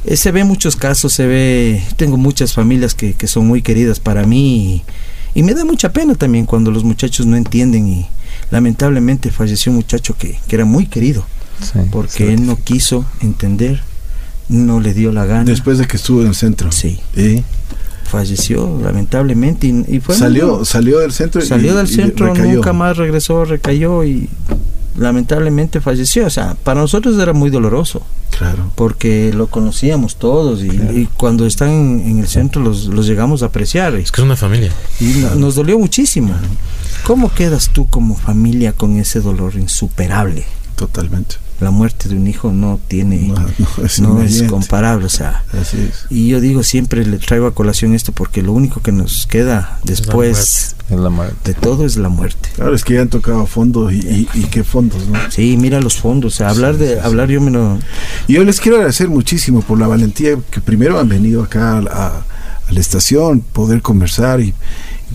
Eh, 0.07 0.17
se 0.17 0.31
ve 0.31 0.45
muchos 0.45 0.77
casos, 0.77 1.13
se 1.13 1.27
ve, 1.27 1.83
tengo 1.97 2.17
muchas 2.17 2.53
familias 2.55 2.95
que, 2.95 3.15
que 3.15 3.27
son 3.27 3.47
muy 3.47 3.61
queridas 3.61 3.99
para 3.99 4.25
mí 4.25 4.85
y, 5.35 5.43
me 5.43 5.53
da 5.53 5.65
mucha 5.65 5.93
pena 5.93 6.15
también 6.15 6.47
cuando 6.47 6.71
los 6.71 6.83
muchachos 6.83 7.27
no 7.27 7.37
entienden 7.37 7.89
y 7.89 8.07
lamentablemente 8.51 9.31
falleció 9.31 9.71
un 9.71 9.77
muchacho 9.77 10.17
que, 10.17 10.39
que 10.49 10.57
era 10.57 10.65
muy 10.65 10.87
querido 10.87 11.27
porque 11.91 12.33
él 12.33 12.47
no 12.47 12.57
quiso 12.57 13.05
entender, 13.21 13.83
no 14.49 14.81
le 14.81 14.95
dio 14.95 15.13
la 15.13 15.27
gana. 15.27 15.45
Después 15.45 15.79
de 15.79 15.87
que 15.87 15.97
estuvo 15.97 16.23
en 16.23 16.29
el 16.29 16.35
centro. 16.35 16.73
Sí. 16.73 17.01
¿Eh? 17.17 17.43
falleció 18.07 18.81
lamentablemente 18.83 19.67
y, 19.67 19.99
fue 19.99 20.15
salió 20.15 20.65
salió 20.65 21.01
del 21.01 21.11
centro 21.11 21.41
salió 21.41 21.75
del 21.75 21.89
centro 21.89 22.33
nunca 22.37 22.73
más 22.73 22.97
regresó 22.97 23.45
recayó 23.45 24.05
y 24.05 24.29
lamentablemente 24.97 25.81
falleció. 25.81 26.27
O 26.27 26.31
sea 26.31 26.57
para 26.63 26.81
nosotros 26.81 27.19
era 27.19 27.33
muy 27.33 27.51
doloroso. 27.51 28.03
Claro. 28.37 28.71
Porque 28.75 29.33
lo 29.35 29.47
conocíamos 29.47 30.17
todos 30.17 30.63
y, 30.63 31.09
cuando 31.17 31.47
están 31.47 31.71
en, 31.71 32.19
el 32.19 32.29
centro 32.29 32.61
los, 32.61 32.87
los, 32.87 33.07
llegamos 33.07 33.43
a 33.43 33.47
apreciar. 33.47 33.95
Es 33.95 34.13
que 34.13 34.21
es 34.21 34.25
una 34.25 34.37
familia. 34.37 34.73
Y 35.01 35.25
nos 35.39 35.55
dolió 35.55 35.79
muchísimo. 35.79 36.35
Cómo 37.05 37.33
quedas 37.33 37.71
tú 37.71 37.87
como 37.87 38.15
familia 38.15 38.73
con 38.73 38.99
ese 38.99 39.21
dolor 39.21 39.55
insuperable 39.55 40.45
totalmente 40.77 41.46
la 41.61 41.71
muerte 41.71 42.09
de 42.09 42.17
un 42.17 42.27
hijo 42.27 42.53
no 42.53 42.79
tiene 42.87 43.33
no, 44.01 44.23
es, 44.23 44.43
comparable 44.43 45.07
o 45.07 45.11
sea 45.11 45.43
y 46.11 46.29
yo 46.29 46.41
digo 46.41 46.63
siempre 46.63 47.05
le 47.07 47.19
traigo 47.19 47.47
a 47.47 47.55
colación 47.55 47.95
esto 47.95 48.13
porque 48.13 48.43
lo 48.43 48.53
único 48.53 48.81
que 48.83 48.93
nos 48.93 49.27
queda 49.27 49.79
después 49.83 50.77
de 51.45 51.55
todo 51.55 51.85
es 51.85 51.97
la 51.97 52.09
muerte. 52.09 52.51
Claro 52.55 52.75
es 52.75 52.85
que 52.85 52.95
ya 52.95 53.01
han 53.01 53.09
tocado 53.09 53.47
fondos 53.47 53.93
y, 53.93 54.27
qué 54.51 54.65
fondos 54.65 55.07
no 55.09 55.19
sí 55.31 55.57
mira 55.59 55.81
los 55.81 55.97
fondos 55.97 56.35
o 56.35 56.37
sea 56.37 56.51
hablar 56.51 56.77
de 56.77 57.01
hablar 57.01 57.29
yo 57.29 57.41
me 57.41 57.51
lo 57.51 57.79
y 58.29 58.35
yo 58.35 58.45
les 58.45 58.61
quiero 58.61 58.77
agradecer 58.77 59.09
muchísimo 59.09 59.63
por 59.63 59.79
la 59.79 59.87
valentía 59.87 60.37
que 60.51 60.61
primero 60.61 60.99
han 60.99 61.09
venido 61.09 61.43
acá 61.43 61.79
a, 61.79 62.23
la 62.69 62.81
estación 62.81 63.41
poder 63.41 63.81
conversar 63.81 64.41
y, 64.41 64.53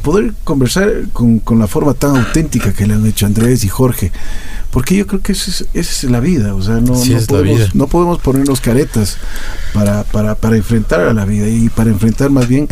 poder 0.02 0.34
conversar 0.46 0.90
con, 1.12 1.40
con 1.40 1.60
la 1.60 1.68
forma 1.68 1.94
tan 1.94 2.16
auténtica 2.16 2.74
que 2.74 2.88
le 2.88 2.94
han 2.94 3.06
hecho 3.06 3.26
Andrés 3.26 3.64
y 3.66 3.68
Jorge 3.68 4.12
porque 4.72 4.96
yo 4.96 5.06
creo 5.06 5.22
que 5.22 5.34
esa 5.34 5.52
es, 5.52 5.66
esa 5.74 6.08
es 6.08 6.12
la 6.12 6.20
vida, 6.20 6.56
o 6.56 6.62
sea, 6.62 6.76
no, 6.76 6.94
no, 6.94 7.26
podemos, 7.28 7.76
no 7.76 7.88
podemos 7.88 8.20
ponernos 8.20 8.62
caretas 8.62 9.18
para, 9.74 10.04
para, 10.06 10.36
para 10.36 10.56
enfrentar 10.56 11.02
a 11.02 11.14
la 11.14 11.26
vida 11.26 11.48
y 11.48 11.70
para 11.70 11.90
enfrentar 11.90 12.30
más 12.30 12.48
bien 12.48 12.68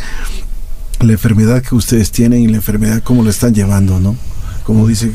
la 1.02 1.12
enfermedad 1.12 1.62
que 1.62 1.76
ustedes 1.76 2.12
tienen 2.12 2.42
y 2.42 2.48
la 2.48 2.58
enfermedad 2.58 3.02
cómo 3.04 3.24
la 3.24 3.30
están 3.30 3.54
llevando, 3.54 4.00
¿no? 4.00 4.16
Como 4.64 4.88
dice 4.88 5.12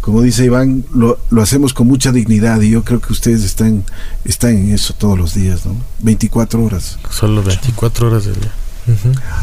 como 0.00 0.22
dice 0.22 0.46
Iván, 0.46 0.84
lo, 0.94 1.18
lo, 1.28 1.42
hacemos 1.42 1.74
con 1.74 1.86
mucha 1.86 2.10
dignidad 2.10 2.60
y 2.62 2.70
yo 2.70 2.84
creo 2.84 3.00
que 3.00 3.12
ustedes 3.12 3.44
están, 3.44 3.84
están 4.24 4.56
en 4.56 4.72
eso 4.72 4.94
todos 4.94 5.18
los 5.18 5.34
días, 5.34 5.66
¿no? 5.66 5.76
24 6.00 6.64
horas. 6.64 6.98
Solo 7.10 7.42
24 7.42 8.08
horas 8.08 8.24
del 8.24 8.40
día. 8.40 8.52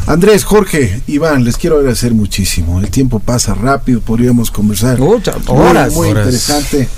Andrés, 0.06 0.44
Jorge, 0.44 1.00
Iván, 1.06 1.44
les 1.44 1.56
quiero 1.56 1.78
agradecer 1.78 2.14
muchísimo. 2.14 2.80
El 2.80 2.90
tiempo 2.90 3.18
pasa 3.20 3.54
rápido, 3.54 4.00
podríamos 4.00 4.50
conversar. 4.50 4.98
Muchas 4.98 5.36
horas. 5.46 5.94
Muy, 5.94 6.08
interesante. 6.08 6.88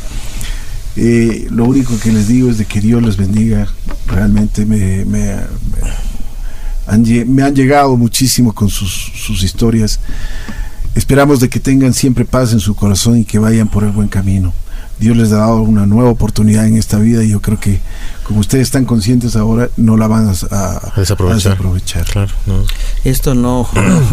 Eh, 0.97 1.47
lo 1.51 1.65
único 1.65 1.99
que 1.99 2.13
les 2.13 2.29
digo 2.29 2.51
es 2.51 2.59
de 2.59 2.65
que 2.65 2.81
Dios 2.81 3.03
les 3.03 3.17
bendiga. 3.17 3.69
Realmente 4.07 4.67
me, 4.67 5.05
me, 5.05 5.37
han, 6.87 7.05
llegado 7.55 7.97
muchísimo 7.97 8.53
con 8.53 8.69
sus, 8.69 9.13
sus 9.15 9.43
historias. 9.43 10.01
Esperamos 10.95 11.41
de 11.41 11.49
que 11.49 11.61
tengan 11.61 11.95
siempre 11.95 12.25
paz 12.25 12.53
en 12.53 12.61
su 12.61 12.75
corazón 12.75 13.19
y 13.19 13.25
que 13.25 13.39
vayan 13.39 13.69
por 13.69 13.85
el 13.85 13.91
buen 13.91 14.09
camino. 14.09 14.53
Dios 15.01 15.17
les 15.17 15.33
ha 15.33 15.39
dado 15.39 15.63
una 15.63 15.87
nueva 15.87 16.11
oportunidad 16.11 16.67
en 16.67 16.77
esta 16.77 16.99
vida 16.99 17.25
y 17.25 17.31
yo 17.31 17.41
creo 17.41 17.59
que 17.59 17.81
como 18.23 18.41
ustedes 18.41 18.65
están 18.65 18.85
conscientes 18.85 19.35
ahora 19.35 19.71
no 19.79 19.97
la 19.97 20.07
van 20.07 20.29
a, 20.29 20.93
desaprovechar. 20.95 22.07
Esto 23.03 23.35
no, 23.35 23.67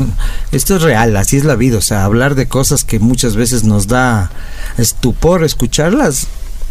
esto 0.51 0.77
es 0.77 0.81
real, 0.81 1.15
así 1.17 1.35
es 1.35 1.43
la 1.43 1.55
vida, 1.55 1.77
o 1.77 1.81
sea, 1.81 2.05
hablar 2.05 2.35
de 2.35 2.47
cosas 2.47 2.85
que 2.85 2.99
muchas 2.99 3.35
veces 3.35 3.65
nos 3.65 3.87
da 3.87 4.31
estupor 4.77 5.43
escucharlas, 5.43 6.27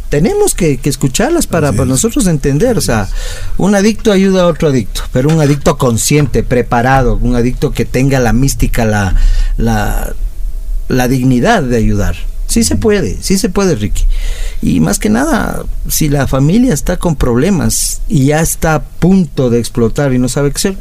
tenemos 0.09 0.55
que, 0.55 0.81
escucharlas 0.83 1.47
para, 1.47 1.73
para, 1.73 1.85
nosotros 1.85 2.27
entender. 2.27 2.79
O 2.79 2.81
sea, 2.81 3.09
un 3.59 3.75
adicto 3.75 4.13
ayuda 4.13 4.43
a 4.43 4.47
otro 4.47 4.69
adicto, 4.69 5.03
pero 5.13 5.29
un 5.29 5.41
adicto 5.41 5.77
consciente, 5.77 6.43
preparado, 6.43 7.19
un 7.21 7.35
adicto 7.35 7.73
que 7.73 7.85
tenga 7.85 8.21
la 8.21 8.33
mística, 8.33 8.85
la, 8.85 9.15
la, 9.57 10.15
la 10.89 11.09
dignidad 11.09 11.63
de 11.63 11.77
ayudar. 11.77 12.17
Sí 12.47 12.65
se 12.65 12.77
puede, 12.77 13.17
sí 13.21 13.39
se 13.39 13.49
puede, 13.49 13.75
Ricky. 13.75 14.05
Y 14.63 14.81
más 14.81 14.99
que 14.99 15.09
nada, 15.09 15.65
si 15.89 16.09
la 16.09 16.27
familia 16.27 16.73
está 16.73 16.97
con 16.97 17.17
problemas 17.17 18.01
y 18.09 18.27
ya 18.27 18.41
está 18.41 18.77
a 18.77 18.83
punto 18.83 19.51
de 19.51 19.59
explotar 19.59 20.13
y 20.13 20.19
no 20.19 20.29
sabe 20.29 20.51
qué 20.51 20.57
hacer, 20.57 20.77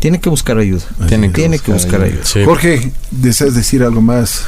tiene 0.00 0.20
que 0.20 0.28
buscar 0.28 0.58
ayuda. 0.58 0.84
Tiene 1.08 1.30
que, 1.32 1.72
buscar, 1.72 2.02
ayuda. 2.02 2.22
Jorge, 2.44 2.92
¿deseas 3.10 3.54
decir 3.54 3.82
algo 3.82 4.00
más? 4.00 4.42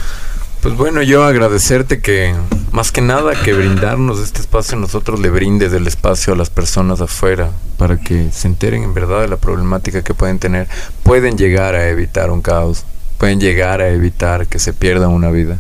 Pues 0.61 0.77
bueno, 0.77 1.03
yo 1.03 1.25
agradecerte 1.25 2.01
que 2.01 2.35
más 2.71 2.93
que 2.93 3.01
nada 3.01 3.33
que 3.33 3.55
brindarnos 3.55 4.21
este 4.21 4.41
espacio, 4.41 4.77
nosotros 4.77 5.19
le 5.19 5.31
brindes 5.31 5.73
el 5.73 5.87
espacio 5.87 6.35
a 6.35 6.37
las 6.37 6.51
personas 6.51 7.01
afuera 7.01 7.51
para 7.79 7.97
que 7.97 8.31
se 8.31 8.47
enteren 8.47 8.83
en 8.83 8.93
verdad 8.93 9.23
de 9.23 9.29
la 9.29 9.39
problemática 9.39 10.03
que 10.03 10.13
pueden 10.13 10.39
tener. 10.39 10.69
Pueden 11.03 11.39
llegar 11.39 11.75
a 11.75 11.89
evitar 11.89 12.31
un 12.31 12.43
caos 12.43 12.85
pueden 13.21 13.39
llegar 13.39 13.83
a 13.83 13.91
evitar 13.91 14.47
que 14.47 14.59
se 14.59 14.73
pierda 14.73 15.09
una 15.09 15.31
vida. 15.31 15.59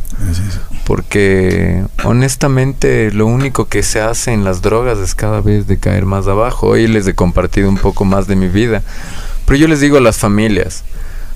Porque 0.90 1.84
honestamente 2.02 3.12
lo 3.12 3.26
único 3.26 3.66
que 3.66 3.84
se 3.84 4.00
hace 4.00 4.32
en 4.32 4.42
las 4.42 4.60
drogas 4.60 4.98
es 4.98 5.14
cada 5.14 5.40
vez 5.40 5.68
de 5.68 5.78
caer 5.78 6.04
más 6.04 6.26
abajo. 6.26 6.66
Hoy 6.66 6.88
les 6.88 7.06
he 7.06 7.14
compartido 7.14 7.68
un 7.68 7.78
poco 7.78 8.04
más 8.04 8.26
de 8.26 8.34
mi 8.34 8.48
vida. 8.48 8.82
Pero 9.46 9.56
yo 9.56 9.68
les 9.68 9.78
digo 9.78 9.98
a 9.98 10.00
las 10.00 10.18
familias, 10.18 10.82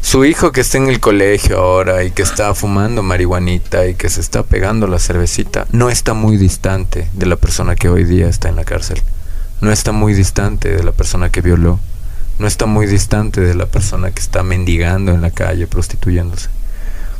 su 0.01 0.25
hijo 0.25 0.51
que 0.51 0.61
está 0.61 0.79
en 0.79 0.89
el 0.89 0.99
colegio 0.99 1.61
ahora 1.61 2.03
y 2.03 2.11
que 2.11 2.23
está 2.23 2.53
fumando 2.57 3.05
marihuanita 3.05 3.87
y 3.87 3.95
que 3.95 4.09
se 4.09 4.21
está 4.21 4.43
pegando 4.43 4.89
la 4.89 4.99
cervecita, 4.99 5.69
no 5.71 5.89
está 5.89 6.15
muy 6.15 6.37
distante 6.37 7.09
de 7.13 7.27
la 7.27 7.37
persona 7.37 7.77
que 7.77 7.89
hoy 7.89 8.03
día 8.03 8.27
está 8.27 8.49
en 8.49 8.57
la 8.57 8.65
cárcel. 8.65 9.03
No 9.61 9.71
está 9.71 9.93
muy 9.93 10.15
distante 10.15 10.75
de 10.75 10.83
la 10.83 10.91
persona 10.91 11.31
que 11.31 11.43
violó 11.43 11.79
no 12.41 12.49
está 12.49 12.67
muy 12.67 12.89
distante 12.89 13.41
de 13.41 13.55
la 13.55 13.67
persona 13.67 14.11
que 14.11 14.19
está 14.19 14.43
mendigando 14.43 15.13
en 15.13 15.21
la 15.21 15.31
calle, 15.31 15.69
prostituyéndose. 15.69 16.49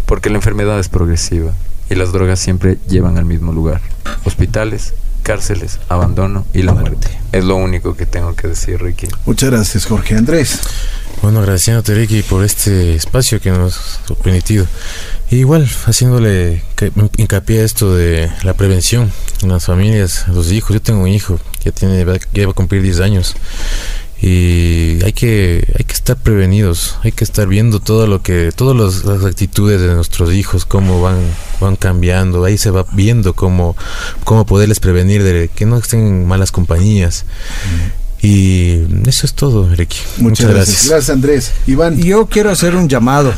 Porque 0.07 0.31
la 0.31 0.39
enfermedad 0.39 0.81
es 0.81 0.89
progresiva 0.89 1.53
y 1.91 1.95
las 1.95 2.13
drogas 2.13 2.41
siempre 2.41 2.79
llevan 2.89 3.19
al 3.19 3.25
mismo 3.25 3.53
lugar. 3.53 3.81
Hospitales, 4.25 4.95
cárceles, 5.23 5.81
abandono 5.89 6.47
y 6.53 6.63
la 6.63 6.73
muerte. 6.73 7.09
Es 7.33 7.45
lo 7.45 7.57
único 7.57 7.97
que 7.97 8.07
tengo 8.07 8.35
que 8.37 8.49
decir, 8.49 8.81
Ricky. 8.81 9.09
Muchas 9.27 9.51
gracias, 9.51 9.87
Jorge 9.87 10.17
Andrés. 10.17 10.61
Bueno, 11.23 11.41
agradeciéndote, 11.41 11.95
Ricky, 11.95 12.23
por 12.23 12.45
este 12.45 12.95
espacio 12.95 13.41
que 13.41 13.51
nos 13.51 14.01
ha 14.11 14.15
permitido. 14.23 14.67
igual, 15.31 15.69
haciéndole 15.87 16.63
hincapié 17.17 17.61
a 17.61 17.65
esto 17.65 17.97
de 17.97 18.31
la 18.43 18.55
prevención 18.55 19.11
en 19.43 19.49
las 19.49 19.65
familias, 19.65 20.29
los 20.29 20.53
hijos. 20.53 20.75
Yo 20.75 20.83
tengo 20.83 21.01
un 21.01 21.09
hijo 21.09 21.41
que 21.63 21.73
tiene, 21.73 22.05
ya 22.33 22.47
va 22.47 22.51
a 22.51 22.55
cumplir 22.55 22.83
10 22.83 23.01
años 23.01 23.35
y 24.27 25.05
hay 25.05 25.13
que 25.13 25.71
hay 25.79 25.85
que 25.85 25.93
estar 25.93 26.17
prevenidos 26.17 26.97
hay 27.03 27.13
que 27.13 27.25
estar 27.25 27.47
viendo 27.47 27.79
todo 27.79 28.07
lo 28.07 28.23
que 28.23 28.53
todas 28.57 29.05
las 29.05 29.23
actitudes 29.23 29.83
de 29.83 29.95
nuestros 29.95 30.33
hijos 30.33 30.65
cómo 30.65 31.03
van 31.03 31.19
van 31.61 31.77
cambiando 31.77 32.43
ahí 32.43 32.57
se 32.57 32.71
va 32.71 32.87
viendo 32.93 33.35
cómo 33.35 33.77
cómo 34.25 34.47
poderles 34.47 34.81
prevenir 34.81 35.23
de 35.23 35.51
que 35.55 35.67
no 35.67 35.77
estén 35.77 36.01
en 36.07 36.27
malas 36.27 36.53
compañías 36.53 37.27
y 38.23 38.87
eso 39.07 39.27
es 39.27 39.35
todo, 39.35 39.69
Ricky. 39.69 39.99
Muchas, 40.17 40.49
gracias. 40.49 40.89
Gracias, 40.89 41.11
Andrés. 41.11 41.53
Iván. 41.67 41.99
Yo 41.99 42.25
quiero 42.25 42.49
hacer 42.49 42.75
un 42.75 42.89
llamado, 42.89 43.35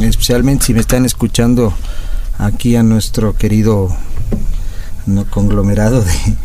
especialmente 0.00 0.64
si 0.64 0.74
me 0.74 0.80
están 0.80 1.04
escuchando 1.04 1.72
aquí 2.36 2.74
a 2.74 2.82
nuestro 2.82 3.36
querido 3.36 3.96
conglomerado 5.30 6.02
de, 6.02 6.36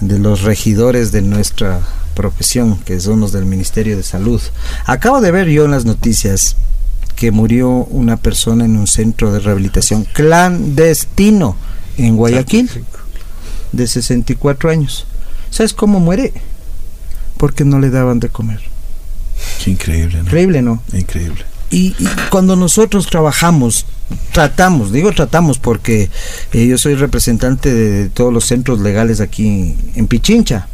de 0.00 0.18
los 0.18 0.40
regidores 0.40 1.12
de 1.12 1.20
nuestra 1.20 1.82
profesión, 2.14 2.78
que 2.78 3.00
son 3.00 3.20
los 3.20 3.32
del 3.32 3.46
Ministerio 3.46 3.96
de 3.96 4.02
Salud. 4.02 4.40
Acabo 4.86 5.20
de 5.20 5.30
ver 5.30 5.48
yo 5.48 5.64
en 5.64 5.70
las 5.70 5.84
noticias 5.84 6.56
que 7.16 7.30
murió 7.30 7.68
una 7.68 8.16
persona 8.16 8.64
en 8.64 8.76
un 8.76 8.86
centro 8.86 9.32
de 9.32 9.40
rehabilitación 9.40 10.04
clandestino 10.04 11.56
en 11.98 12.16
Guayaquil 12.16 12.70
de 13.72 13.86
64 13.86 14.70
años. 14.70 15.06
¿Sabes 15.50 15.74
cómo 15.74 16.00
muere? 16.00 16.32
Porque 17.36 17.64
no 17.64 17.78
le 17.78 17.90
daban 17.90 18.20
de 18.20 18.28
comer. 18.28 18.60
increíble, 19.66 20.18
¿no? 20.18 20.24
Increíble, 20.24 20.62
¿no? 20.62 20.82
Increíble. 20.92 21.44
Y, 21.70 21.94
cuando 22.30 22.56
nosotros 22.56 23.06
trabajamos, 23.06 23.86
tratamos, 24.32 24.90
digo 24.90 25.12
tratamos 25.12 25.58
porque 25.58 26.10
eh, 26.52 26.66
yo 26.66 26.78
soy 26.78 26.96
representante 26.96 27.72
de, 27.72 28.08
todos 28.08 28.32
los 28.32 28.44
centros 28.44 28.80
legales 28.80 29.20
aquí 29.20 29.76
en 29.94 30.06
Pichincha, 30.08 30.68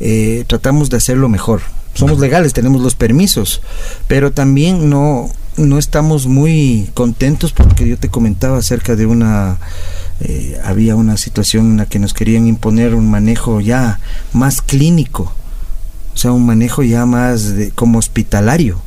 eh, 0.00 0.44
tratamos 0.46 0.90
de 0.90 0.96
hacerlo 0.96 1.28
mejor. 1.28 1.60
Somos 1.94 2.18
legales, 2.18 2.52
tenemos 2.52 2.80
los 2.82 2.94
permisos, 2.94 3.62
pero 4.06 4.32
también 4.32 4.88
no, 4.88 5.28
no 5.56 5.78
estamos 5.78 6.26
muy 6.26 6.90
contentos 6.94 7.52
porque 7.52 7.86
yo 7.86 7.98
te 7.98 8.08
comentaba 8.08 8.58
acerca 8.58 8.96
de 8.96 9.06
una... 9.06 9.58
Eh, 10.22 10.58
había 10.64 10.96
una 10.96 11.16
situación 11.16 11.72
en 11.72 11.76
la 11.78 11.86
que 11.86 11.98
nos 11.98 12.12
querían 12.12 12.46
imponer 12.46 12.94
un 12.94 13.10
manejo 13.10 13.60
ya 13.60 14.00
más 14.34 14.60
clínico, 14.60 15.32
o 16.14 16.16
sea, 16.16 16.32
un 16.32 16.44
manejo 16.44 16.82
ya 16.82 17.06
más 17.06 17.56
de, 17.56 17.70
como 17.70 17.98
hospitalario, 17.98 18.82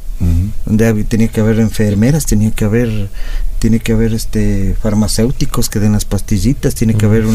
donde 0.65 1.03
tenía 1.03 1.27
que 1.27 1.41
haber 1.41 1.59
enfermeras, 1.59 2.25
tenía 2.27 2.51
que 2.51 2.63
haber 2.63 3.09
tiene 3.63 3.79
que 3.79 3.93
haber 3.93 4.13
este 4.13 4.75
farmacéuticos 4.81 5.69
que 5.69 5.79
den 5.79 5.93
las 5.93 6.03
pastillitas, 6.03 6.75
tiene 6.75 6.95
que 6.95 7.05
haber 7.05 7.25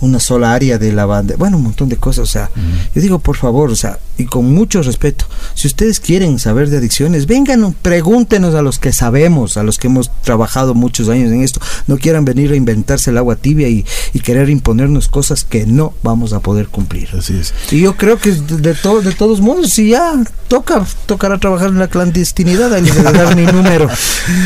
una 0.00 0.20
sola 0.20 0.52
área 0.52 0.76
de 0.76 0.92
la 0.92 1.06
banda, 1.06 1.36
bueno, 1.38 1.56
un 1.56 1.62
montón 1.62 1.88
de 1.88 1.96
cosas, 1.96 2.24
o 2.24 2.30
sea, 2.30 2.50
yo 2.94 3.00
digo, 3.00 3.18
por 3.18 3.38
favor, 3.38 3.70
o 3.70 3.74
sea, 3.74 3.98
y 4.18 4.26
con 4.26 4.52
mucho 4.52 4.82
respeto, 4.82 5.24
si 5.54 5.68
ustedes 5.68 5.98
quieren 5.98 6.38
saber 6.38 6.68
de 6.68 6.76
adicciones, 6.76 7.26
vengan, 7.26 7.74
pregúntenos 7.80 8.54
a 8.54 8.60
los 8.60 8.78
que 8.78 8.92
sabemos, 8.92 9.56
a 9.56 9.62
los 9.62 9.78
que 9.78 9.86
hemos 9.86 10.10
trabajado 10.20 10.74
muchos 10.74 11.08
años 11.08 11.32
en 11.32 11.40
esto, 11.40 11.62
no 11.86 11.96
quieran 11.96 12.26
venir 12.26 12.52
a 12.52 12.56
inventarse 12.56 13.08
el 13.08 13.16
agua 13.16 13.36
tibia 13.36 13.68
y, 13.68 13.86
querer 14.20 14.50
imponernos 14.50 15.08
cosas 15.08 15.44
que 15.44 15.64
no 15.64 15.94
vamos 16.02 16.34
a 16.34 16.40
poder 16.40 16.68
cumplir. 16.68 17.08
Así 17.18 17.38
es. 17.38 17.54
Y 17.70 17.80
yo 17.80 17.96
creo 17.96 18.18
que 18.18 18.32
de, 18.32 18.74
de 18.74 19.14
todos 19.14 19.40
modos, 19.40 19.70
si 19.70 19.88
ya 19.88 20.12
toca, 20.50 20.84
tocará 21.06 21.38
trabajar 21.38 21.68
en 21.68 21.78
la 21.78 21.88
clandestinidad, 21.88 22.74
ahí 22.74 22.82
les 22.82 22.96
voy 22.96 23.06
a 23.06 23.12
dar 23.12 23.36
mi 23.36 23.46
número. 23.46 23.88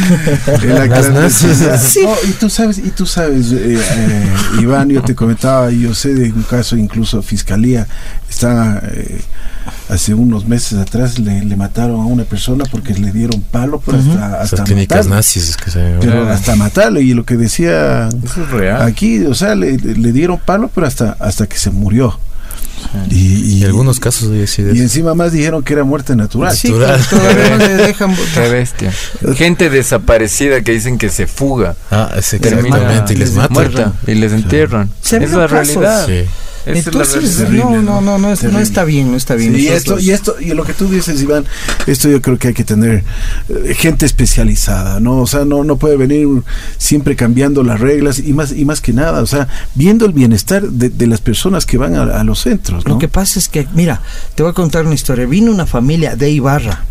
en 0.63 0.75
la 0.75 0.89
y 2.29 2.33
tú 2.33 2.51
sabes, 2.51 2.79
y 2.79 2.91
tú 2.91 3.07
sabes 3.07 3.53
eh, 3.53 3.79
eh, 3.79 4.33
Iván, 4.61 4.91
yo 4.91 5.03
te 5.03 5.15
comentaba, 5.15 5.71
yo 5.71 5.95
sé 5.95 6.15
de 6.15 6.33
un 6.33 6.43
caso 6.43 6.77
incluso 6.77 7.23
fiscalía, 7.23 7.87
está 8.29 8.83
eh, 8.93 9.21
hace 9.89 10.15
unos 10.15 10.47
meses 10.47 10.79
atrás 10.79 11.19
le, 11.19 11.57
mataron 11.57 12.01
a 12.01 12.05
una 12.05 12.25
persona 12.25 12.65
porque 12.71 12.95
le 12.95 13.13
dieron 13.13 13.41
palo, 13.43 13.81
pero 13.85 13.99
hasta, 13.99 14.41
hasta 14.43 14.65
clínicas 14.65 15.07
nazis 15.07 15.57
que 15.57 15.71
se 15.71 15.99
pero 16.01 16.29
hasta 16.29 16.57
matarlo 16.57 17.01
y 17.01 17.15
lo 17.15 17.25
que 17.25 17.37
decía 17.37 18.09
aquí, 18.81 19.25
o 19.25 19.35
sea, 19.35 19.55
le, 19.55 19.77
le, 19.77 20.13
dieron 20.13 20.39
palo, 20.39 20.71
pero 20.75 20.87
hasta 20.87 21.17
hasta 21.21 21.47
que 21.47 21.57
se 21.57 21.71
murió. 21.71 22.19
Y, 23.11 23.59
y, 23.59 23.65
algunos 23.65 24.01
casos 24.01 24.31
y 24.33 24.81
encima 24.81 25.15
más 25.15 25.33
dijeron 25.33 25.63
que 25.63 25.73
era 25.73 25.85
muerte 25.85 26.17
natural. 26.17 26.57
Sí, 26.57 26.69
todavía 26.71 27.51
no 27.51 27.59
le 27.59 27.75
dejan 27.87 28.15
Qué 28.35 28.49
bestia. 28.49 28.93
Gente 29.37 29.71
desaparecida 29.71 30.63
que 30.63 30.73
dicen 30.73 30.99
que 30.99 31.09
se 31.11 31.27
fuga. 31.27 31.77
Ah, 31.91 32.11
exactamente. 32.17 33.15
y 33.15 33.17
les 33.17 33.35
matan. 33.35 33.95
y 34.07 34.15
les 34.15 34.33
entierran. 34.33 34.91
es 35.11 35.33
la 35.33 35.47
realidad. 35.47 36.07
Sí. 36.07 36.25
Entonces, 36.67 37.51
no, 37.51 37.83
no, 37.83 38.01
no, 38.01 38.19
no, 38.19 38.33
está 38.33 38.85
bien, 38.85 39.11
no 39.11 39.17
está 39.17 39.35
bien. 39.35 39.55
y 39.57 39.67
esto, 39.67 39.99
y 39.99 40.11
esto, 40.11 40.37
y 40.41 40.55
lo 40.55 40.65
que 40.65 40.73
tú 40.73 40.89
dices, 40.89 41.21
Iván, 41.23 41.45
esto 41.87 42.09
yo 42.09 42.23
creo 42.23 42.39
que 42.39 42.49
hay 42.49 42.55
que 42.55 42.65
tener 42.65 43.05
eh, 43.49 43.75
gente 43.75 44.07
especializada, 44.07 44.99
¿no? 45.01 45.19
O 45.19 45.27
sea, 45.27 45.45
no, 45.45 45.65
no 45.65 45.77
puede 45.77 45.97
venir 45.97 46.27
siempre 46.79 47.17
cambiando 47.17 47.63
las 47.63 47.81
reglas 47.81 48.19
y 48.19 48.33
más, 48.33 48.53
y 48.53 48.65
más 48.65 48.81
que 48.81 48.93
nada, 48.93 49.23
o 49.23 49.27
sea, 49.27 49.49
viendo 49.75 50.07
el 50.07 50.13
bienestar 50.13 50.63
de, 50.63 51.05
las 51.07 51.21
personas 51.21 51.67
que 51.67 51.77
van 51.77 51.95
a, 51.95 52.25
los 52.25 52.41
centros, 52.41 52.87
Lo 52.87 52.99
que 52.99 53.09
pasa 53.09 53.39
es 53.39 53.49
que, 53.49 53.69
mira, 53.75 54.01
te 54.35 54.43
voy 54.43 54.51
a 54.51 54.55
contar 54.55 54.87
una 54.87 54.95
historia. 54.95 55.27
Vino 55.27 55.53
una 55.53 55.67
familia 55.67 56.17
de 56.17 56.31
Ibarra, 56.31 56.85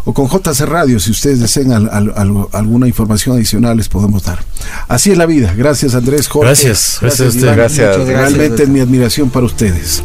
o 0.04 0.12
con 0.12 0.28
JC 0.28 0.60
Radio, 0.66 1.00
si 1.00 1.10
ustedes 1.10 1.40
desean 1.40 1.88
alguna 2.52 2.86
información 2.86 3.36
adicional, 3.36 3.76
les 3.76 3.88
podemos 3.88 4.22
dar. 4.22 4.44
Así 4.86 5.10
es 5.10 5.18
la 5.18 5.26
vida. 5.26 5.54
Gracias, 5.56 5.94
Andrés. 5.94 6.28
Jorge. 6.28 6.48
Gracias. 6.48 6.98
Gracias, 7.00 7.36
Gracias. 7.36 7.96
Realmente 8.06 8.66
mi 8.66 8.80
admiración 8.80 9.30
para 9.30 9.46
ustedes. 9.46 10.04